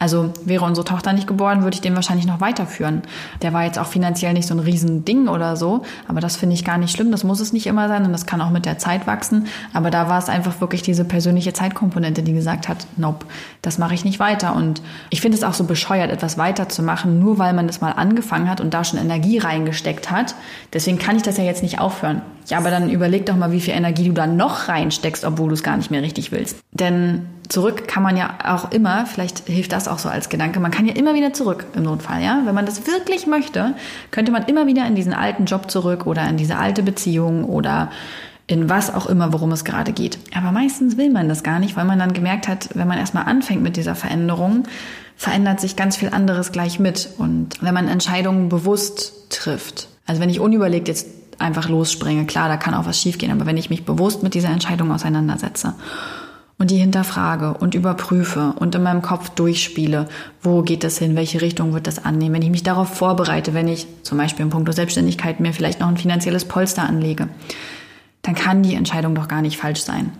Also 0.00 0.32
wäre 0.44 0.64
unsere 0.64 0.84
Tochter 0.84 1.12
nicht 1.12 1.26
geboren, 1.26 1.64
würde 1.64 1.74
ich 1.74 1.80
den 1.80 1.96
wahrscheinlich 1.96 2.26
noch 2.26 2.40
weiterführen. 2.40 3.02
Der 3.42 3.52
war 3.52 3.64
jetzt 3.64 3.80
auch 3.80 3.88
finanziell 3.88 4.32
nicht 4.32 4.46
so 4.46 4.54
ein 4.54 4.60
Riesending 4.60 5.26
oder 5.26 5.56
so, 5.56 5.82
aber 6.06 6.20
das 6.20 6.36
finde 6.36 6.54
ich 6.54 6.64
gar 6.64 6.78
nicht 6.78 6.92
schlimm. 6.94 7.10
Das 7.10 7.24
muss 7.24 7.40
es 7.40 7.52
nicht 7.52 7.66
immer 7.66 7.88
sein 7.88 8.04
und 8.04 8.12
das 8.12 8.24
kann 8.24 8.40
auch 8.40 8.50
mit 8.50 8.64
der 8.64 8.78
Zeit 8.78 9.08
wachsen. 9.08 9.48
Aber 9.72 9.90
da 9.90 10.08
war 10.08 10.20
es 10.20 10.28
einfach 10.28 10.60
wirklich 10.60 10.82
diese 10.82 11.04
persönliche 11.04 11.52
Zeitkomponente, 11.52 12.22
die 12.22 12.32
gesagt 12.32 12.68
hat, 12.68 12.86
nope, 12.96 13.26
das 13.60 13.78
mache 13.78 13.94
ich 13.94 14.04
nicht 14.04 14.20
weiter. 14.20 14.54
Und 14.54 14.82
ich 15.10 15.20
finde 15.20 15.36
es 15.36 15.42
auch 15.42 15.54
so 15.54 15.64
bescheuert, 15.64 16.12
etwas 16.12 16.38
weiterzumachen, 16.38 17.18
nur 17.18 17.38
weil 17.38 17.52
man 17.52 17.66
das 17.66 17.80
mal 17.80 17.90
angefangen 17.90 18.48
hat 18.48 18.60
und 18.60 18.74
da 18.74 18.84
schon 18.84 19.00
Energie 19.00 19.38
reingesteckt 19.38 20.12
hat. 20.12 20.36
Deswegen 20.72 20.98
kann 20.98 21.16
ich 21.16 21.22
das 21.22 21.38
ja 21.38 21.44
jetzt 21.44 21.64
nicht 21.64 21.80
aufhören. 21.80 22.22
Ja, 22.46 22.58
aber 22.58 22.70
dann 22.70 22.88
überleg 22.88 23.26
doch 23.26 23.36
mal, 23.36 23.50
wie 23.50 23.60
viel 23.60 23.74
Energie 23.74 24.06
du 24.06 24.14
da 24.14 24.28
noch 24.28 24.68
reinsteckst, 24.68 25.24
obwohl 25.24 25.48
du 25.48 25.54
es 25.54 25.64
gar 25.64 25.76
nicht 25.76 25.90
mehr 25.90 26.02
richtig 26.02 26.30
willst. 26.30 26.58
Denn 26.70 27.26
zurück 27.48 27.88
kann 27.88 28.02
man 28.02 28.16
ja 28.16 28.38
auch 28.44 28.72
immer, 28.72 29.06
vielleicht 29.06 29.46
hilft 29.46 29.72
das 29.72 29.88
auch 29.88 29.98
so 29.98 30.08
als 30.08 30.28
Gedanke, 30.28 30.60
man 30.60 30.70
kann 30.70 30.86
ja 30.86 30.94
immer 30.94 31.14
wieder 31.14 31.32
zurück 31.32 31.66
im 31.74 31.84
Notfall, 31.84 32.22
ja. 32.22 32.42
Wenn 32.44 32.54
man 32.54 32.66
das 32.66 32.86
wirklich 32.86 33.26
möchte, 33.26 33.74
könnte 34.10 34.32
man 34.32 34.44
immer 34.44 34.66
wieder 34.66 34.86
in 34.86 34.94
diesen 34.94 35.14
alten 35.14 35.46
Job 35.46 35.70
zurück 35.70 36.06
oder 36.06 36.28
in 36.28 36.36
diese 36.36 36.56
alte 36.56 36.82
Beziehung 36.82 37.44
oder 37.44 37.90
in 38.46 38.68
was 38.70 38.92
auch 38.92 39.06
immer, 39.06 39.32
worum 39.32 39.52
es 39.52 39.64
gerade 39.64 39.92
geht. 39.92 40.18
Aber 40.34 40.52
meistens 40.52 40.96
will 40.96 41.10
man 41.10 41.28
das 41.28 41.42
gar 41.42 41.58
nicht, 41.58 41.76
weil 41.76 41.84
man 41.84 41.98
dann 41.98 42.14
gemerkt 42.14 42.48
hat, 42.48 42.70
wenn 42.74 42.88
man 42.88 42.98
erstmal 42.98 43.24
anfängt 43.24 43.62
mit 43.62 43.76
dieser 43.76 43.94
Veränderung, 43.94 44.64
verändert 45.16 45.60
sich 45.60 45.76
ganz 45.76 45.96
viel 45.96 46.08
anderes 46.10 46.52
gleich 46.52 46.78
mit. 46.78 47.10
Und 47.18 47.62
wenn 47.62 47.74
man 47.74 47.88
Entscheidungen 47.88 48.48
bewusst 48.48 49.30
trifft, 49.30 49.88
also 50.06 50.20
wenn 50.22 50.30
ich 50.30 50.40
unüberlegt 50.40 50.88
jetzt 50.88 51.06
einfach 51.38 51.68
losspringe, 51.68 52.24
klar, 52.24 52.48
da 52.48 52.56
kann 52.56 52.74
auch 52.74 52.86
was 52.86 53.00
schiefgehen, 53.00 53.32
aber 53.32 53.44
wenn 53.44 53.58
ich 53.58 53.68
mich 53.68 53.84
bewusst 53.84 54.22
mit 54.22 54.34
dieser 54.34 54.48
Entscheidung 54.48 54.92
auseinandersetze 54.92 55.74
und 56.58 56.72
die 56.72 56.76
hinterfrage 56.76 57.54
und 57.54 57.74
überprüfe 57.74 58.52
und 58.58 58.74
in 58.74 58.82
meinem 58.82 59.00
Kopf 59.00 59.30
durchspiele, 59.30 60.08
wo 60.42 60.62
geht 60.62 60.82
das 60.82 60.98
hin, 60.98 61.14
welche 61.14 61.40
Richtung 61.40 61.72
wird 61.72 61.86
das 61.86 62.04
annehmen, 62.04 62.34
wenn 62.34 62.42
ich 62.42 62.50
mich 62.50 62.64
darauf 62.64 62.88
vorbereite, 62.88 63.54
wenn 63.54 63.68
ich 63.68 63.86
zum 64.02 64.18
Beispiel 64.18 64.44
im 64.44 64.50
Punkt 64.50 64.72
Selbstständigkeit 64.74 65.38
mir 65.38 65.52
vielleicht 65.52 65.80
noch 65.80 65.88
ein 65.88 65.96
finanzielles 65.96 66.44
Polster 66.44 66.82
anlege, 66.82 67.28
dann 68.22 68.34
kann 68.34 68.64
die 68.64 68.74
Entscheidung 68.74 69.14
doch 69.14 69.28
gar 69.28 69.40
nicht 69.40 69.56
falsch 69.56 69.82
sein. 69.82 70.10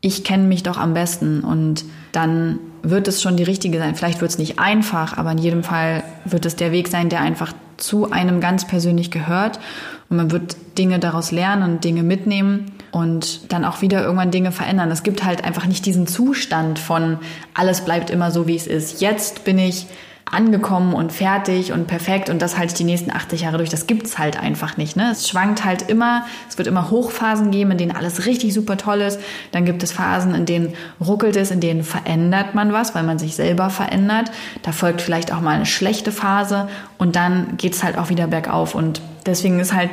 Ich 0.00 0.24
kenne 0.24 0.44
mich 0.44 0.62
doch 0.62 0.76
am 0.76 0.92
besten 0.92 1.40
und 1.40 1.84
dann 2.12 2.58
wird 2.82 3.08
es 3.08 3.22
schon 3.22 3.36
die 3.36 3.42
richtige 3.44 3.78
sein. 3.78 3.94
Vielleicht 3.94 4.20
wird 4.20 4.30
es 4.30 4.38
nicht 4.38 4.58
einfach, 4.58 5.16
aber 5.16 5.32
in 5.32 5.38
jedem 5.38 5.62
Fall 5.62 6.02
wird 6.24 6.46
es 6.46 6.56
der 6.56 6.72
Weg 6.72 6.88
sein, 6.88 7.08
der 7.08 7.20
einfach 7.20 7.52
zu 7.76 8.10
einem 8.10 8.40
ganz 8.40 8.66
persönlich 8.66 9.10
gehört 9.10 9.60
und 10.08 10.16
man 10.16 10.30
wird 10.30 10.56
Dinge 10.78 10.98
daraus 10.98 11.30
lernen 11.30 11.62
und 11.62 11.84
Dinge 11.84 12.02
mitnehmen 12.02 12.72
und 12.96 13.52
dann 13.52 13.66
auch 13.66 13.82
wieder 13.82 14.02
irgendwann 14.02 14.30
Dinge 14.30 14.52
verändern. 14.52 14.90
Es 14.90 15.02
gibt 15.02 15.22
halt 15.22 15.44
einfach 15.44 15.66
nicht 15.66 15.84
diesen 15.84 16.06
Zustand 16.06 16.78
von 16.78 17.18
alles 17.52 17.82
bleibt 17.82 18.08
immer 18.08 18.30
so, 18.30 18.46
wie 18.46 18.56
es 18.56 18.66
ist. 18.66 19.02
Jetzt 19.02 19.44
bin 19.44 19.58
ich 19.58 19.86
angekommen 20.30 20.92
und 20.92 21.12
fertig 21.12 21.72
und 21.72 21.86
perfekt 21.86 22.28
und 22.30 22.42
das 22.42 22.58
halte 22.58 22.72
ich 22.72 22.74
die 22.74 22.84
nächsten 22.84 23.12
80 23.12 23.42
Jahre 23.42 23.58
durch. 23.58 23.70
Das 23.70 23.86
gibt's 23.86 24.18
halt 24.18 24.38
einfach 24.38 24.76
nicht. 24.76 24.96
Ne? 24.96 25.10
Es 25.12 25.28
schwankt 25.28 25.64
halt 25.64 25.82
immer. 25.82 26.24
Es 26.48 26.58
wird 26.58 26.66
immer 26.66 26.90
Hochphasen 26.90 27.52
geben, 27.52 27.70
in 27.70 27.78
denen 27.78 27.96
alles 27.96 28.26
richtig 28.26 28.52
super 28.52 28.76
toll 28.76 29.02
ist. 29.02 29.20
Dann 29.52 29.64
gibt 29.64 29.84
es 29.84 29.92
Phasen, 29.92 30.34
in 30.34 30.44
denen 30.44 30.74
ruckelt 31.00 31.36
es, 31.36 31.52
in 31.52 31.60
denen 31.60 31.84
verändert 31.84 32.56
man 32.56 32.72
was, 32.72 32.94
weil 32.94 33.04
man 33.04 33.20
sich 33.20 33.36
selber 33.36 33.70
verändert. 33.70 34.32
Da 34.62 34.72
folgt 34.72 35.00
vielleicht 35.00 35.32
auch 35.32 35.40
mal 35.40 35.54
eine 35.54 35.66
schlechte 35.66 36.10
Phase 36.10 36.68
und 36.98 37.14
dann 37.14 37.56
geht's 37.56 37.84
halt 37.84 37.96
auch 37.96 38.08
wieder 38.08 38.26
bergauf 38.26 38.74
und 38.74 39.00
deswegen 39.26 39.60
ist 39.60 39.72
halt 39.72 39.90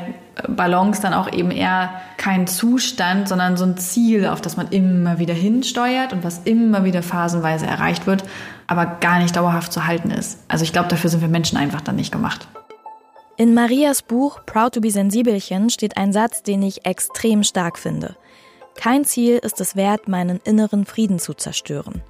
Balance 0.47 1.01
dann 1.01 1.13
auch 1.13 1.31
eben 1.31 1.51
eher 1.51 1.91
kein 2.17 2.47
Zustand, 2.47 3.27
sondern 3.27 3.55
so 3.55 3.65
ein 3.65 3.77
Ziel, 3.77 4.25
auf 4.25 4.41
das 4.41 4.57
man 4.57 4.69
immer 4.69 5.19
wieder 5.19 5.33
hinsteuert 5.33 6.11
und 6.11 6.23
was 6.23 6.41
immer 6.45 6.83
wieder 6.85 7.03
phasenweise 7.03 7.67
erreicht 7.67 8.07
wird, 8.07 8.23
aber 8.67 8.85
gar 8.85 9.19
nicht 9.19 9.35
dauerhaft 9.35 9.73
zu 9.73 9.85
halten 9.85 10.11
ist. 10.11 10.39
Also 10.47 10.63
ich 10.63 10.73
glaube, 10.73 10.89
dafür 10.89 11.09
sind 11.09 11.21
wir 11.21 11.27
Menschen 11.27 11.57
einfach 11.57 11.81
dann 11.81 11.95
nicht 11.95 12.11
gemacht. 12.11 12.47
In 13.35 13.53
Marias 13.53 14.03
Buch 14.03 14.41
Proud 14.45 14.75
to 14.75 14.81
be 14.81 14.91
Sensibelchen 14.91 15.69
steht 15.69 15.97
ein 15.97 16.13
Satz, 16.13 16.43
den 16.43 16.61
ich 16.61 16.85
extrem 16.85 17.43
stark 17.43 17.79
finde. 17.79 18.15
Kein 18.75 19.05
Ziel 19.05 19.37
ist 19.37 19.59
es 19.59 19.75
wert, 19.75 20.07
meinen 20.07 20.39
inneren 20.43 20.85
Frieden 20.85 21.19
zu 21.19 21.33
zerstören. 21.33 22.01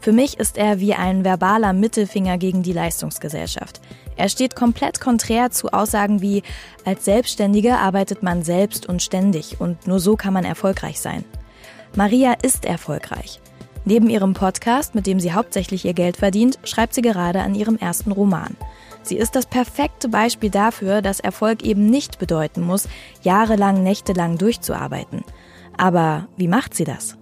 Für 0.00 0.12
mich 0.12 0.38
ist 0.38 0.56
er 0.56 0.80
wie 0.80 0.94
ein 0.94 1.24
verbaler 1.24 1.72
Mittelfinger 1.72 2.38
gegen 2.38 2.62
die 2.62 2.72
Leistungsgesellschaft. 2.72 3.80
Er 4.16 4.28
steht 4.28 4.54
komplett 4.54 5.00
konträr 5.00 5.50
zu 5.50 5.72
Aussagen 5.72 6.20
wie, 6.20 6.42
als 6.84 7.04
Selbstständige 7.04 7.76
arbeitet 7.78 8.22
man 8.22 8.42
selbst 8.42 8.86
und 8.86 9.02
ständig 9.02 9.60
und 9.60 9.86
nur 9.86 10.00
so 10.00 10.16
kann 10.16 10.34
man 10.34 10.44
erfolgreich 10.44 11.00
sein. 11.00 11.24
Maria 11.96 12.34
ist 12.42 12.64
erfolgreich. 12.64 13.40
Neben 13.84 14.10
ihrem 14.10 14.34
Podcast, 14.34 14.94
mit 14.94 15.06
dem 15.06 15.20
sie 15.20 15.32
hauptsächlich 15.32 15.84
ihr 15.84 15.94
Geld 15.94 16.16
verdient, 16.16 16.58
schreibt 16.64 16.94
sie 16.94 17.02
gerade 17.02 17.40
an 17.40 17.54
ihrem 17.54 17.76
ersten 17.76 18.12
Roman. 18.12 18.56
Sie 19.02 19.16
ist 19.16 19.34
das 19.34 19.46
perfekte 19.46 20.08
Beispiel 20.08 20.50
dafür, 20.50 21.00
dass 21.00 21.20
Erfolg 21.20 21.62
eben 21.62 21.86
nicht 21.86 22.18
bedeuten 22.18 22.60
muss, 22.60 22.88
jahrelang, 23.22 23.82
nächtelang 23.82 24.36
durchzuarbeiten. 24.36 25.24
Aber 25.76 26.28
wie 26.36 26.48
macht 26.48 26.74
sie 26.74 26.84
das? 26.84 27.16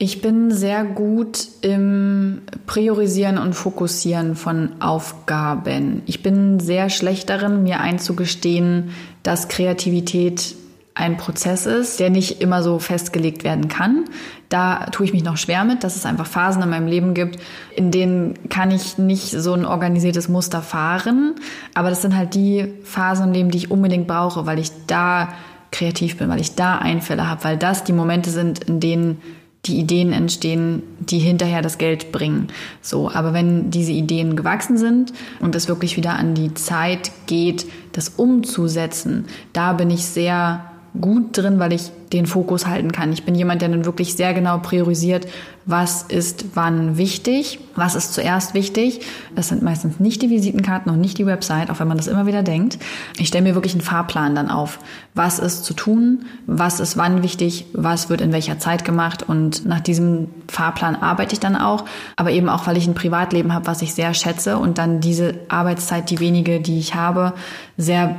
Ich 0.00 0.22
bin 0.22 0.52
sehr 0.52 0.84
gut 0.84 1.48
im 1.60 2.42
Priorisieren 2.66 3.36
und 3.36 3.54
Fokussieren 3.54 4.36
von 4.36 4.80
Aufgaben. 4.80 6.02
Ich 6.06 6.22
bin 6.22 6.60
sehr 6.60 6.88
schlecht 6.88 7.28
darin, 7.28 7.64
mir 7.64 7.80
einzugestehen, 7.80 8.90
dass 9.24 9.48
Kreativität 9.48 10.54
ein 10.98 11.16
Prozess 11.16 11.64
ist, 11.64 12.00
der 12.00 12.10
nicht 12.10 12.40
immer 12.40 12.64
so 12.64 12.80
festgelegt 12.80 13.44
werden 13.44 13.68
kann. 13.68 14.06
Da 14.48 14.86
tue 14.86 15.06
ich 15.06 15.12
mich 15.12 15.22
noch 15.22 15.36
schwer 15.36 15.64
mit, 15.64 15.84
dass 15.84 15.94
es 15.94 16.04
einfach 16.04 16.26
Phasen 16.26 16.60
in 16.60 16.70
meinem 16.70 16.88
Leben 16.88 17.14
gibt, 17.14 17.38
in 17.76 17.92
denen 17.92 18.34
kann 18.48 18.72
ich 18.72 18.98
nicht 18.98 19.30
so 19.30 19.52
ein 19.54 19.64
organisiertes 19.64 20.28
Muster 20.28 20.60
fahren. 20.60 21.36
Aber 21.72 21.88
das 21.88 22.02
sind 22.02 22.16
halt 22.16 22.34
die 22.34 22.66
Phasen 22.82 23.26
im 23.26 23.32
Leben, 23.32 23.50
die 23.52 23.58
ich 23.58 23.70
unbedingt 23.70 24.08
brauche, 24.08 24.44
weil 24.44 24.58
ich 24.58 24.72
da 24.88 25.28
kreativ 25.70 26.16
bin, 26.16 26.28
weil 26.28 26.40
ich 26.40 26.56
da 26.56 26.78
Einfälle 26.78 27.28
habe, 27.28 27.44
weil 27.44 27.56
das 27.56 27.84
die 27.84 27.92
Momente 27.92 28.30
sind, 28.30 28.64
in 28.64 28.80
denen 28.80 29.22
die 29.66 29.78
Ideen 29.78 30.12
entstehen, 30.12 30.82
die 30.98 31.18
hinterher 31.18 31.62
das 31.62 31.78
Geld 31.78 32.10
bringen. 32.10 32.48
So, 32.80 33.10
aber 33.10 33.32
wenn 33.32 33.70
diese 33.70 33.92
Ideen 33.92 34.34
gewachsen 34.34 34.78
sind 34.78 35.12
und 35.40 35.54
es 35.54 35.68
wirklich 35.68 35.96
wieder 35.96 36.14
an 36.14 36.34
die 36.34 36.54
Zeit 36.54 37.12
geht, 37.26 37.66
das 37.92 38.08
umzusetzen, 38.08 39.26
da 39.52 39.74
bin 39.74 39.90
ich 39.90 40.04
sehr 40.06 40.67
gut 41.00 41.36
drin, 41.36 41.58
weil 41.58 41.72
ich 41.72 41.90
den 42.12 42.26
Fokus 42.26 42.66
halten 42.66 42.92
kann. 42.92 43.12
Ich 43.12 43.24
bin 43.24 43.34
jemand, 43.34 43.62
der 43.62 43.68
dann 43.68 43.84
wirklich 43.84 44.14
sehr 44.14 44.32
genau 44.32 44.58
priorisiert, 44.58 45.26
was 45.66 46.02
ist 46.02 46.46
wann 46.54 46.96
wichtig, 46.96 47.58
was 47.76 47.94
ist 47.94 48.14
zuerst 48.14 48.54
wichtig. 48.54 49.00
Das 49.34 49.48
sind 49.48 49.62
meistens 49.62 50.00
nicht 50.00 50.22
die 50.22 50.30
Visitenkarten 50.30 50.90
und 50.90 51.00
nicht 51.00 51.18
die 51.18 51.26
Website, 51.26 51.70
auch 51.70 51.80
wenn 51.80 51.88
man 51.88 51.98
das 51.98 52.06
immer 52.06 52.26
wieder 52.26 52.42
denkt. 52.42 52.78
Ich 53.18 53.28
stelle 53.28 53.44
mir 53.44 53.54
wirklich 53.54 53.74
einen 53.74 53.82
Fahrplan 53.82 54.34
dann 54.34 54.50
auf. 54.50 54.78
Was 55.14 55.38
ist 55.38 55.64
zu 55.64 55.74
tun, 55.74 56.24
was 56.46 56.80
ist 56.80 56.96
wann 56.96 57.22
wichtig, 57.22 57.66
was 57.74 58.08
wird 58.08 58.22
in 58.22 58.32
welcher 58.32 58.58
Zeit 58.58 58.84
gemacht 58.86 59.22
und 59.22 59.66
nach 59.66 59.80
diesem 59.80 60.28
Fahrplan 60.48 60.96
arbeite 60.96 61.34
ich 61.34 61.40
dann 61.40 61.56
auch, 61.56 61.84
aber 62.16 62.30
eben 62.30 62.48
auch, 62.48 62.66
weil 62.66 62.78
ich 62.78 62.86
ein 62.86 62.94
Privatleben 62.94 63.52
habe, 63.52 63.66
was 63.66 63.82
ich 63.82 63.92
sehr 63.92 64.14
schätze 64.14 64.56
und 64.56 64.78
dann 64.78 65.00
diese 65.00 65.34
Arbeitszeit, 65.48 66.08
die 66.08 66.20
wenige, 66.20 66.60
die 66.60 66.78
ich 66.78 66.94
habe, 66.94 67.34
sehr 67.76 68.16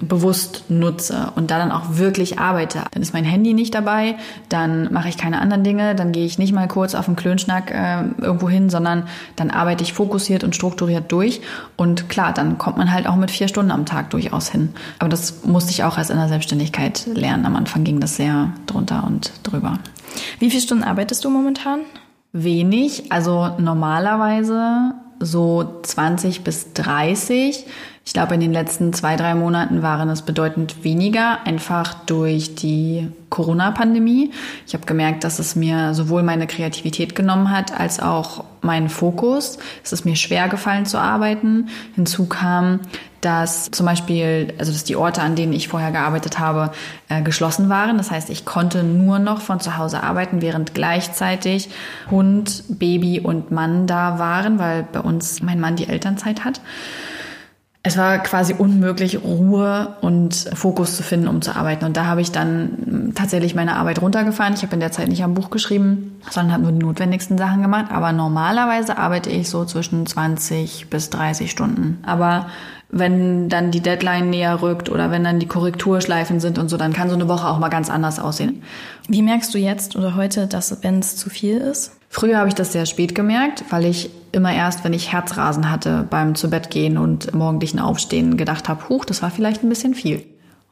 bewusst 0.00 0.64
nutze 0.68 1.32
und 1.34 1.50
da 1.50 1.58
dann 1.58 1.72
auch 1.72 1.96
wirklich 1.96 2.38
arbeite. 2.38 2.82
Dann 2.92 3.02
ist 3.02 3.12
mein 3.12 3.24
Handy 3.24 3.52
nicht 3.52 3.74
dabei, 3.74 4.16
dann 4.48 4.92
mache 4.92 5.08
ich 5.08 5.18
keine 5.18 5.40
anderen 5.40 5.64
Dinge, 5.64 5.94
dann 5.94 6.12
gehe 6.12 6.24
ich 6.24 6.38
nicht 6.38 6.52
mal 6.52 6.68
kurz 6.68 6.94
auf 6.94 7.06
einen 7.06 7.16
Klönschnack 7.16 7.70
äh, 7.70 8.04
irgendwo 8.22 8.48
hin, 8.48 8.70
sondern 8.70 9.08
dann 9.36 9.50
arbeite 9.50 9.82
ich 9.82 9.92
fokussiert 9.92 10.44
und 10.44 10.54
strukturiert 10.54 11.10
durch. 11.12 11.40
Und 11.76 12.08
klar, 12.08 12.32
dann 12.32 12.56
kommt 12.56 12.78
man 12.78 12.92
halt 12.92 13.06
auch 13.06 13.16
mit 13.16 13.30
vier 13.30 13.48
Stunden 13.48 13.70
am 13.70 13.84
Tag 13.84 14.10
durchaus 14.10 14.48
hin. 14.48 14.70
Aber 14.98 15.08
das 15.08 15.44
musste 15.44 15.72
ich 15.72 15.84
auch 15.84 15.98
erst 15.98 16.10
in 16.10 16.16
der 16.16 16.28
Selbstständigkeit 16.28 17.06
lernen. 17.12 17.44
Am 17.44 17.56
Anfang 17.56 17.84
ging 17.84 18.00
das 18.00 18.16
sehr 18.16 18.52
drunter 18.66 19.04
und 19.06 19.32
drüber. 19.42 19.78
Wie 20.38 20.50
viele 20.50 20.62
Stunden 20.62 20.84
arbeitest 20.84 21.24
du 21.24 21.30
momentan? 21.30 21.80
Wenig, 22.32 23.10
also 23.10 23.50
normalerweise 23.58 24.94
so 25.20 25.80
20 25.82 26.42
bis 26.42 26.72
30. 26.72 27.66
Ich 28.10 28.14
glaube, 28.14 28.34
in 28.34 28.40
den 28.40 28.52
letzten 28.52 28.92
zwei, 28.92 29.14
drei 29.14 29.36
Monaten 29.36 29.82
waren 29.82 30.08
es 30.08 30.22
bedeutend 30.22 30.82
weniger, 30.82 31.46
einfach 31.46 31.94
durch 32.06 32.56
die 32.56 33.06
Corona-Pandemie. 33.28 34.32
Ich 34.66 34.74
habe 34.74 34.84
gemerkt, 34.84 35.22
dass 35.22 35.38
es 35.38 35.54
mir 35.54 35.94
sowohl 35.94 36.24
meine 36.24 36.48
Kreativität 36.48 37.14
genommen 37.14 37.52
hat, 37.52 37.78
als 37.78 38.00
auch 38.00 38.42
meinen 38.62 38.88
Fokus. 38.88 39.60
Es 39.84 39.92
ist 39.92 40.04
mir 40.04 40.16
schwer 40.16 40.48
gefallen 40.48 40.86
zu 40.86 40.98
arbeiten. 40.98 41.68
Hinzu 41.94 42.26
kam, 42.26 42.80
dass 43.20 43.70
zum 43.70 43.86
Beispiel, 43.86 44.54
also 44.58 44.72
dass 44.72 44.82
die 44.82 44.96
Orte, 44.96 45.22
an 45.22 45.36
denen 45.36 45.52
ich 45.52 45.68
vorher 45.68 45.92
gearbeitet 45.92 46.40
habe, 46.40 46.72
äh, 47.08 47.22
geschlossen 47.22 47.68
waren. 47.68 47.96
Das 47.96 48.10
heißt, 48.10 48.28
ich 48.28 48.44
konnte 48.44 48.82
nur 48.82 49.20
noch 49.20 49.40
von 49.40 49.60
zu 49.60 49.76
Hause 49.76 50.02
arbeiten, 50.02 50.42
während 50.42 50.74
gleichzeitig 50.74 51.68
Hund, 52.10 52.64
Baby 52.68 53.20
und 53.20 53.52
Mann 53.52 53.86
da 53.86 54.18
waren, 54.18 54.58
weil 54.58 54.82
bei 54.82 54.98
uns 54.98 55.42
mein 55.42 55.60
Mann 55.60 55.76
die 55.76 55.88
Elternzeit 55.88 56.44
hat. 56.44 56.60
Es 57.82 57.96
war 57.96 58.18
quasi 58.18 58.52
unmöglich, 58.52 59.24
Ruhe 59.24 59.96
und 60.02 60.34
Fokus 60.52 60.98
zu 60.98 61.02
finden, 61.02 61.28
um 61.28 61.40
zu 61.40 61.56
arbeiten. 61.56 61.86
Und 61.86 61.96
da 61.96 62.04
habe 62.04 62.20
ich 62.20 62.30
dann 62.30 63.12
tatsächlich 63.14 63.54
meine 63.54 63.76
Arbeit 63.76 64.02
runtergefahren. 64.02 64.52
Ich 64.52 64.62
habe 64.62 64.74
in 64.74 64.80
der 64.80 64.92
Zeit 64.92 65.08
nicht 65.08 65.24
am 65.24 65.32
Buch 65.32 65.48
geschrieben, 65.48 66.20
sondern 66.30 66.52
habe 66.52 66.64
nur 66.64 66.72
die 66.72 66.84
notwendigsten 66.84 67.38
Sachen 67.38 67.62
gemacht. 67.62 67.86
Aber 67.90 68.12
normalerweise 68.12 68.98
arbeite 68.98 69.30
ich 69.30 69.48
so 69.48 69.64
zwischen 69.64 70.04
20 70.04 70.90
bis 70.90 71.08
30 71.08 71.50
Stunden. 71.50 72.02
Aber 72.04 72.48
wenn 72.90 73.48
dann 73.48 73.70
die 73.70 73.80
Deadline 73.80 74.28
näher 74.28 74.60
rückt 74.60 74.90
oder 74.90 75.10
wenn 75.10 75.24
dann 75.24 75.38
die 75.38 75.48
Korrekturschleifen 75.48 76.38
sind 76.38 76.58
und 76.58 76.68
so, 76.68 76.76
dann 76.76 76.92
kann 76.92 77.08
so 77.08 77.14
eine 77.14 77.28
Woche 77.28 77.48
auch 77.48 77.58
mal 77.58 77.70
ganz 77.70 77.88
anders 77.88 78.18
aussehen. 78.18 78.62
Wie 79.08 79.22
merkst 79.22 79.54
du 79.54 79.58
jetzt 79.58 79.96
oder 79.96 80.16
heute, 80.16 80.46
dass 80.46 80.82
wenn 80.82 80.98
es 80.98 81.16
zu 81.16 81.30
viel 81.30 81.56
ist? 81.56 81.99
Früher 82.12 82.38
habe 82.38 82.48
ich 82.48 82.56
das 82.56 82.72
sehr 82.72 82.86
spät 82.86 83.14
gemerkt, 83.14 83.64
weil 83.70 83.84
ich 83.84 84.10
immer 84.32 84.52
erst, 84.52 84.82
wenn 84.82 84.92
ich 84.92 85.12
Herzrasen 85.12 85.70
hatte 85.70 86.08
beim 86.10 86.34
zu 86.34 86.50
Bett 86.50 86.68
gehen 86.68 86.98
und 86.98 87.32
morgendlichen 87.32 87.78
Aufstehen 87.78 88.36
gedacht 88.36 88.68
habe, 88.68 88.88
huch, 88.88 89.04
das 89.04 89.22
war 89.22 89.30
vielleicht 89.30 89.62
ein 89.62 89.68
bisschen 89.68 89.94
viel. 89.94 90.24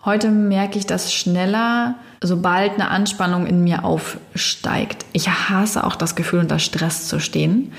Heute 0.08 0.30
merke 0.30 0.78
ich 0.78 0.86
das 0.86 1.12
schneller, 1.12 1.96
sobald 2.22 2.72
eine 2.72 2.88
Anspannung 2.88 3.46
in 3.46 3.62
mir 3.62 3.84
aufsteigt. 3.84 5.04
Ich 5.12 5.28
hasse 5.28 5.84
auch 5.84 5.96
das 5.96 6.14
Gefühl, 6.14 6.40
unter 6.40 6.58
Stress 6.58 7.08
zu 7.08 7.20
stehen. 7.20 7.72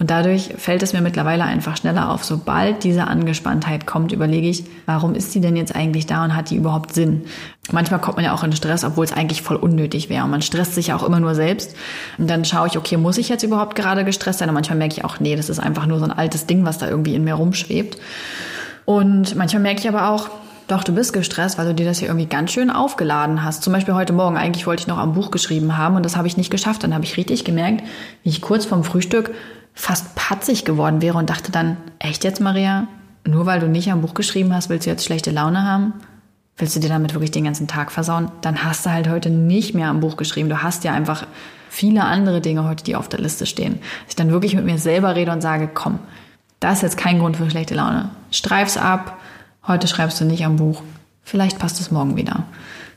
Und 0.00 0.10
dadurch 0.10 0.54
fällt 0.58 0.82
es 0.82 0.92
mir 0.92 1.00
mittlerweile 1.00 1.44
einfach 1.44 1.76
schneller 1.76 2.10
auf. 2.10 2.24
Sobald 2.24 2.82
diese 2.82 3.06
Angespanntheit 3.06 3.86
kommt, 3.86 4.10
überlege 4.10 4.48
ich, 4.48 4.64
warum 4.86 5.14
ist 5.14 5.30
sie 5.30 5.40
denn 5.40 5.54
jetzt 5.54 5.76
eigentlich 5.76 6.06
da 6.06 6.24
und 6.24 6.34
hat 6.34 6.50
die 6.50 6.56
überhaupt 6.56 6.92
Sinn? 6.92 7.22
Manchmal 7.70 8.00
kommt 8.00 8.16
man 8.16 8.24
ja 8.24 8.34
auch 8.34 8.42
in 8.42 8.50
Stress, 8.50 8.82
obwohl 8.82 9.04
es 9.04 9.12
eigentlich 9.12 9.42
voll 9.42 9.54
unnötig 9.54 10.08
wäre. 10.08 10.24
Und 10.24 10.32
man 10.32 10.42
stresst 10.42 10.74
sich 10.74 10.88
ja 10.88 10.96
auch 10.96 11.04
immer 11.04 11.20
nur 11.20 11.36
selbst. 11.36 11.76
Und 12.18 12.28
dann 12.28 12.44
schaue 12.44 12.66
ich, 12.66 12.76
okay, 12.76 12.96
muss 12.96 13.16
ich 13.16 13.28
jetzt 13.28 13.44
überhaupt 13.44 13.76
gerade 13.76 14.04
gestresst 14.04 14.40
sein? 14.40 14.48
Und 14.48 14.56
manchmal 14.56 14.78
merke 14.78 14.94
ich 14.94 15.04
auch, 15.04 15.20
nee, 15.20 15.36
das 15.36 15.48
ist 15.48 15.60
einfach 15.60 15.86
nur 15.86 16.00
so 16.00 16.04
ein 16.04 16.10
altes 16.10 16.46
Ding, 16.46 16.64
was 16.64 16.78
da 16.78 16.88
irgendwie 16.88 17.14
in 17.14 17.22
mir 17.22 17.34
rumschwebt. 17.34 17.96
Und 18.86 19.36
manchmal 19.36 19.62
merke 19.62 19.78
ich 19.82 19.88
aber 19.88 20.08
auch, 20.08 20.30
doch, 20.68 20.82
du 20.82 20.92
bist 20.92 21.12
gestresst, 21.12 21.58
weil 21.58 21.66
du 21.66 21.74
dir 21.74 21.86
das 21.86 21.98
hier 21.98 22.08
irgendwie 22.08 22.26
ganz 22.26 22.50
schön 22.50 22.70
aufgeladen 22.70 23.44
hast. 23.44 23.62
Zum 23.62 23.72
Beispiel 23.72 23.94
heute 23.94 24.12
Morgen. 24.12 24.36
Eigentlich 24.36 24.66
wollte 24.66 24.80
ich 24.80 24.86
noch 24.86 24.98
am 24.98 25.14
Buch 25.14 25.30
geschrieben 25.30 25.76
haben 25.76 25.96
und 25.96 26.04
das 26.04 26.16
habe 26.16 26.26
ich 26.26 26.36
nicht 26.36 26.50
geschafft. 26.50 26.82
Dann 26.82 26.94
habe 26.94 27.04
ich 27.04 27.16
richtig 27.16 27.44
gemerkt, 27.44 27.84
wie 28.22 28.30
ich 28.30 28.40
kurz 28.40 28.64
vorm 28.64 28.82
Frühstück 28.82 29.32
fast 29.74 30.14
patzig 30.14 30.64
geworden 30.64 31.02
wäre 31.02 31.18
und 31.18 31.30
dachte 31.30 31.52
dann, 31.52 31.76
echt 31.98 32.24
jetzt, 32.24 32.40
Maria? 32.40 32.88
Nur 33.24 33.46
weil 33.46 33.60
du 33.60 33.68
nicht 33.68 33.92
am 33.92 34.00
Buch 34.00 34.14
geschrieben 34.14 34.54
hast, 34.54 34.68
willst 34.68 34.86
du 34.86 34.90
jetzt 34.90 35.04
schlechte 35.04 35.30
Laune 35.30 35.62
haben? 35.62 35.92
Willst 36.56 36.74
du 36.74 36.80
dir 36.80 36.88
damit 36.88 37.12
wirklich 37.12 37.30
den 37.30 37.44
ganzen 37.44 37.68
Tag 37.68 37.92
versauen? 37.92 38.30
Dann 38.40 38.64
hast 38.64 38.86
du 38.86 38.90
halt 38.90 39.08
heute 39.08 39.30
nicht 39.30 39.74
mehr 39.74 39.88
am 39.88 40.00
Buch 40.00 40.16
geschrieben. 40.16 40.48
Du 40.48 40.62
hast 40.62 40.84
ja 40.84 40.92
einfach 40.92 41.26
viele 41.68 42.04
andere 42.04 42.40
Dinge 42.40 42.64
heute, 42.64 42.82
die 42.82 42.96
auf 42.96 43.08
der 43.08 43.20
Liste 43.20 43.44
stehen. 43.44 43.74
Dass 43.74 44.10
ich 44.10 44.16
dann 44.16 44.30
wirklich 44.30 44.54
mit 44.54 44.64
mir 44.64 44.78
selber 44.78 45.14
rede 45.14 45.32
und 45.32 45.42
sage, 45.42 45.68
komm, 45.72 45.98
das 46.58 46.76
ist 46.76 46.82
jetzt 46.82 46.96
kein 46.96 47.18
Grund 47.18 47.36
für 47.36 47.50
schlechte 47.50 47.74
Laune. 47.74 48.10
Streif's 48.30 48.78
ab, 48.78 49.18
Heute 49.68 49.88
schreibst 49.88 50.20
du 50.20 50.24
nicht 50.24 50.44
am 50.44 50.56
Buch. 50.56 50.82
Vielleicht 51.22 51.58
passt 51.58 51.80
es 51.80 51.90
morgen 51.90 52.16
wieder. 52.16 52.44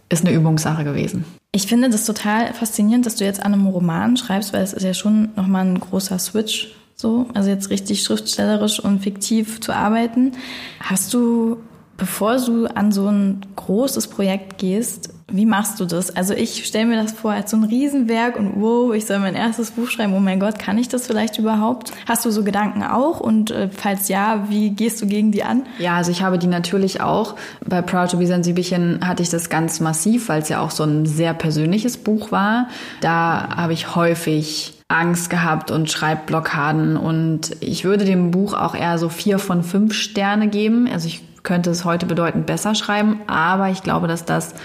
Ist 0.10 0.26
eine 0.26 0.36
Übungssache 0.36 0.84
gewesen. 0.84 1.26
Ich 1.52 1.68
finde 1.68 1.90
das 1.90 2.06
total 2.06 2.54
faszinierend, 2.54 3.06
dass 3.06 3.16
du 3.16 3.26
jetzt 3.26 3.44
an 3.44 3.54
einem 3.54 3.68
Roman 3.68 4.18
schreibst, 4.18 4.54
weil 4.54 4.62
es 4.62 4.74
ist 4.74 4.84
ja 4.84 4.94
schon 4.94 5.30
nochmal 5.36 5.66
ein 5.66 5.80
großer 5.80 6.20
Switch 6.20 6.76
so, 6.96 7.28
also 7.34 7.50
jetzt 7.50 7.70
richtig 7.70 8.04
schriftstellerisch 8.04 8.82
und 8.82 9.02
fiktiv 9.02 9.62
zu 9.62 9.74
arbeiten. 9.74 10.34
Hast 10.82 11.14
du 11.14 11.58
Bevor 12.00 12.38
du 12.38 12.66
an 12.66 12.94
so 12.94 13.08
ein 13.08 13.42
großes 13.58 14.08
Projekt 14.08 14.58
gehst, 14.58 15.14
wie 15.32 15.46
machst 15.46 15.80
du 15.80 15.86
das? 15.86 16.16
Also 16.16 16.34
ich 16.34 16.66
stelle 16.66 16.86
mir 16.86 17.02
das 17.02 17.14
vor 17.14 17.32
als 17.32 17.52
so 17.52 17.58
ein 17.58 17.64
Riesenwerk 17.64 18.38
und 18.38 18.54
wow, 18.60 18.94
ich 18.94 19.06
soll 19.06 19.20
mein 19.20 19.36
erstes 19.36 19.72
Buch 19.72 19.90
schreiben. 19.90 20.14
Oh 20.14 20.20
mein 20.20 20.40
Gott, 20.40 20.60
kann 20.60 20.78
ich 20.78 20.90
das 20.90 21.08
vielleicht 21.08 21.38
überhaupt? 21.38 21.92
Hast 22.08 22.26
du 22.26 22.32
so 22.32 22.44
Gedanken 22.44 22.84
auch? 22.84 23.20
Und 23.20 23.52
äh, 23.52 23.70
falls 23.70 24.08
ja, 24.08 24.46
wie 24.50 24.72
gehst 24.72 25.02
du 25.02 25.08
gegen 25.08 25.32
die 25.32 25.44
an? 25.44 25.64
Ja, 25.78 25.96
also 25.96 26.12
ich 26.12 26.22
habe 26.22 26.38
die 26.38 26.48
natürlich 26.48 27.02
auch. 27.02 27.36
Bei 27.66 27.82
Proud 27.82 28.12
to 28.12 28.18
be 28.18 28.28
Sensibelchen 28.28 29.08
hatte 29.08 29.24
ich 29.24 29.30
das 29.30 29.50
ganz 29.50 29.80
massiv, 29.80 30.30
weil 30.30 30.42
es 30.42 30.50
ja 30.50 30.62
auch 30.62 30.72
so 30.72 30.84
ein 30.84 31.06
sehr 31.06 31.34
persönliches 31.34 31.98
Buch 31.98 32.32
war. 32.32 32.68
Da 33.02 33.56
habe 33.56 33.74
ich 33.74 33.96
häufig 33.96 34.74
Angst 34.88 35.30
gehabt 35.30 35.70
und 35.70 35.92
Schreibblockaden 35.92 36.98
und 36.98 37.56
ich 37.60 37.86
würde 37.86 38.06
dem 38.06 38.32
Buch 38.32 38.54
auch 38.54 38.74
eher 38.74 38.98
so 38.98 39.08
vier 39.08 39.38
von 39.38 39.62
fünf 39.64 39.94
Sterne 39.94 40.48
geben. 40.48 40.90
Also 40.92 41.08
ich 41.08 41.22
könnte 41.44 41.70
es 41.70 41.86
heute 41.86 42.08
bedeutend 42.08 42.48
besser 42.48 42.74
schreiben, 42.74 43.20
aber 43.28 43.70
ich 43.70 43.84
glaube, 43.84 44.08
dass 44.08 44.26
das 44.26 44.56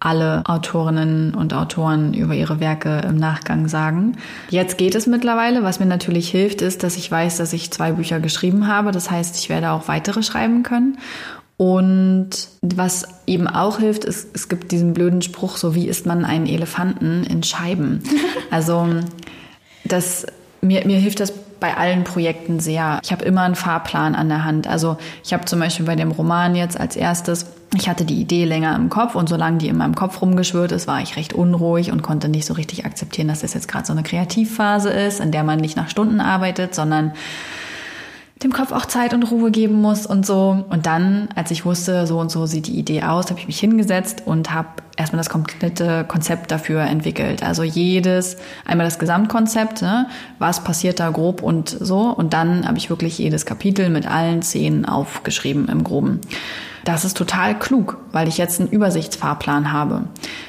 alle 0.00 0.42
Autorinnen 0.46 1.34
und 1.34 1.52
Autoren 1.52 2.14
über 2.14 2.34
ihre 2.34 2.60
Werke 2.60 3.00
im 3.08 3.16
Nachgang 3.16 3.68
sagen. 3.68 4.16
Jetzt 4.48 4.78
geht 4.78 4.94
es 4.94 5.06
mittlerweile. 5.06 5.64
Was 5.64 5.80
mir 5.80 5.86
natürlich 5.86 6.30
hilft, 6.30 6.62
ist, 6.62 6.82
dass 6.82 6.96
ich 6.96 7.10
weiß, 7.10 7.38
dass 7.38 7.52
ich 7.52 7.72
zwei 7.72 7.92
Bücher 7.92 8.20
geschrieben 8.20 8.68
habe. 8.68 8.92
Das 8.92 9.10
heißt, 9.10 9.36
ich 9.36 9.48
werde 9.48 9.70
auch 9.70 9.88
weitere 9.88 10.22
schreiben 10.22 10.62
können. 10.62 10.98
Und 11.56 12.30
was 12.62 13.08
eben 13.26 13.48
auch 13.48 13.80
hilft, 13.80 14.04
ist, 14.04 14.28
es 14.32 14.48
gibt 14.48 14.70
diesen 14.70 14.94
blöden 14.94 15.22
Spruch, 15.22 15.56
so 15.56 15.74
wie 15.74 15.88
isst 15.88 16.06
man 16.06 16.24
einen 16.24 16.46
Elefanten 16.46 17.24
in 17.24 17.42
Scheiben. 17.42 18.02
Also 18.50 18.88
das 19.84 20.24
mir, 20.62 20.86
mir 20.86 20.98
hilft 20.98 21.20
das 21.20 21.34
bei 21.60 21.76
allen 21.76 22.04
Projekten 22.04 22.60
sehr. 22.60 23.00
Ich 23.02 23.12
habe 23.12 23.24
immer 23.24 23.42
einen 23.42 23.54
Fahrplan 23.54 24.14
an 24.14 24.28
der 24.28 24.44
Hand. 24.44 24.66
Also 24.66 24.96
ich 25.24 25.32
habe 25.32 25.44
zum 25.44 25.60
Beispiel 25.60 25.86
bei 25.86 25.96
dem 25.96 26.10
Roman 26.10 26.54
jetzt 26.54 26.78
als 26.78 26.96
erstes, 26.96 27.46
ich 27.76 27.88
hatte 27.88 28.04
die 28.04 28.20
Idee 28.20 28.44
länger 28.44 28.74
im 28.76 28.88
Kopf 28.88 29.14
und 29.14 29.28
solange 29.28 29.58
die 29.58 29.68
in 29.68 29.76
meinem 29.76 29.94
Kopf 29.94 30.22
rumgeschwirrt 30.22 30.72
ist, 30.72 30.86
war 30.86 31.00
ich 31.00 31.16
recht 31.16 31.32
unruhig 31.32 31.92
und 31.92 32.02
konnte 32.02 32.28
nicht 32.28 32.46
so 32.46 32.54
richtig 32.54 32.86
akzeptieren, 32.86 33.28
dass 33.28 33.40
das 33.40 33.54
jetzt 33.54 33.68
gerade 33.68 33.86
so 33.86 33.92
eine 33.92 34.02
Kreativphase 34.02 34.90
ist, 34.90 35.20
in 35.20 35.32
der 35.32 35.44
man 35.44 35.58
nicht 35.58 35.76
nach 35.76 35.88
Stunden 35.88 36.20
arbeitet, 36.20 36.74
sondern 36.74 37.12
dem 38.42 38.52
Kopf 38.52 38.70
auch 38.70 38.86
Zeit 38.86 39.14
und 39.14 39.24
Ruhe 39.24 39.50
geben 39.50 39.80
muss 39.80 40.06
und 40.06 40.24
so. 40.24 40.64
Und 40.68 40.86
dann, 40.86 41.28
als 41.34 41.50
ich 41.50 41.64
wusste, 41.64 42.06
so 42.06 42.20
und 42.20 42.30
so 42.30 42.46
sieht 42.46 42.68
die 42.68 42.78
Idee 42.78 43.02
aus, 43.02 43.30
habe 43.30 43.40
ich 43.40 43.46
mich 43.48 43.58
hingesetzt 43.58 44.22
und 44.26 44.52
habe 44.52 44.68
erstmal 44.96 45.18
das 45.18 45.28
komplette 45.28 46.04
Konzept 46.06 46.50
dafür 46.50 46.82
entwickelt. 46.82 47.42
Also 47.42 47.64
jedes, 47.64 48.36
einmal 48.64 48.86
das 48.86 48.98
Gesamtkonzept, 48.98 49.82
ne? 49.82 50.06
was 50.38 50.62
passiert 50.62 51.00
da 51.00 51.10
grob 51.10 51.42
und 51.42 51.68
so. 51.68 52.10
Und 52.10 52.32
dann 52.32 52.66
habe 52.66 52.78
ich 52.78 52.90
wirklich 52.90 53.18
jedes 53.18 53.44
Kapitel 53.44 53.90
mit 53.90 54.08
allen 54.08 54.42
Szenen 54.42 54.84
aufgeschrieben 54.84 55.68
im 55.68 55.82
groben. 55.82 56.20
Das 56.84 57.04
ist 57.04 57.16
total 57.16 57.58
klug, 57.58 57.98
weil 58.12 58.28
ich 58.28 58.38
jetzt 58.38 58.60
einen 58.60 58.70
Übersichtsfahrplan 58.70 59.72
habe. 59.72 60.04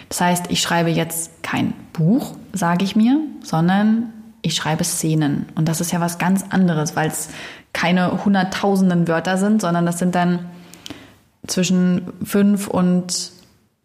Das 0.09 0.21
heißt, 0.21 0.45
ich 0.49 0.61
schreibe 0.61 0.89
jetzt 0.89 1.43
kein 1.43 1.73
Buch, 1.93 2.35
sage 2.53 2.85
ich 2.85 2.95
mir, 2.95 3.19
sondern 3.43 4.13
ich 4.41 4.55
schreibe 4.55 4.83
Szenen. 4.83 5.47
Und 5.55 5.67
das 5.67 5.81
ist 5.81 5.91
ja 5.91 5.99
was 5.99 6.17
ganz 6.17 6.45
anderes, 6.49 6.95
weil 6.95 7.09
es 7.09 7.29
keine 7.74 8.26
hunderttausenden 8.26 9.07
Wörter 9.07 9.38
sind, 9.38 9.61
sondern 9.61 9.86
das 9.86 9.99
sind 9.99 10.15
dann 10.15 10.49
zwischen 11.47 12.13
fünf 12.24 12.67
und 12.67 13.32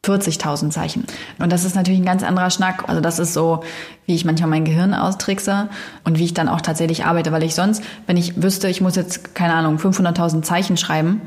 40.000 0.05 0.71
Zeichen. 0.71 1.05
Und 1.39 1.51
das 1.51 1.65
ist 1.65 1.75
natürlich 1.75 2.01
ein 2.01 2.05
ganz 2.05 2.23
anderer 2.23 2.51
Schnack. 2.51 2.89
Also 2.89 3.01
das 3.01 3.19
ist 3.19 3.33
so, 3.33 3.61
wie 4.07 4.15
ich 4.15 4.25
manchmal 4.25 4.51
mein 4.51 4.65
Gehirn 4.65 4.93
austrickse 4.95 5.69
und 6.05 6.19
wie 6.19 6.25
ich 6.25 6.35
dann 6.35 6.49
auch 6.49 6.61
tatsächlich 6.61 7.07
arbeite, 7.07 7.33
weil 7.33 7.43
ich 7.43 7.55
sonst, 7.55 7.83
wenn 8.07 8.17
ich 8.17 8.43
wüsste, 8.43 8.69
ich 8.69 8.81
muss 8.81 8.97
jetzt, 8.97 9.35
keine 9.35 9.55
Ahnung, 9.55 9.79
500.000 9.79 10.43
Zeichen 10.43 10.77
schreiben, 10.77 11.23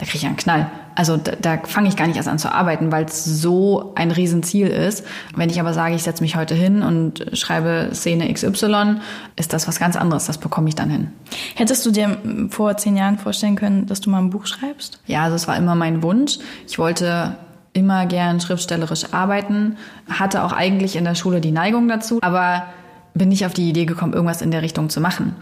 da 0.00 0.06
kriege 0.06 0.16
ich 0.16 0.26
einen 0.26 0.38
Knall. 0.38 0.70
Also 0.94 1.18
da, 1.18 1.32
da 1.32 1.58
fange 1.58 1.88
ich 1.88 1.96
gar 1.96 2.06
nicht 2.06 2.16
erst 2.16 2.28
an 2.28 2.38
zu 2.38 2.50
arbeiten, 2.50 2.90
weil 2.90 3.04
es 3.04 3.22
so 3.22 3.92
ein 3.96 4.10
Riesenziel 4.10 4.66
ist. 4.66 5.04
Wenn 5.36 5.50
ich 5.50 5.60
aber 5.60 5.74
sage, 5.74 5.94
ich 5.94 6.02
setze 6.02 6.22
mich 6.22 6.36
heute 6.36 6.54
hin 6.54 6.82
und 6.82 7.26
schreibe 7.34 7.90
Szene 7.92 8.32
XY, 8.32 9.00
ist 9.36 9.52
das 9.52 9.68
was 9.68 9.78
ganz 9.78 9.96
anderes. 9.96 10.24
Das 10.24 10.38
bekomme 10.38 10.70
ich 10.70 10.74
dann 10.74 10.88
hin. 10.88 11.12
Hättest 11.54 11.84
du 11.84 11.90
dir 11.90 12.16
vor 12.48 12.78
zehn 12.78 12.96
Jahren 12.96 13.18
vorstellen 13.18 13.56
können, 13.56 13.84
dass 13.84 14.00
du 14.00 14.08
mal 14.08 14.20
ein 14.20 14.30
Buch 14.30 14.46
schreibst? 14.46 15.02
Ja, 15.04 15.24
also 15.24 15.36
es 15.36 15.46
war 15.46 15.58
immer 15.58 15.74
mein 15.74 16.02
Wunsch. 16.02 16.38
Ich 16.66 16.78
wollte 16.78 17.36
immer 17.74 18.06
gern 18.06 18.40
schriftstellerisch 18.40 19.12
arbeiten, 19.12 19.76
hatte 20.08 20.44
auch 20.44 20.52
eigentlich 20.52 20.96
in 20.96 21.04
der 21.04 21.14
Schule 21.14 21.42
die 21.42 21.52
Neigung 21.52 21.88
dazu, 21.88 22.20
aber 22.22 22.64
bin 23.14 23.28
nicht 23.28 23.44
auf 23.44 23.52
die 23.52 23.68
Idee 23.68 23.86
gekommen, 23.86 24.12
irgendwas 24.12 24.42
in 24.42 24.50
der 24.50 24.62
Richtung 24.62 24.88
zu 24.88 25.00
machen. 25.00 25.34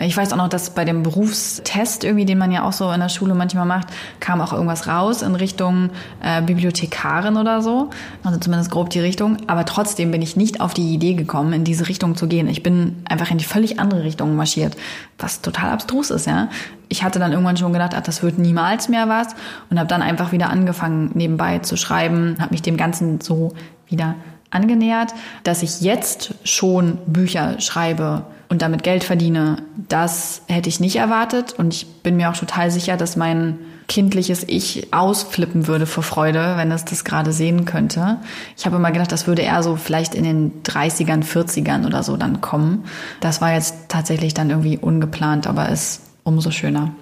Ich 0.00 0.16
weiß 0.16 0.32
auch 0.32 0.36
noch, 0.36 0.48
dass 0.48 0.70
bei 0.70 0.84
dem 0.84 1.02
Berufstest 1.02 2.02
irgendwie, 2.02 2.24
den 2.24 2.38
man 2.38 2.50
ja 2.50 2.64
auch 2.64 2.72
so 2.72 2.90
in 2.90 2.98
der 2.98 3.08
Schule 3.08 3.34
manchmal 3.34 3.66
macht, 3.66 3.88
kam 4.20 4.40
auch 4.40 4.52
irgendwas 4.52 4.88
raus 4.88 5.22
in 5.22 5.34
Richtung 5.34 5.90
äh, 6.22 6.42
Bibliothekarin 6.42 7.36
oder 7.36 7.62
so. 7.62 7.90
Also 8.24 8.38
zumindest 8.38 8.70
grob 8.70 8.90
die 8.90 9.00
Richtung. 9.00 9.36
Aber 9.46 9.64
trotzdem 9.64 10.10
bin 10.10 10.22
ich 10.22 10.36
nicht 10.36 10.60
auf 10.60 10.74
die 10.74 10.92
Idee 10.94 11.14
gekommen, 11.14 11.52
in 11.52 11.64
diese 11.64 11.88
Richtung 11.88 12.16
zu 12.16 12.26
gehen. 12.26 12.48
Ich 12.48 12.62
bin 12.62 13.02
einfach 13.08 13.30
in 13.30 13.38
die 13.38 13.44
völlig 13.44 13.78
andere 13.78 14.02
Richtung 14.02 14.34
marschiert, 14.34 14.76
was 15.18 15.42
total 15.42 15.70
abstrus 15.70 16.10
ist, 16.10 16.26
ja. 16.26 16.48
Ich 16.88 17.02
hatte 17.02 17.18
dann 17.18 17.32
irgendwann 17.32 17.56
schon 17.56 17.72
gedacht, 17.72 17.92
ach, 17.94 18.02
das 18.02 18.22
wird 18.22 18.38
niemals 18.38 18.88
mehr 18.90 19.08
was 19.08 19.28
und 19.70 19.78
habe 19.78 19.88
dann 19.88 20.02
einfach 20.02 20.32
wieder 20.32 20.50
angefangen, 20.50 21.10
nebenbei 21.14 21.60
zu 21.60 21.76
schreiben, 21.76 22.36
habe 22.38 22.52
mich 22.52 22.60
dem 22.60 22.76
Ganzen 22.76 23.20
so 23.20 23.54
wieder 23.86 24.16
angenähert, 24.52 25.12
dass 25.42 25.64
ich 25.64 25.80
jetzt 25.80 26.34
schon 26.44 26.98
Bücher 27.06 27.60
schreibe 27.60 28.26
und 28.48 28.62
damit 28.62 28.82
Geld 28.82 29.02
verdiene, 29.02 29.62
das 29.88 30.42
hätte 30.46 30.68
ich 30.68 30.78
nicht 30.78 30.96
erwartet. 30.96 31.54
Und 31.54 31.74
ich 31.74 31.86
bin 32.02 32.16
mir 32.16 32.30
auch 32.30 32.36
total 32.36 32.70
sicher, 32.70 32.96
dass 32.96 33.16
mein 33.16 33.58
kindliches 33.88 34.44
Ich 34.46 34.92
ausflippen 34.92 35.66
würde 35.66 35.86
vor 35.86 36.02
Freude, 36.02 36.54
wenn 36.56 36.70
es 36.70 36.84
das 36.84 37.04
gerade 37.04 37.32
sehen 37.32 37.64
könnte. 37.64 38.18
Ich 38.56 38.66
habe 38.66 38.76
immer 38.76 38.92
gedacht, 38.92 39.10
das 39.10 39.26
würde 39.26 39.42
eher 39.42 39.62
so 39.62 39.76
vielleicht 39.76 40.14
in 40.14 40.24
den 40.24 40.62
30ern, 40.62 41.24
40ern 41.24 41.86
oder 41.86 42.02
so 42.02 42.16
dann 42.16 42.40
kommen. 42.40 42.84
Das 43.20 43.40
war 43.40 43.52
jetzt 43.52 43.88
tatsächlich 43.88 44.34
dann 44.34 44.50
irgendwie 44.50 44.78
ungeplant, 44.78 45.46
aber 45.46 45.70
ist 45.70 46.02
umso 46.22 46.50
schöner. 46.50 46.94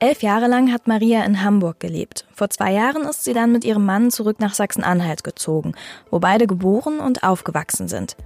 Elf 0.00 0.22
Jahre 0.22 0.46
lang 0.46 0.72
hat 0.72 0.86
Maria 0.86 1.24
in 1.24 1.42
Hamburg 1.42 1.80
gelebt. 1.80 2.24
Vor 2.32 2.48
zwei 2.50 2.72
Jahren 2.72 3.02
ist 3.02 3.24
sie 3.24 3.32
dann 3.32 3.50
mit 3.50 3.64
ihrem 3.64 3.84
Mann 3.84 4.12
zurück 4.12 4.38
nach 4.38 4.54
Sachsen-Anhalt 4.54 5.24
gezogen, 5.24 5.72
wo 6.08 6.20
beide 6.20 6.46
geboren 6.46 7.00
und 7.00 7.24
aufgewachsen 7.24 7.88
sind. 7.88 8.16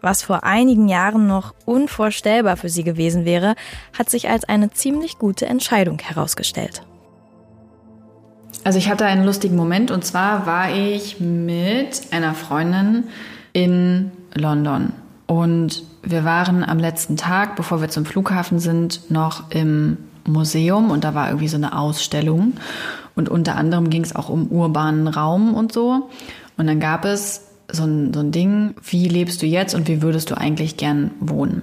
Was 0.00 0.22
vor 0.22 0.44
einigen 0.44 0.88
Jahren 0.88 1.26
noch 1.26 1.54
unvorstellbar 1.66 2.56
für 2.56 2.70
sie 2.70 2.82
gewesen 2.82 3.26
wäre, 3.26 3.56
hat 3.98 4.08
sich 4.08 4.30
als 4.30 4.44
eine 4.44 4.70
ziemlich 4.70 5.18
gute 5.18 5.44
Entscheidung 5.44 5.98
herausgestellt. 5.98 6.80
Also 8.64 8.78
ich 8.78 8.88
hatte 8.88 9.04
einen 9.04 9.26
lustigen 9.26 9.56
Moment 9.56 9.90
und 9.90 10.06
zwar 10.06 10.46
war 10.46 10.74
ich 10.74 11.20
mit 11.20 12.04
einer 12.10 12.32
Freundin 12.32 13.04
in 13.52 14.12
London 14.32 14.94
und 15.26 15.82
wir 16.02 16.24
waren 16.24 16.64
am 16.64 16.78
letzten 16.78 17.18
Tag, 17.18 17.54
bevor 17.54 17.82
wir 17.82 17.90
zum 17.90 18.06
Flughafen 18.06 18.60
sind, 18.60 19.10
noch 19.10 19.50
im 19.50 19.98
Museum 20.28 20.90
und 20.90 21.04
da 21.04 21.14
war 21.14 21.28
irgendwie 21.28 21.48
so 21.48 21.56
eine 21.56 21.76
Ausstellung. 21.76 22.54
Und 23.14 23.28
unter 23.28 23.56
anderem 23.56 23.90
ging 23.90 24.04
es 24.04 24.14
auch 24.14 24.28
um 24.28 24.46
urbanen 24.48 25.08
Raum 25.08 25.54
und 25.54 25.72
so. 25.72 26.08
Und 26.56 26.66
dann 26.66 26.78
gab 26.78 27.04
es 27.04 27.48
so 27.70 27.84
ein, 27.84 28.14
so 28.14 28.20
ein 28.20 28.32
Ding, 28.32 28.74
wie 28.82 29.08
lebst 29.08 29.42
du 29.42 29.46
jetzt 29.46 29.74
und 29.74 29.88
wie 29.88 30.02
würdest 30.02 30.30
du 30.30 30.36
eigentlich 30.36 30.76
gern 30.76 31.10
wohnen? 31.20 31.62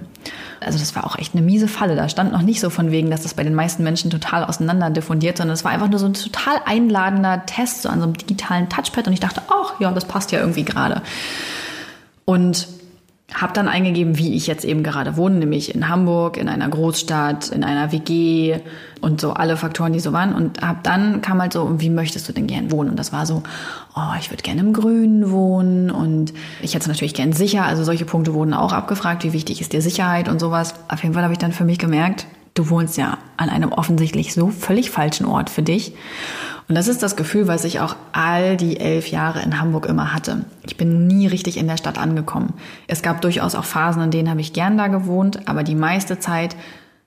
Also 0.60 0.78
das 0.78 0.94
war 0.94 1.04
auch 1.04 1.16
echt 1.18 1.34
eine 1.34 1.42
miese 1.42 1.68
Falle. 1.68 1.96
Da 1.96 2.08
stand 2.08 2.32
noch 2.32 2.42
nicht 2.42 2.60
so 2.60 2.70
von 2.70 2.90
wegen, 2.90 3.10
dass 3.10 3.22
das 3.22 3.34
bei 3.34 3.42
den 3.42 3.54
meisten 3.54 3.82
Menschen 3.82 4.10
total 4.10 4.44
auseinander 4.44 4.90
diffundiert, 4.90 5.36
sondern 5.36 5.54
es 5.54 5.64
war 5.64 5.72
einfach 5.72 5.88
nur 5.88 5.98
so 5.98 6.06
ein 6.06 6.14
total 6.14 6.56
einladender 6.64 7.44
Test, 7.46 7.82
so 7.82 7.88
an 7.88 7.98
so 7.98 8.04
einem 8.04 8.16
digitalen 8.16 8.68
Touchpad. 8.68 9.06
Und 9.06 9.12
ich 9.12 9.20
dachte, 9.20 9.42
ach 9.48 9.80
ja, 9.80 9.90
das 9.92 10.04
passt 10.04 10.32
ja 10.32 10.40
irgendwie 10.40 10.64
gerade. 10.64 11.02
Und 12.24 12.68
habe 13.34 13.52
dann 13.52 13.66
eingegeben, 13.66 14.18
wie 14.18 14.34
ich 14.34 14.46
jetzt 14.46 14.64
eben 14.64 14.84
gerade 14.84 15.16
wohne, 15.16 15.36
nämlich 15.36 15.74
in 15.74 15.88
Hamburg, 15.88 16.36
in 16.36 16.48
einer 16.48 16.68
Großstadt, 16.68 17.48
in 17.48 17.64
einer 17.64 17.90
WG 17.90 18.60
und 19.00 19.20
so 19.20 19.32
alle 19.32 19.56
Faktoren, 19.56 19.92
die 19.92 20.00
so 20.00 20.12
waren. 20.12 20.32
Und 20.32 20.62
hab 20.62 20.84
dann 20.84 21.22
kam 21.22 21.40
halt 21.42 21.52
so, 21.52 21.80
wie 21.80 21.90
möchtest 21.90 22.28
du 22.28 22.32
denn 22.32 22.46
gern 22.46 22.70
wohnen? 22.70 22.88
Und 22.88 22.98
das 22.98 23.12
war 23.12 23.26
so, 23.26 23.42
oh, 23.96 24.14
ich 24.20 24.30
würde 24.30 24.44
gerne 24.44 24.60
im 24.60 24.72
Grünen 24.72 25.30
wohnen 25.32 25.90
und 25.90 26.32
ich 26.62 26.74
hätte 26.74 26.84
es 26.84 26.88
natürlich 26.88 27.14
gern 27.14 27.32
sicher. 27.32 27.64
Also 27.64 27.82
solche 27.82 28.04
Punkte 28.04 28.32
wurden 28.32 28.54
auch 28.54 28.72
abgefragt, 28.72 29.24
wie 29.24 29.32
wichtig 29.32 29.60
ist 29.60 29.72
dir 29.72 29.82
Sicherheit 29.82 30.28
und 30.28 30.38
sowas. 30.38 30.74
Auf 30.88 31.02
jeden 31.02 31.14
Fall 31.14 31.24
habe 31.24 31.32
ich 31.32 31.38
dann 31.38 31.52
für 31.52 31.64
mich 31.64 31.78
gemerkt, 31.78 32.26
du 32.56 32.70
wohnst 32.70 32.96
ja 32.96 33.18
an 33.36 33.48
einem 33.48 33.70
offensichtlich 33.70 34.34
so 34.34 34.48
völlig 34.48 34.90
falschen 34.90 35.26
Ort 35.26 35.50
für 35.50 35.62
dich. 35.62 35.94
Und 36.68 36.74
das 36.74 36.88
ist 36.88 37.02
das 37.02 37.14
Gefühl, 37.14 37.46
was 37.46 37.62
ich 37.62 37.78
auch 37.78 37.94
all 38.10 38.56
die 38.56 38.80
elf 38.80 39.08
Jahre 39.08 39.40
in 39.42 39.60
Hamburg 39.60 39.86
immer 39.86 40.12
hatte. 40.12 40.44
Ich 40.66 40.76
bin 40.76 41.06
nie 41.06 41.28
richtig 41.28 41.58
in 41.58 41.68
der 41.68 41.76
Stadt 41.76 41.96
angekommen. 41.96 42.54
Es 42.88 43.02
gab 43.02 43.20
durchaus 43.20 43.54
auch 43.54 43.64
Phasen, 43.64 44.02
in 44.02 44.10
denen 44.10 44.30
habe 44.30 44.40
ich 44.40 44.52
gern 44.52 44.76
da 44.76 44.88
gewohnt, 44.88 45.48
aber 45.48 45.62
die 45.62 45.76
meiste 45.76 46.18
Zeit 46.18 46.56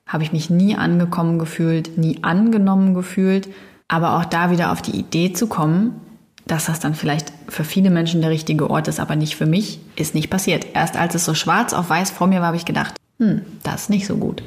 habe 0.06 0.22
ich 0.22 0.32
mich 0.32 0.48
nie 0.48 0.76
angekommen 0.76 1.38
gefühlt, 1.38 1.98
nie 1.98 2.22
angenommen 2.22 2.94
gefühlt. 2.94 3.48
Aber 3.86 4.16
auch 4.16 4.24
da 4.24 4.50
wieder 4.50 4.72
auf 4.72 4.80
die 4.80 4.98
Idee 4.98 5.32
zu 5.32 5.46
kommen, 5.46 6.00
dass 6.46 6.66
das 6.66 6.80
dann 6.80 6.94
vielleicht 6.94 7.32
für 7.48 7.64
viele 7.64 7.90
Menschen 7.90 8.22
der 8.22 8.30
richtige 8.30 8.70
Ort 8.70 8.88
ist, 8.88 8.98
aber 8.98 9.14
nicht 9.14 9.36
für 9.36 9.46
mich, 9.46 9.80
ist 9.94 10.14
nicht 10.14 10.30
passiert. 10.30 10.66
Erst 10.74 10.96
als 10.96 11.14
es 11.14 11.24
so 11.24 11.34
schwarz 11.34 11.72
auf 11.72 11.90
weiß 11.90 12.10
vor 12.10 12.28
mir 12.28 12.40
war, 12.40 12.48
habe 12.48 12.56
ich 12.56 12.64
gedacht, 12.64 12.94
hm, 13.18 13.42
das 13.62 13.82
ist 13.82 13.90
nicht 13.90 14.06
so 14.06 14.16
gut. 14.16 14.42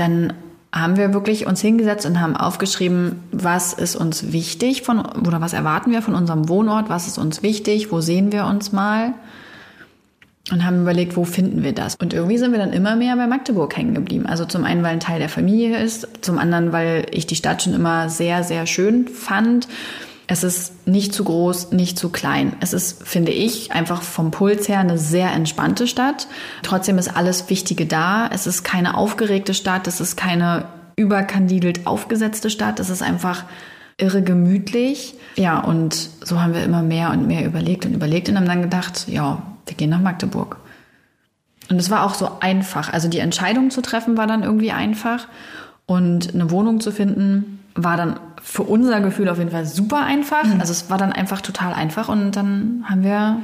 Dann 0.00 0.32
haben 0.72 0.96
wir 0.96 1.12
wirklich 1.12 1.46
uns 1.46 1.60
hingesetzt 1.60 2.06
und 2.06 2.22
haben 2.22 2.34
aufgeschrieben, 2.34 3.22
was 3.32 3.74
ist 3.74 3.96
uns 3.96 4.32
wichtig 4.32 4.80
von, 4.80 5.00
oder 5.00 5.42
was 5.42 5.52
erwarten 5.52 5.90
wir 5.90 6.00
von 6.00 6.14
unserem 6.14 6.48
Wohnort, 6.48 6.88
was 6.88 7.06
ist 7.06 7.18
uns 7.18 7.42
wichtig, 7.42 7.92
wo 7.92 8.00
sehen 8.00 8.32
wir 8.32 8.46
uns 8.46 8.72
mal 8.72 9.12
und 10.50 10.64
haben 10.64 10.80
überlegt, 10.80 11.18
wo 11.18 11.24
finden 11.24 11.62
wir 11.62 11.74
das. 11.74 11.96
Und 11.96 12.14
irgendwie 12.14 12.38
sind 12.38 12.52
wir 12.52 12.58
dann 12.58 12.72
immer 12.72 12.96
mehr 12.96 13.14
bei 13.14 13.26
Magdeburg 13.26 13.76
hängen 13.76 13.92
geblieben. 13.92 14.24
Also 14.24 14.46
zum 14.46 14.64
einen, 14.64 14.82
weil 14.82 14.92
ein 14.92 15.00
Teil 15.00 15.18
der 15.18 15.28
Familie 15.28 15.78
ist, 15.82 16.08
zum 16.24 16.38
anderen, 16.38 16.72
weil 16.72 17.06
ich 17.10 17.26
die 17.26 17.36
Stadt 17.36 17.62
schon 17.62 17.74
immer 17.74 18.08
sehr, 18.08 18.42
sehr 18.42 18.64
schön 18.64 19.06
fand 19.06 19.68
es 20.30 20.44
ist 20.44 20.86
nicht 20.86 21.12
zu 21.12 21.24
groß, 21.24 21.72
nicht 21.72 21.98
zu 21.98 22.08
klein. 22.08 22.52
Es 22.60 22.72
ist, 22.72 23.02
finde 23.02 23.32
ich, 23.32 23.72
einfach 23.72 24.00
vom 24.00 24.30
Puls 24.30 24.68
her 24.68 24.78
eine 24.78 24.96
sehr 24.96 25.32
entspannte 25.32 25.88
Stadt. 25.88 26.28
Trotzdem 26.62 26.98
ist 26.98 27.16
alles 27.16 27.50
Wichtige 27.50 27.84
da. 27.84 28.30
Es 28.32 28.46
ist 28.46 28.62
keine 28.62 28.96
aufgeregte 28.96 29.54
Stadt. 29.54 29.88
Es 29.88 30.00
ist 30.00 30.16
keine 30.16 30.66
überkandidelt 30.94 31.84
aufgesetzte 31.84 32.48
Stadt. 32.48 32.78
Es 32.78 32.90
ist 32.90 33.02
einfach 33.02 33.42
irre 33.96 34.22
gemütlich. 34.22 35.14
Ja, 35.34 35.58
und 35.58 36.10
so 36.22 36.40
haben 36.40 36.54
wir 36.54 36.62
immer 36.62 36.84
mehr 36.84 37.10
und 37.10 37.26
mehr 37.26 37.44
überlegt 37.44 37.84
und 37.84 37.92
überlegt 37.92 38.28
und 38.28 38.36
haben 38.36 38.46
dann 38.46 38.62
gedacht, 38.62 39.08
ja, 39.08 39.42
wir 39.66 39.76
gehen 39.76 39.90
nach 39.90 40.00
Magdeburg. 40.00 40.58
Und 41.68 41.80
es 41.80 41.90
war 41.90 42.06
auch 42.06 42.14
so 42.14 42.38
einfach. 42.38 42.92
Also 42.92 43.08
die 43.08 43.18
Entscheidung 43.18 43.72
zu 43.72 43.82
treffen 43.82 44.16
war 44.16 44.28
dann 44.28 44.44
irgendwie 44.44 44.70
einfach. 44.70 45.26
Und 45.86 46.32
eine 46.34 46.52
Wohnung 46.52 46.78
zu 46.78 46.92
finden, 46.92 47.59
war 47.84 47.96
dann 47.96 48.20
für 48.42 48.62
unser 48.62 49.00
Gefühl 49.00 49.28
auf 49.28 49.38
jeden 49.38 49.50
Fall 49.50 49.66
super 49.66 50.04
einfach. 50.04 50.44
Mhm. 50.44 50.60
Also 50.60 50.72
es 50.72 50.90
war 50.90 50.98
dann 50.98 51.12
einfach 51.12 51.40
total 51.40 51.72
einfach 51.72 52.08
und 52.08 52.32
dann 52.32 52.84
haben 52.88 53.02
wir 53.02 53.38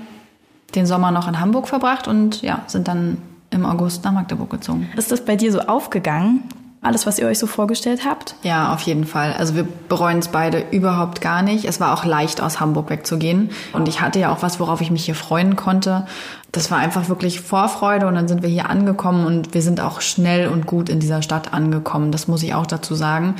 den 0.74 0.86
Sommer 0.86 1.10
noch 1.10 1.28
in 1.28 1.40
Hamburg 1.40 1.68
verbracht 1.68 2.08
und 2.08 2.42
ja, 2.42 2.62
sind 2.66 2.88
dann 2.88 3.18
im 3.50 3.64
August 3.64 4.04
nach 4.04 4.12
Magdeburg 4.12 4.50
gezogen. 4.50 4.88
Ist 4.96 5.12
das 5.12 5.24
bei 5.24 5.36
dir 5.36 5.52
so 5.52 5.60
aufgegangen? 5.60 6.42
Alles, 6.82 7.06
was 7.06 7.18
ihr 7.18 7.26
euch 7.26 7.38
so 7.38 7.48
vorgestellt 7.48 8.02
habt? 8.04 8.36
Ja, 8.42 8.72
auf 8.72 8.82
jeden 8.82 9.06
Fall. 9.06 9.32
Also 9.32 9.56
wir 9.56 9.66
bereuen 9.88 10.18
es 10.18 10.28
beide 10.28 10.64
überhaupt 10.70 11.20
gar 11.20 11.42
nicht. 11.42 11.64
Es 11.64 11.80
war 11.80 11.92
auch 11.92 12.04
leicht, 12.04 12.40
aus 12.40 12.60
Hamburg 12.60 12.90
wegzugehen. 12.90 13.50
Und 13.72 13.88
ich 13.88 14.00
hatte 14.00 14.20
ja 14.20 14.32
auch 14.32 14.42
was, 14.42 14.60
worauf 14.60 14.80
ich 14.80 14.92
mich 14.92 15.04
hier 15.04 15.16
freuen 15.16 15.56
konnte. 15.56 16.06
Das 16.52 16.70
war 16.70 16.78
einfach 16.78 17.08
wirklich 17.08 17.40
Vorfreude 17.40 18.06
und 18.06 18.14
dann 18.14 18.28
sind 18.28 18.42
wir 18.42 18.48
hier 18.48 18.70
angekommen 18.70 19.26
und 19.26 19.52
wir 19.52 19.62
sind 19.62 19.80
auch 19.80 20.00
schnell 20.00 20.48
und 20.48 20.66
gut 20.66 20.88
in 20.88 21.00
dieser 21.00 21.22
Stadt 21.22 21.52
angekommen. 21.52 22.12
Das 22.12 22.28
muss 22.28 22.42
ich 22.44 22.54
auch 22.54 22.66
dazu 22.66 22.94
sagen. 22.94 23.34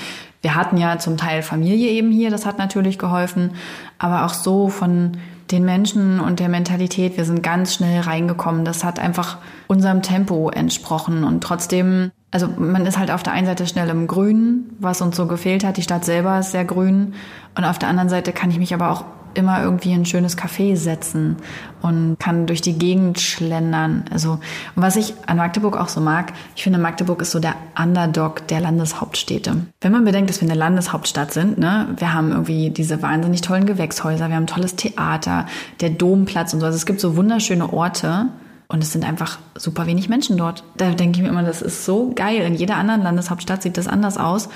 Wir 0.46 0.54
hatten 0.54 0.76
ja 0.76 0.96
zum 0.96 1.16
Teil 1.16 1.42
Familie 1.42 1.90
eben 1.90 2.12
hier, 2.12 2.30
das 2.30 2.46
hat 2.46 2.56
natürlich 2.56 3.00
geholfen, 3.00 3.54
aber 3.98 4.24
auch 4.24 4.32
so 4.32 4.68
von 4.68 5.16
den 5.50 5.64
Menschen 5.64 6.20
und 6.20 6.38
der 6.38 6.48
Mentalität, 6.48 7.16
wir 7.16 7.24
sind 7.24 7.42
ganz 7.42 7.74
schnell 7.74 8.02
reingekommen. 8.02 8.64
Das 8.64 8.84
hat 8.84 9.00
einfach 9.00 9.38
unserem 9.66 10.02
Tempo 10.02 10.48
entsprochen 10.50 11.24
und 11.24 11.42
trotzdem, 11.42 12.12
also 12.30 12.46
man 12.46 12.86
ist 12.86 12.96
halt 12.96 13.10
auf 13.10 13.24
der 13.24 13.32
einen 13.32 13.48
Seite 13.48 13.66
schnell 13.66 13.88
im 13.88 14.06
Grünen, 14.06 14.70
was 14.78 15.00
uns 15.00 15.16
so 15.16 15.26
gefehlt 15.26 15.64
hat. 15.64 15.78
Die 15.78 15.82
Stadt 15.82 16.04
selber 16.04 16.38
ist 16.38 16.52
sehr 16.52 16.64
grün 16.64 17.14
und 17.56 17.64
auf 17.64 17.80
der 17.80 17.88
anderen 17.88 18.08
Seite 18.08 18.30
kann 18.30 18.52
ich 18.52 18.60
mich 18.60 18.72
aber 18.72 18.92
auch 18.92 19.04
immer 19.36 19.62
irgendwie 19.62 19.92
ein 19.92 20.06
schönes 20.06 20.36
Café 20.36 20.76
setzen 20.76 21.36
und 21.82 22.18
kann 22.18 22.46
durch 22.46 22.60
die 22.60 22.78
Gegend 22.78 23.20
schlendern. 23.20 24.04
Also, 24.10 24.40
was 24.74 24.96
ich 24.96 25.14
an 25.26 25.36
Magdeburg 25.36 25.76
auch 25.76 25.88
so 25.88 26.00
mag, 26.00 26.32
ich 26.54 26.62
finde, 26.62 26.78
Magdeburg 26.78 27.22
ist 27.22 27.30
so 27.30 27.38
der 27.38 27.54
Underdog 27.78 28.46
der 28.48 28.60
Landeshauptstädte. 28.60 29.66
Wenn 29.80 29.92
man 29.92 30.04
bedenkt, 30.04 30.30
dass 30.30 30.40
wir 30.40 30.48
eine 30.48 30.58
Landeshauptstadt 30.58 31.32
sind, 31.32 31.58
ne, 31.58 31.88
wir 31.96 32.12
haben 32.12 32.32
irgendwie 32.32 32.70
diese 32.70 33.02
wahnsinnig 33.02 33.42
tollen 33.42 33.66
Gewächshäuser, 33.66 34.28
wir 34.28 34.36
haben 34.36 34.46
tolles 34.46 34.76
Theater, 34.76 35.46
der 35.80 35.90
Domplatz 35.90 36.54
und 36.54 36.60
so. 36.60 36.66
Also 36.66 36.76
es 36.76 36.86
gibt 36.86 37.00
so 37.00 37.16
wunderschöne 37.16 37.72
Orte, 37.72 38.28
und 38.68 38.82
es 38.82 38.92
sind 38.92 39.04
einfach 39.04 39.38
super 39.54 39.86
wenig 39.86 40.08
Menschen 40.08 40.36
dort. 40.36 40.64
Da 40.76 40.90
denke 40.90 41.18
ich 41.18 41.22
mir 41.22 41.28
immer, 41.28 41.44
das 41.44 41.62
ist 41.62 41.84
so 41.84 42.12
geil. 42.14 42.42
In 42.42 42.54
jeder 42.54 42.76
anderen 42.76 43.02
Landeshauptstadt 43.02 43.62
sieht 43.62 43.76
das 43.76 43.86
anders 43.86 44.18
aus. 44.18 44.48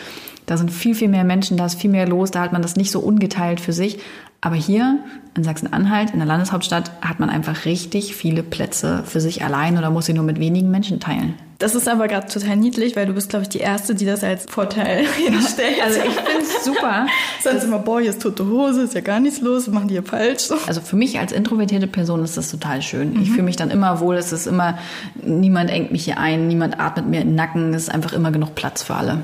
Da 0.51 0.57
sind 0.57 0.73
viel, 0.73 0.97
viel 0.97 1.07
mehr 1.07 1.23
Menschen, 1.23 1.57
da 1.57 1.67
ist 1.67 1.81
viel 1.81 1.91
mehr 1.91 2.09
los, 2.09 2.33
da 2.33 2.41
hat 2.41 2.51
man 2.53 2.61
das 2.61 2.75
nicht 2.75 2.91
so 2.91 2.99
ungeteilt 2.99 3.61
für 3.61 3.73
sich. 3.73 4.01
Aber 4.41 4.57
hier 4.57 4.99
in 5.37 5.45
Sachsen-Anhalt, 5.45 6.11
in 6.11 6.19
der 6.19 6.27
Landeshauptstadt, 6.27 6.91
hat 7.03 7.21
man 7.21 7.31
einfach 7.31 7.67
richtig 7.67 8.17
viele 8.17 8.43
Plätze 8.43 9.05
für 9.07 9.21
sich 9.21 9.45
allein 9.45 9.79
oder 9.79 9.91
muss 9.91 10.07
sie 10.07 10.13
nur 10.13 10.25
mit 10.25 10.41
wenigen 10.41 10.73
Menschen 10.73 10.99
teilen. 10.99 11.35
Das 11.61 11.75
ist 11.75 11.89
aber 11.89 12.09
gerade 12.09 12.27
total 12.27 12.57
niedlich, 12.57 12.97
weil 12.97 13.05
du 13.05 13.13
bist, 13.13 13.29
glaube 13.29 13.43
ich, 13.43 13.51
die 13.51 13.59
Erste, 13.59 13.95
die 13.95 14.07
das 14.07 14.25
als 14.25 14.47
Vorteil 14.47 15.05
hinstellt. 15.17 15.77
Also 15.85 16.01
ich 16.01 16.15
finde 16.15 16.43
es 16.43 16.65
super. 16.65 17.07
Sonst 17.45 17.65
immer, 17.65 17.79
boah, 17.79 18.01
hier 18.01 18.11
ist 18.11 18.23
tote 18.23 18.47
Hose, 18.47 18.83
ist 18.83 18.95
ja 18.95 19.03
gar 19.03 19.21
nichts 19.21 19.43
los, 19.43 19.67
machen 19.69 19.87
die 19.87 19.95
hier 19.95 20.03
falsch. 20.03 20.49
Also 20.67 20.81
für 20.81 20.97
mich 20.97 21.19
als 21.19 21.33
introvertierte 21.33 21.87
Person 21.87 22.25
ist 22.25 22.39
das 22.39 22.51
total 22.51 22.81
schön. 22.81 23.13
Mhm. 23.13 23.23
Ich 23.23 23.31
fühle 23.31 23.43
mich 23.43 23.57
dann 23.57 23.71
immer 23.71 24.01
wohl, 24.01 24.17
es 24.17 24.33
ist 24.33 24.47
immer, 24.47 24.79
niemand 25.23 25.71
engt 25.71 25.93
mich 25.93 26.05
hier 26.05 26.17
ein, 26.17 26.49
niemand 26.49 26.81
atmet 26.81 27.07
mir 27.07 27.21
in 27.21 27.29
den 27.29 27.35
Nacken, 27.35 27.75
es 27.75 27.85
ist 27.85 27.89
einfach 27.91 28.15
immer 28.15 28.33
genug 28.33 28.55
Platz 28.55 28.83
für 28.83 28.95
alle. 28.95 29.19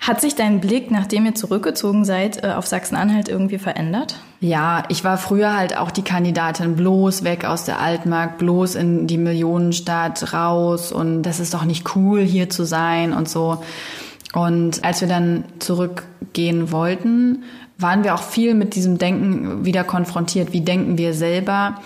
Hat 0.00 0.22
sich 0.22 0.34
dein 0.34 0.60
Blick, 0.60 0.90
nachdem 0.90 1.26
ihr 1.26 1.34
zurückgezogen 1.34 2.06
seid, 2.06 2.44
äh, 2.44 2.52
auf 2.52 2.66
Sachsen-Anhalt 2.66 3.28
irgendwie 3.28 3.58
verändert? 3.58 4.16
Ja, 4.40 4.84
ich 4.88 5.02
war 5.02 5.18
früher 5.18 5.56
halt 5.56 5.76
auch 5.76 5.90
die 5.90 6.02
Kandidatin, 6.02 6.76
bloß 6.76 7.24
weg 7.24 7.44
aus 7.44 7.64
der 7.64 7.80
Altmark, 7.80 8.38
bloß 8.38 8.76
in 8.76 9.08
die 9.08 9.18
Millionenstadt 9.18 10.32
raus 10.32 10.92
und 10.92 11.24
das 11.24 11.40
ist 11.40 11.54
doch 11.54 11.64
nicht 11.64 11.96
cool, 11.96 12.20
hier 12.20 12.48
zu 12.48 12.64
sein 12.64 13.12
und 13.12 13.28
so. 13.28 13.62
Und 14.34 14.84
als 14.84 15.00
wir 15.00 15.08
dann 15.08 15.44
zurückgehen 15.58 16.70
wollten, 16.70 17.42
waren 17.78 18.04
wir 18.04 18.14
auch 18.14 18.22
viel 18.22 18.54
mit 18.54 18.76
diesem 18.76 18.98
Denken 18.98 19.64
wieder 19.64 19.82
konfrontiert. 19.82 20.52
Wie 20.52 20.60
denken 20.60 20.98
wir 20.98 21.14
selber, 21.14 21.80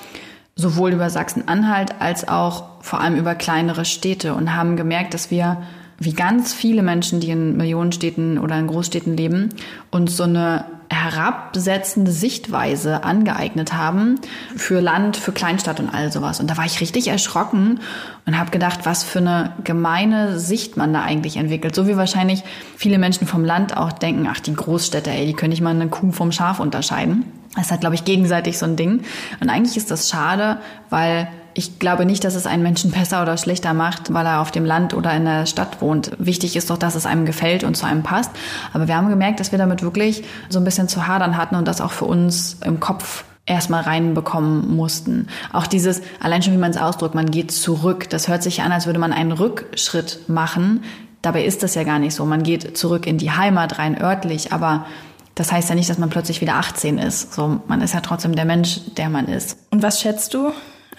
sowohl 0.55 0.93
über 0.93 1.09
Sachsen-Anhalt 1.09 2.01
als 2.01 2.29
auch 2.29 2.65
vor 2.81 3.01
allem 3.01 3.17
über 3.17 3.35
kleinere 3.35 3.87
Städte 3.87 4.35
und 4.35 4.55
haben 4.55 4.77
gemerkt, 4.77 5.15
dass 5.15 5.31
wir 5.31 5.63
wie 5.99 6.13
ganz 6.13 6.53
viele 6.53 6.83
Menschen, 6.83 7.21
die 7.21 7.31
in 7.31 7.57
Millionenstädten 7.57 8.39
oder 8.39 8.59
in 8.59 8.67
Großstädten 8.67 9.17
leben, 9.17 9.51
uns 9.91 10.17
so 10.17 10.25
eine 10.25 10.65
herabsetzende 10.93 12.13
Sichtweise 12.13 13.05
angeeignet 13.05 13.73
haben 13.73 14.21
für 14.57 14.81
Land, 14.81 15.17
für 15.17 15.33
Kleinstadt 15.33 15.81
und 15.81 15.89
all 15.89 16.13
sowas. 16.13 16.41
Und 16.41 16.51
da 16.51 16.57
war 16.57 16.65
ich 16.65 16.81
richtig 16.81 17.09
erschrocken 17.09 17.81
und 18.27 18.39
habe 18.39 18.51
gedacht, 18.51 18.81
was 18.85 19.03
für 19.03 19.19
eine 19.19 19.53
gemeine 19.65 20.39
Sicht 20.39 20.77
man 20.77 20.93
da 20.93 21.03
eigentlich 21.03 21.37
entwickelt. 21.37 21.75
So 21.75 21.89
wie 21.89 21.97
wahrscheinlich 21.97 22.45
viele 22.77 22.99
Menschen 22.99 23.27
vom 23.27 23.45
Land 23.45 23.77
auch 23.77 23.93
denken, 23.93 24.29
ach, 24.31 24.41
die 24.41 24.55
Großstädter, 24.55 25.11
ey, 25.11 25.27
die 25.27 25.35
können 25.35 25.51
nicht 25.51 25.63
mal 25.63 25.71
eine 25.71 25.89
Kuh 25.89 26.13
vom 26.13 26.33
Schaf 26.33 26.61
unterscheiden. 26.61 27.25
Das 27.57 27.71
hat, 27.71 27.81
glaube 27.81 27.95
ich, 27.95 28.05
gegenseitig 28.05 28.59
so 28.59 28.67
ein 28.67 28.77
Ding. 28.77 29.03
Und 29.41 29.51
eigentlich 29.51 29.77
ist 29.77 29.91
das 29.91 30.09
schade, 30.09 30.59
weil 30.89 31.29
ich 31.55 31.79
glaube 31.79 32.07
nicht, 32.07 32.25
dass 32.25 32.35
es 32.35 32.47
einen 32.47 32.63
Menschen 32.63 32.91
besser 32.91 33.23
oder 33.23 33.37
schlechter 33.37 33.75
macht, 33.75 34.13
weil 34.13 34.27
er 34.27 34.41
auf 34.41 34.51
dem 34.51 34.65
Land 34.65 34.95
oder 34.95 35.15
in 35.15 35.25
der 35.25 35.47
Stadt 35.47 35.81
wohnt. 35.81 36.13
Wichtig 36.19 36.57
ist 36.57 36.71
doch, 36.71 36.79
dass 36.79 36.95
es 36.95 37.07
einem 37.07 37.27
gefällt 37.27 37.65
und 37.65 37.77
zu 37.77 37.87
einem 37.87 38.03
passt. 38.03 38.31
Aber 38.73 38.89
wir 38.89 38.97
haben 38.97 39.09
gemerkt, 39.09 39.41
dass 39.41 39.53
wir 39.53 39.59
damit 39.59 39.83
wirklich 39.83 40.25
so 40.49 40.59
ein 40.59 40.65
bisschen 40.65 40.89
zu 40.89 41.07
hadern 41.07 41.37
hatten 41.37 41.57
und 41.57 41.69
das 41.69 41.81
auch 41.81 41.93
für 41.93 42.07
uns 42.07 42.59
im 42.65 42.81
Kopf 42.81 43.25
erstmal 43.47 43.83
reinbekommen 43.83 44.75
mussten. 44.75 45.29
Auch 45.53 45.67
dieses, 45.67 46.03
allein 46.21 46.43
schon 46.43 46.53
wie 46.53 46.59
man 46.59 46.71
es 46.71 46.77
ausdrückt, 46.77 47.15
man 47.15 47.31
geht 47.31 47.51
zurück. 47.51 48.09
Das 48.09 48.29
hört 48.29 48.43
sich 48.43 48.63
an, 48.63 48.73
als 48.73 48.87
würde 48.87 48.99
man 48.99 49.13
einen 49.13 49.33
Rückschritt 49.33 50.21
machen. 50.29 50.85
Dabei 51.23 51.45
ist 51.45 51.63
das 51.63 51.75
ja 51.75 51.85
gar 51.85 51.99
nicht 51.99 52.15
so. 52.15 52.25
Man 52.25 52.43
geht 52.43 52.77
zurück 52.77 53.07
in 53.07 53.19
die 53.19 53.31
Heimat 53.31 53.79
rein 53.79 54.01
örtlich, 54.01 54.53
aber 54.53 54.87
das 55.35 55.51
heißt 55.51 55.71
ja 55.71 55.75
nicht, 55.75 55.89
dass 55.89 55.99
man 55.99 56.11
plötzlich 56.11 56.41
wieder 56.41 56.57
18 56.57 56.99
ist. 56.99 57.33
So, 57.33 57.61
man 57.67 57.81
ist 57.81 57.95
ja 57.95 58.01
trotzdem 58.01 58.35
der 58.35 58.45
Mensch, 58.45 58.81
der 58.97 59.09
man 59.09 59.27
ist. 59.27 59.57
Und 59.71 59.83
was 59.83 60.01
schätzt 60.01 60.35
du 60.35 60.53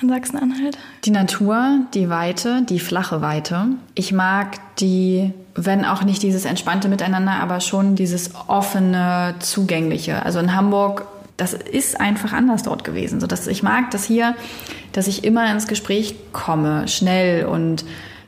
an 0.03 0.09
Sachsen-Anhalt? 0.09 0.77
Die 1.05 1.11
Natur, 1.11 1.79
die 1.93 2.09
Weite, 2.09 2.63
die 2.67 2.79
flache 2.79 3.21
Weite. 3.21 3.67
Ich 3.95 4.11
mag 4.11 4.59
die, 4.79 5.31
wenn 5.55 5.85
auch 5.85 6.03
nicht 6.03 6.21
dieses 6.23 6.45
entspannte 6.45 6.89
Miteinander, 6.89 7.33
aber 7.33 7.59
schon 7.61 7.95
dieses 7.95 8.31
offene, 8.47 9.35
zugängliche. 9.39 10.23
Also 10.23 10.39
in 10.39 10.55
Hamburg 10.55 11.05
das 11.37 11.53
ist 11.53 11.99
einfach 11.99 12.31
anders 12.31 12.63
dort 12.63 12.83
gewesen. 12.83 13.25
Ich 13.47 13.63
mag 13.63 13.89
das 13.91 14.03
hier, 14.03 14.35
dass 14.91 15.07
ich 15.07 15.23
immer 15.23 15.51
ins 15.51 15.67
Gespräch 15.67 16.15
komme, 16.31 16.87
schnell 16.87 17.45
und 17.45 17.85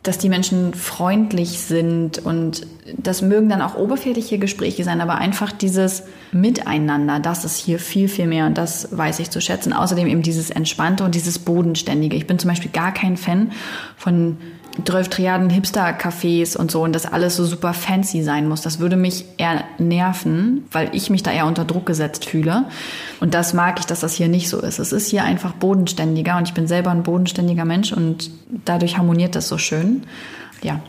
dass 0.08 0.18
die 0.18 0.30
Menschen 0.30 0.74
freundlich 0.74 1.60
sind 1.60 2.20
und 2.20 2.68
das 2.97 3.22
mögen 3.22 3.49
dann 3.49 3.62
auch 3.62 3.76
oberflächliche 3.76 4.38
Gespräche 4.38 4.84
sein, 4.84 5.01
aber 5.01 5.16
einfach 5.16 5.51
dieses 5.51 6.03
Miteinander, 6.32 7.20
das 7.20 7.45
ist 7.45 7.58
hier 7.58 7.80
viel, 7.80 8.08
viel 8.08 8.28
mehr 8.28 8.45
und 8.45 8.58
das 8.58 8.95
weiß 8.95 9.20
ich 9.20 9.32
zu 9.32 9.41
schätzen. 9.41 9.74
Außerdem 9.74 10.08
eben 10.08 10.22
dieses 10.22 10.49
Entspannte 10.51 11.03
und 11.03 11.16
dieses 11.16 11.39
Bodenständige. 11.39 12.16
Ich 12.16 12.28
bin 12.28 12.38
zum 12.38 12.49
Beispiel 12.49 12.72
gar 12.72 12.93
kein 12.93 13.18
Fan 13.18 13.51
von 13.97 14.38
12 14.84 15.09
Triaden 15.09 15.49
Hipster-Cafés 15.49 16.57
und 16.57 16.71
so 16.71 16.84
und 16.84 16.93
das 16.93 17.05
alles 17.05 17.36
so 17.36 17.45
super 17.45 17.73
fancy 17.73 18.23
sein 18.23 18.47
muss. 18.47 18.61
Das 18.61 18.80
würde 18.80 18.95
mich 18.95 19.26
eher 19.38 19.63
nerven, 19.78 20.65
weil 20.71 20.89
ich 20.93 21.09
mich 21.09 21.23
da 21.23 21.32
eher 21.32 21.45
unter 21.45 21.65
Druck 21.65 21.86
gesetzt 21.86 22.26
fühle. 22.26 22.65
Und 23.19 23.34
das 23.34 23.53
mag 23.53 23.80
ich, 23.80 23.86
dass 23.86 24.01
das 24.01 24.13
hier 24.13 24.28
nicht 24.28 24.49
so 24.49 24.59
ist. 24.59 24.80
Es 24.80 24.91
ist 24.91 25.09
hier 25.09 25.23
einfach 25.23 25.53
bodenständiger 25.53 26.38
und 26.38 26.47
ich 26.47 26.53
bin 26.53 26.67
selber 26.67 26.91
ein 26.91 27.03
bodenständiger 27.03 27.65
Mensch 27.65 27.93
und 27.93 28.30
dadurch 28.65 28.97
harmoniert 28.97 29.36
das 29.36 29.47
so 29.47 29.57
schön. 29.57 30.03
Ja. 30.61 30.80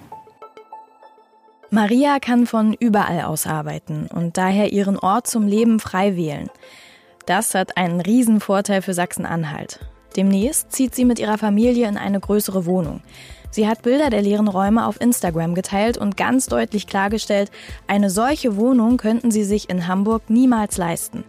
Maria 1.70 2.18
kann 2.20 2.46
von 2.46 2.74
überall 2.74 3.22
aus 3.22 3.46
arbeiten 3.46 4.08
und 4.12 4.36
daher 4.36 4.72
ihren 4.72 4.98
Ort 4.98 5.26
zum 5.26 5.46
Leben 5.46 5.80
frei 5.80 6.16
wählen. 6.16 6.48
Das 7.26 7.54
hat 7.54 7.76
einen 7.76 8.00
riesen 8.00 8.40
Vorteil 8.40 8.82
für 8.82 8.94
Sachsen-Anhalt. 8.94 9.80
Demnächst 10.16 10.72
zieht 10.72 10.94
sie 10.94 11.04
mit 11.04 11.18
ihrer 11.18 11.38
Familie 11.38 11.88
in 11.88 11.98
eine 11.98 12.20
größere 12.20 12.64
Wohnung. 12.64 13.02
Sie 13.50 13.66
hat 13.66 13.82
Bilder 13.82 14.10
der 14.10 14.22
leeren 14.22 14.48
Räume 14.48 14.86
auf 14.86 15.00
Instagram 15.00 15.54
geteilt 15.54 15.98
und 15.98 16.16
ganz 16.16 16.46
deutlich 16.46 16.86
klargestellt, 16.86 17.50
eine 17.86 18.10
solche 18.10 18.56
Wohnung 18.56 18.96
könnten 18.96 19.30
sie 19.30 19.44
sich 19.44 19.70
in 19.70 19.86
Hamburg 19.86 20.28
niemals 20.28 20.76
leisten. 20.76 21.24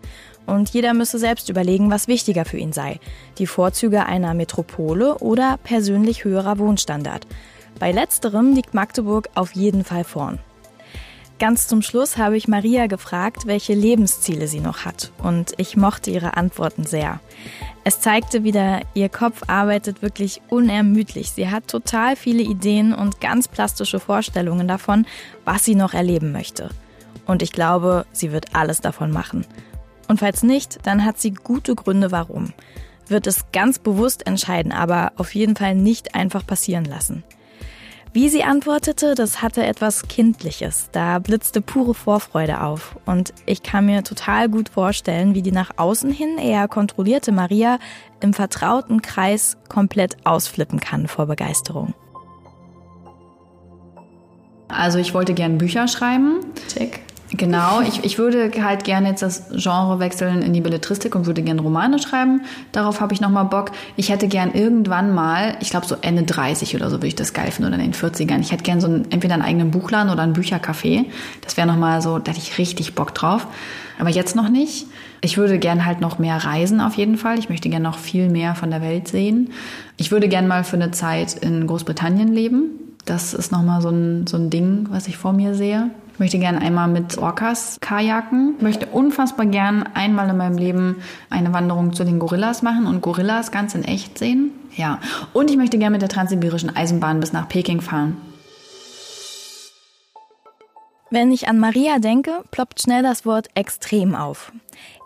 Und 0.46 0.70
jeder 0.70 0.94
müsse 0.94 1.20
selbst 1.20 1.50
überlegen, 1.50 1.92
was 1.92 2.08
wichtiger 2.08 2.46
für 2.46 2.58
ihn 2.58 2.72
sei. 2.72 3.00
Die 3.38 3.48
Vorzüge 3.48 4.06
einer 4.06 4.34
Metropole 4.34 5.18
oder 5.18 5.58
persönlich 5.64 6.24
höherer 6.24 6.58
Wohnstandard. 6.58 7.28
Bei 7.80 7.92
letzterem 7.92 8.54
liegt 8.54 8.74
Magdeburg 8.74 9.30
auf 9.36 9.54
jeden 9.54 9.84
Fall 9.84 10.04
vorn. 10.04 10.40
Ganz 11.40 11.68
zum 11.68 11.84
Schluss 11.84 12.18
habe 12.18 12.36
ich 12.36 12.48
Maria 12.48 12.88
gefragt, 12.88 13.46
welche 13.46 13.76
Lebensziele 13.76 14.48
sie 14.48 14.60
noch 14.60 14.86
hat. 14.86 15.12
Und 15.20 15.54
ich 15.58 15.78
mochte 15.78 16.10
ihre 16.10 16.36
Antworten 16.36 16.84
sehr. 16.84 17.20
Es 17.84 18.02
zeigte 18.02 18.44
wieder, 18.44 18.82
ihr 18.96 19.08
Kopf 19.08 19.44
arbeitet 19.46 20.02
wirklich 20.02 20.42
unermüdlich. 20.50 21.32
Sie 21.32 21.50
hat 21.50 21.68
total 21.68 22.16
viele 22.16 22.42
Ideen 22.42 22.92
und 22.92 23.22
ganz 23.22 23.48
plastische 23.48 24.00
Vorstellungen 24.00 24.68
davon, 24.68 25.06
was 25.46 25.64
sie 25.64 25.76
noch 25.76 25.94
erleben 25.94 26.32
möchte. 26.32 26.72
Und 27.28 27.44
ich 27.44 27.52
glaube, 27.52 28.08
sie 28.12 28.32
wird 28.32 28.56
alles 28.56 28.82
davon 28.82 29.12
machen. 29.12 29.46
Und 30.08 30.20
falls 30.20 30.42
nicht, 30.42 30.80
dann 30.88 31.06
hat 31.06 31.20
sie 31.20 31.32
gute 31.32 31.76
Gründe 31.76 32.12
warum. 32.12 32.52
Wird 33.08 33.28
es 33.28 33.46
ganz 33.54 33.78
bewusst 33.78 34.26
entscheiden, 34.26 34.72
aber 34.72 35.12
auf 35.18 35.36
jeden 35.36 35.56
Fall 35.56 35.76
nicht 35.76 36.16
einfach 36.16 36.46
passieren 36.46 36.86
lassen. 36.86 37.24
Wie 38.18 38.30
sie 38.30 38.44
antwortete, 38.44 39.14
das 39.14 39.44
hatte 39.44 39.64
etwas 39.64 40.08
Kindliches. 40.08 40.90
Da 40.92 41.20
blitzte 41.20 41.62
pure 41.62 41.94
Vorfreude 41.94 42.62
auf. 42.62 42.98
Und 43.06 43.32
ich 43.46 43.62
kann 43.62 43.86
mir 43.86 44.04
total 44.04 44.50
gut 44.50 44.70
vorstellen, 44.70 45.36
wie 45.36 45.44
die 45.44 45.52
nach 45.52 45.70
außen 45.78 46.10
hin 46.10 46.40
eher 46.40 46.68
kontrollierte 46.68 47.32
Maria 47.32 47.78
im 48.20 48.34
vertrauten 48.34 49.04
Kreis 49.04 49.58
komplett 49.70 50.18
ausflippen 50.26 50.80
kann 50.80 51.08
vor 51.08 51.28
Begeisterung. 51.28 51.94
Also 54.68 54.98
ich 54.98 55.14
wollte 55.14 55.36
gern 55.36 55.60
Bücher 55.60 55.88
schreiben. 55.88 56.40
Check. 56.74 57.07
Genau, 57.32 57.82
ich, 57.82 58.06
ich 58.06 58.18
würde 58.18 58.50
halt 58.64 58.86
gerne 58.86 59.10
jetzt 59.10 59.22
das 59.22 59.50
Genre 59.52 60.00
wechseln 60.00 60.42
in 60.42 60.54
die 60.54 60.62
Belletristik 60.62 61.14
und 61.14 61.26
würde 61.26 61.42
gerne 61.42 61.62
Romane 61.62 62.00
schreiben. 62.00 62.42
Darauf 62.72 63.02
habe 63.02 63.14
ich 63.14 63.20
nochmal 63.20 63.46
Bock. 63.46 63.72
Ich 63.98 64.10
hätte 64.10 64.30
gern 64.30 64.54
irgendwann 64.54 65.14
mal, 65.14 65.58
ich 65.60 65.70
glaube 65.70 65.86
so 65.86 65.98
Ende 66.02 66.24
30 66.24 66.76
oder 66.76 66.90
so 66.90 66.98
würde 66.98 67.08
ich 67.08 67.16
das 67.16 67.34
geil 67.34 67.52
finden 67.52 67.74
oder 67.74 67.84
in 67.84 67.92
den 67.92 67.94
40ern. 67.94 68.40
Ich 68.40 68.54
hätte 68.54 68.64
gern 68.64 68.80
so 68.80 68.88
einen, 68.88 69.12
entweder 69.12 69.34
einen 69.34 69.44
eigenen 69.44 69.72
Buchladen 69.72 70.10
oder 70.10 70.24
ein 70.24 70.34
Büchercafé. 70.34 71.06
Das 71.42 71.58
wäre 71.58 71.68
nochmal 71.68 72.02
so, 72.02 72.18
da 72.18 72.32
hätte 72.32 72.42
ich 72.42 72.58
richtig 72.58 72.96
Bock 72.96 73.14
drauf. 73.14 73.46
Aber 74.00 74.10
jetzt 74.10 74.36
noch 74.36 74.48
nicht. 74.48 74.86
Ich 75.20 75.38
würde 75.38 75.60
gern 75.60 75.86
halt 75.86 76.00
noch 76.00 76.20
mehr 76.20 76.38
reisen 76.38 76.80
auf 76.80 76.94
jeden 76.96 77.18
Fall. 77.18 77.40
Ich 77.40 77.50
möchte 77.50 77.70
gern 77.70 77.82
noch 77.82 77.98
viel 77.98 78.30
mehr 78.30 78.56
von 78.56 78.72
der 78.72 78.82
Welt 78.82 79.10
sehen. 79.10 79.50
Ich 79.98 80.12
würde 80.12 80.30
gern 80.30 80.48
mal 80.48 80.64
für 80.64 80.78
eine 80.78 80.92
Zeit 80.92 81.34
in 81.34 81.68
Großbritannien 81.68 82.32
leben. 82.32 82.70
Das 83.04 83.34
ist 83.34 83.52
nochmal 83.52 83.82
so 83.82 83.90
ein, 83.90 84.28
so 84.28 84.38
ein 84.38 84.50
Ding, 84.50 84.88
was 84.92 85.08
ich 85.08 85.18
vor 85.18 85.34
mir 85.34 85.56
sehe. 85.56 85.90
Ich 86.18 86.20
möchte 86.20 86.40
gerne 86.40 86.62
einmal 86.62 86.88
mit 86.88 87.20
Orcas 87.20 87.78
kajaken. 87.80 88.56
Ich 88.58 88.64
möchte 88.64 88.88
unfassbar 88.88 89.46
gern 89.46 89.84
einmal 89.94 90.28
in 90.28 90.38
meinem 90.38 90.58
Leben 90.58 90.96
eine 91.30 91.54
Wanderung 91.54 91.94
zu 91.94 92.04
den 92.06 92.18
Gorillas 92.18 92.64
machen 92.64 92.88
und 92.88 93.02
Gorillas 93.02 93.52
ganz 93.52 93.76
in 93.76 93.84
echt 93.84 94.18
sehen. 94.18 94.50
Ja. 94.76 94.98
Und 95.34 95.52
ich 95.52 95.58
möchte 95.58 95.78
gerne 95.78 95.92
mit 95.92 96.02
der 96.02 96.10
transsibirischen 96.10 96.76
Eisenbahn 96.76 97.20
bis 97.20 97.34
nach 97.34 97.48
Peking 97.48 97.82
fahren. 97.82 98.18
Wenn 101.12 101.32
ich 101.32 101.48
an 101.48 101.60
Maria 101.60 102.00
denke, 102.00 102.44
ploppt 102.50 102.82
schnell 102.82 103.04
das 103.04 103.28
Wort 103.28 103.50
extrem 103.54 104.16
auf. 104.16 104.52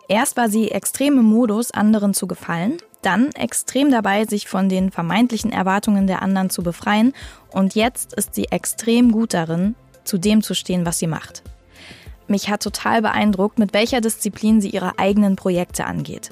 Erst 0.07 0.37
war 0.37 0.47
sie 0.47 0.71
extrem 0.71 1.19
im 1.19 1.25
Modus, 1.25 1.71
anderen 1.71 2.13
zu 2.13 2.25
gefallen, 2.25 2.77
dann 3.01 3.33
extrem 3.33 3.91
dabei, 3.91 4.23
sich 4.23 4.47
von 4.47 4.69
den 4.69 4.91
vermeintlichen 4.91 5.51
Erwartungen 5.51 6.07
der 6.07 6.21
anderen 6.21 6.49
zu 6.49 6.63
befreien 6.63 7.11
und 7.51 7.75
jetzt 7.75 8.13
ist 8.13 8.33
sie 8.33 8.45
extrem 8.45 9.11
gut 9.11 9.33
darin, 9.33 9.75
zu 10.11 10.17
dem 10.17 10.43
zu 10.43 10.53
stehen, 10.53 10.85
was 10.85 10.99
sie 10.99 11.07
macht. 11.07 11.41
Mich 12.27 12.49
hat 12.49 12.61
total 12.61 13.01
beeindruckt, 13.01 13.59
mit 13.59 13.73
welcher 13.73 14.01
Disziplin 14.01 14.59
sie 14.59 14.69
ihre 14.69 14.99
eigenen 14.99 15.37
Projekte 15.37 15.85
angeht. 15.85 16.31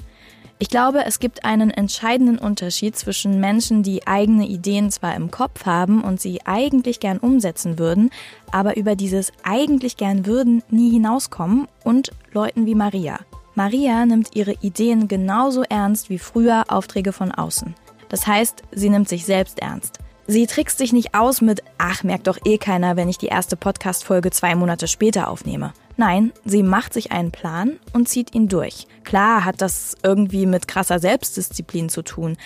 Ich 0.58 0.68
glaube, 0.68 1.06
es 1.06 1.18
gibt 1.18 1.46
einen 1.46 1.70
entscheidenden 1.70 2.36
Unterschied 2.36 2.94
zwischen 2.94 3.40
Menschen, 3.40 3.82
die 3.82 4.06
eigene 4.06 4.46
Ideen 4.46 4.90
zwar 4.90 5.14
im 5.14 5.30
Kopf 5.30 5.64
haben 5.64 6.02
und 6.02 6.20
sie 6.20 6.42
eigentlich 6.44 7.00
gern 7.00 7.16
umsetzen 7.16 7.78
würden, 7.78 8.10
aber 8.52 8.76
über 8.76 8.96
dieses 8.96 9.32
eigentlich 9.44 9.96
gern 9.96 10.26
würden 10.26 10.62
nie 10.68 10.90
hinauskommen 10.90 11.66
und 11.82 12.10
Leuten 12.34 12.66
wie 12.66 12.74
Maria. 12.74 13.20
Maria 13.54 14.04
nimmt 14.04 14.36
ihre 14.36 14.52
Ideen 14.60 15.08
genauso 15.08 15.62
ernst 15.62 16.10
wie 16.10 16.18
früher 16.18 16.64
Aufträge 16.68 17.14
von 17.14 17.32
außen. 17.32 17.74
Das 18.10 18.26
heißt, 18.26 18.62
sie 18.72 18.90
nimmt 18.90 19.08
sich 19.08 19.24
selbst 19.24 19.60
ernst. 19.60 20.00
Sie 20.30 20.46
trickst 20.46 20.78
sich 20.78 20.92
nicht 20.92 21.16
aus 21.16 21.40
mit, 21.40 21.64
ach, 21.76 22.04
merkt 22.04 22.28
doch 22.28 22.38
eh 22.44 22.56
keiner, 22.56 22.94
wenn 22.94 23.08
ich 23.08 23.18
die 23.18 23.26
erste 23.26 23.56
Podcast-Folge 23.56 24.30
zwei 24.30 24.54
Monate 24.54 24.86
später 24.86 25.26
aufnehme. 25.26 25.72
Nein, 25.96 26.30
sie 26.44 26.62
macht 26.62 26.94
sich 26.94 27.10
einen 27.10 27.32
Plan 27.32 27.80
und 27.94 28.08
zieht 28.08 28.32
ihn 28.32 28.46
durch. 28.46 28.86
Klar 29.02 29.44
hat 29.44 29.60
das 29.60 29.96
irgendwie 30.04 30.46
mit 30.46 30.68
krasser 30.68 31.00
Selbstdisziplin 31.00 31.88
zu 31.88 32.02
tun, 32.02 32.36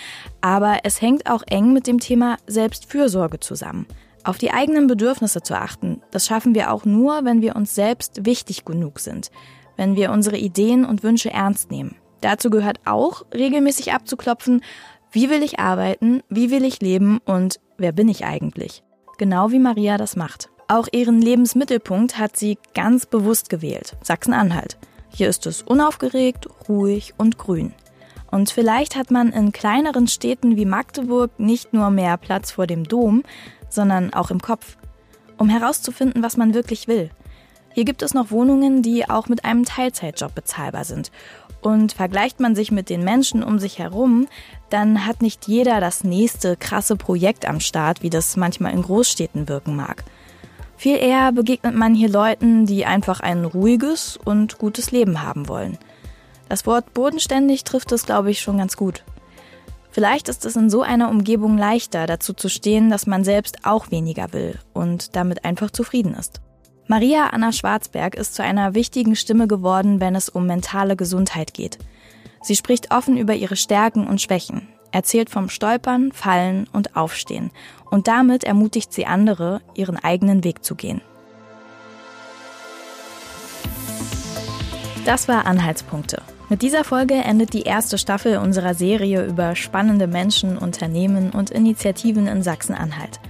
aber 0.40 0.78
es 0.84 1.02
hängt 1.02 1.30
auch 1.30 1.42
eng 1.46 1.74
mit 1.74 1.86
dem 1.86 2.00
Thema 2.00 2.38
Selbstfürsorge 2.46 3.38
zusammen. 3.38 3.84
Auf 4.22 4.38
die 4.38 4.52
eigenen 4.52 4.86
Bedürfnisse 4.86 5.42
zu 5.42 5.54
achten, 5.54 6.00
das 6.10 6.26
schaffen 6.26 6.54
wir 6.54 6.72
auch 6.72 6.86
nur, 6.86 7.26
wenn 7.26 7.42
wir 7.42 7.54
uns 7.54 7.74
selbst 7.74 8.24
wichtig 8.24 8.64
genug 8.64 8.98
sind, 8.98 9.30
wenn 9.76 9.94
wir 9.94 10.10
unsere 10.10 10.38
Ideen 10.38 10.86
und 10.86 11.02
Wünsche 11.02 11.30
ernst 11.30 11.70
nehmen. 11.70 11.96
Dazu 12.24 12.48
gehört 12.48 12.80
auch, 12.86 13.26
regelmäßig 13.34 13.92
abzuklopfen, 13.92 14.62
wie 15.14 15.30
will 15.30 15.44
ich 15.44 15.60
arbeiten, 15.60 16.24
wie 16.28 16.50
will 16.50 16.64
ich 16.64 16.80
leben 16.80 17.20
und 17.24 17.60
wer 17.78 17.92
bin 17.92 18.08
ich 18.08 18.24
eigentlich? 18.24 18.82
Genau 19.16 19.52
wie 19.52 19.60
Maria 19.60 19.96
das 19.96 20.16
macht. 20.16 20.50
Auch 20.66 20.88
ihren 20.90 21.22
Lebensmittelpunkt 21.22 22.18
hat 22.18 22.36
sie 22.36 22.58
ganz 22.74 23.06
bewusst 23.06 23.48
gewählt, 23.48 23.96
Sachsen-Anhalt. 24.02 24.76
Hier 25.10 25.28
ist 25.28 25.46
es 25.46 25.62
unaufgeregt, 25.62 26.48
ruhig 26.68 27.14
und 27.16 27.38
grün. 27.38 27.74
Und 28.32 28.50
vielleicht 28.50 28.96
hat 28.96 29.12
man 29.12 29.30
in 29.30 29.52
kleineren 29.52 30.08
Städten 30.08 30.56
wie 30.56 30.66
Magdeburg 30.66 31.38
nicht 31.38 31.72
nur 31.72 31.90
mehr 31.90 32.16
Platz 32.16 32.50
vor 32.50 32.66
dem 32.66 32.82
Dom, 32.82 33.22
sondern 33.68 34.12
auch 34.12 34.32
im 34.32 34.42
Kopf, 34.42 34.76
um 35.38 35.48
herauszufinden, 35.48 36.24
was 36.24 36.36
man 36.36 36.54
wirklich 36.54 36.88
will. 36.88 37.10
Hier 37.74 37.84
gibt 37.84 38.02
es 38.02 38.14
noch 38.14 38.30
Wohnungen, 38.30 38.82
die 38.82 39.10
auch 39.10 39.28
mit 39.28 39.44
einem 39.44 39.64
Teilzeitjob 39.64 40.32
bezahlbar 40.32 40.84
sind. 40.84 41.10
Und 41.60 41.92
vergleicht 41.92 42.38
man 42.38 42.54
sich 42.54 42.70
mit 42.70 42.88
den 42.88 43.02
Menschen 43.02 43.42
um 43.42 43.58
sich 43.58 43.80
herum, 43.80 44.28
dann 44.70 45.06
hat 45.06 45.22
nicht 45.22 45.48
jeder 45.48 45.80
das 45.80 46.04
nächste 46.04 46.56
krasse 46.56 46.94
Projekt 46.94 47.48
am 47.48 47.58
Start, 47.58 48.02
wie 48.02 48.10
das 48.10 48.36
manchmal 48.36 48.72
in 48.74 48.82
Großstädten 48.82 49.48
wirken 49.48 49.74
mag. 49.74 50.04
Viel 50.76 50.98
eher 50.98 51.32
begegnet 51.32 51.74
man 51.74 51.94
hier 51.94 52.08
Leuten, 52.08 52.66
die 52.66 52.86
einfach 52.86 53.20
ein 53.20 53.44
ruhiges 53.44 54.16
und 54.16 54.58
gutes 54.58 54.92
Leben 54.92 55.22
haben 55.22 55.48
wollen. 55.48 55.78
Das 56.48 56.66
Wort 56.66 56.94
bodenständig 56.94 57.64
trifft 57.64 57.90
es, 57.90 58.06
glaube 58.06 58.30
ich, 58.30 58.40
schon 58.40 58.58
ganz 58.58 58.76
gut. 58.76 59.02
Vielleicht 59.90 60.28
ist 60.28 60.44
es 60.44 60.54
in 60.54 60.70
so 60.70 60.82
einer 60.82 61.08
Umgebung 61.08 61.56
leichter, 61.56 62.06
dazu 62.06 62.34
zu 62.34 62.48
stehen, 62.48 62.90
dass 62.90 63.06
man 63.06 63.24
selbst 63.24 63.64
auch 63.64 63.90
weniger 63.90 64.32
will 64.32 64.58
und 64.72 65.16
damit 65.16 65.44
einfach 65.44 65.70
zufrieden 65.70 66.14
ist. 66.14 66.40
Maria 66.86 67.28
Anna 67.28 67.50
Schwarzberg 67.50 68.14
ist 68.14 68.34
zu 68.34 68.42
einer 68.42 68.74
wichtigen 68.74 69.16
Stimme 69.16 69.48
geworden, 69.48 70.00
wenn 70.00 70.14
es 70.14 70.28
um 70.28 70.46
mentale 70.46 70.96
Gesundheit 70.96 71.54
geht. 71.54 71.78
Sie 72.42 72.56
spricht 72.56 72.94
offen 72.94 73.16
über 73.16 73.34
ihre 73.34 73.56
Stärken 73.56 74.06
und 74.06 74.20
Schwächen, 74.20 74.68
erzählt 74.92 75.30
vom 75.30 75.48
Stolpern, 75.48 76.12
Fallen 76.12 76.68
und 76.74 76.94
Aufstehen 76.94 77.50
und 77.90 78.06
damit 78.06 78.44
ermutigt 78.44 78.92
sie 78.92 79.06
andere, 79.06 79.62
ihren 79.74 79.96
eigenen 79.96 80.44
Weg 80.44 80.62
zu 80.62 80.74
gehen. 80.74 81.00
Das 85.06 85.26
war 85.26 85.46
Anhaltspunkte. 85.46 86.20
Mit 86.50 86.60
dieser 86.60 86.84
Folge 86.84 87.14
endet 87.14 87.54
die 87.54 87.62
erste 87.62 87.96
Staffel 87.96 88.36
unserer 88.36 88.74
Serie 88.74 89.24
über 89.24 89.56
spannende 89.56 90.06
Menschen, 90.06 90.58
Unternehmen 90.58 91.30
und 91.30 91.50
Initiativen 91.50 92.26
in 92.26 92.42
Sachsen-Anhalt. 92.42 93.20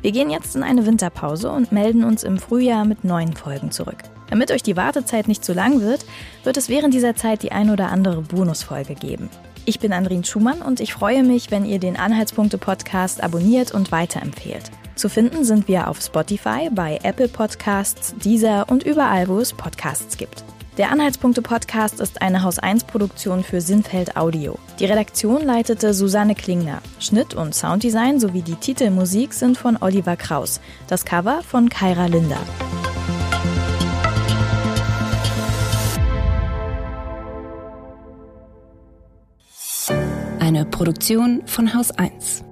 Wir 0.00 0.12
gehen 0.12 0.30
jetzt 0.30 0.54
in 0.54 0.62
eine 0.62 0.86
Winterpause 0.86 1.50
und 1.50 1.72
melden 1.72 2.04
uns 2.04 2.22
im 2.22 2.38
Frühjahr 2.38 2.84
mit 2.84 3.04
neuen 3.04 3.34
Folgen 3.34 3.70
zurück. 3.70 3.98
Damit 4.30 4.50
euch 4.50 4.62
die 4.62 4.76
Wartezeit 4.76 5.26
nicht 5.26 5.44
zu 5.44 5.52
lang 5.52 5.80
wird, 5.80 6.04
wird 6.44 6.56
es 6.56 6.68
während 6.68 6.94
dieser 6.94 7.16
Zeit 7.16 7.42
die 7.42 7.52
ein 7.52 7.70
oder 7.70 7.90
andere 7.90 8.22
Bonusfolge 8.22 8.94
geben. 8.94 9.28
Ich 9.64 9.80
bin 9.80 9.92
Andrin 9.92 10.24
Schumann 10.24 10.62
und 10.62 10.80
ich 10.80 10.94
freue 10.94 11.22
mich, 11.22 11.50
wenn 11.50 11.64
ihr 11.64 11.78
den 11.78 11.96
Anhaltspunkte-Podcast 11.96 13.22
abonniert 13.22 13.72
und 13.72 13.92
weiterempfehlt. 13.92 14.70
Zu 14.94 15.08
finden 15.08 15.44
sind 15.44 15.68
wir 15.68 15.88
auf 15.88 16.00
Spotify, 16.00 16.70
bei 16.72 16.98
Apple 17.02 17.28
Podcasts, 17.28 18.14
Deezer 18.16 18.66
und 18.68 18.84
überall, 18.84 19.28
wo 19.28 19.38
es 19.38 19.52
Podcasts 19.52 20.16
gibt. 20.16 20.44
Der 20.78 20.92
Anhaltspunkte-Podcast 20.92 21.98
ist 21.98 22.22
eine 22.22 22.44
Haus-1-Produktion 22.44 23.42
für 23.42 23.60
Sinnfeld 23.60 24.16
Audio. 24.16 24.60
Die 24.78 24.84
Redaktion 24.84 25.44
leitete 25.44 25.92
Susanne 25.92 26.36
Klingner. 26.36 26.80
Schnitt 27.00 27.34
und 27.34 27.52
Sounddesign 27.52 28.20
sowie 28.20 28.42
die 28.42 28.54
Titelmusik 28.54 29.34
sind 29.34 29.58
von 29.58 29.76
Oliver 29.80 30.14
Kraus. 30.14 30.60
Das 30.86 31.04
Cover 31.04 31.42
von 31.42 31.68
Kyra 31.68 32.06
Linder. 32.06 32.38
Eine 40.38 40.64
Produktion 40.64 41.42
von 41.46 41.74
Haus 41.74 41.90
1. 41.90 42.44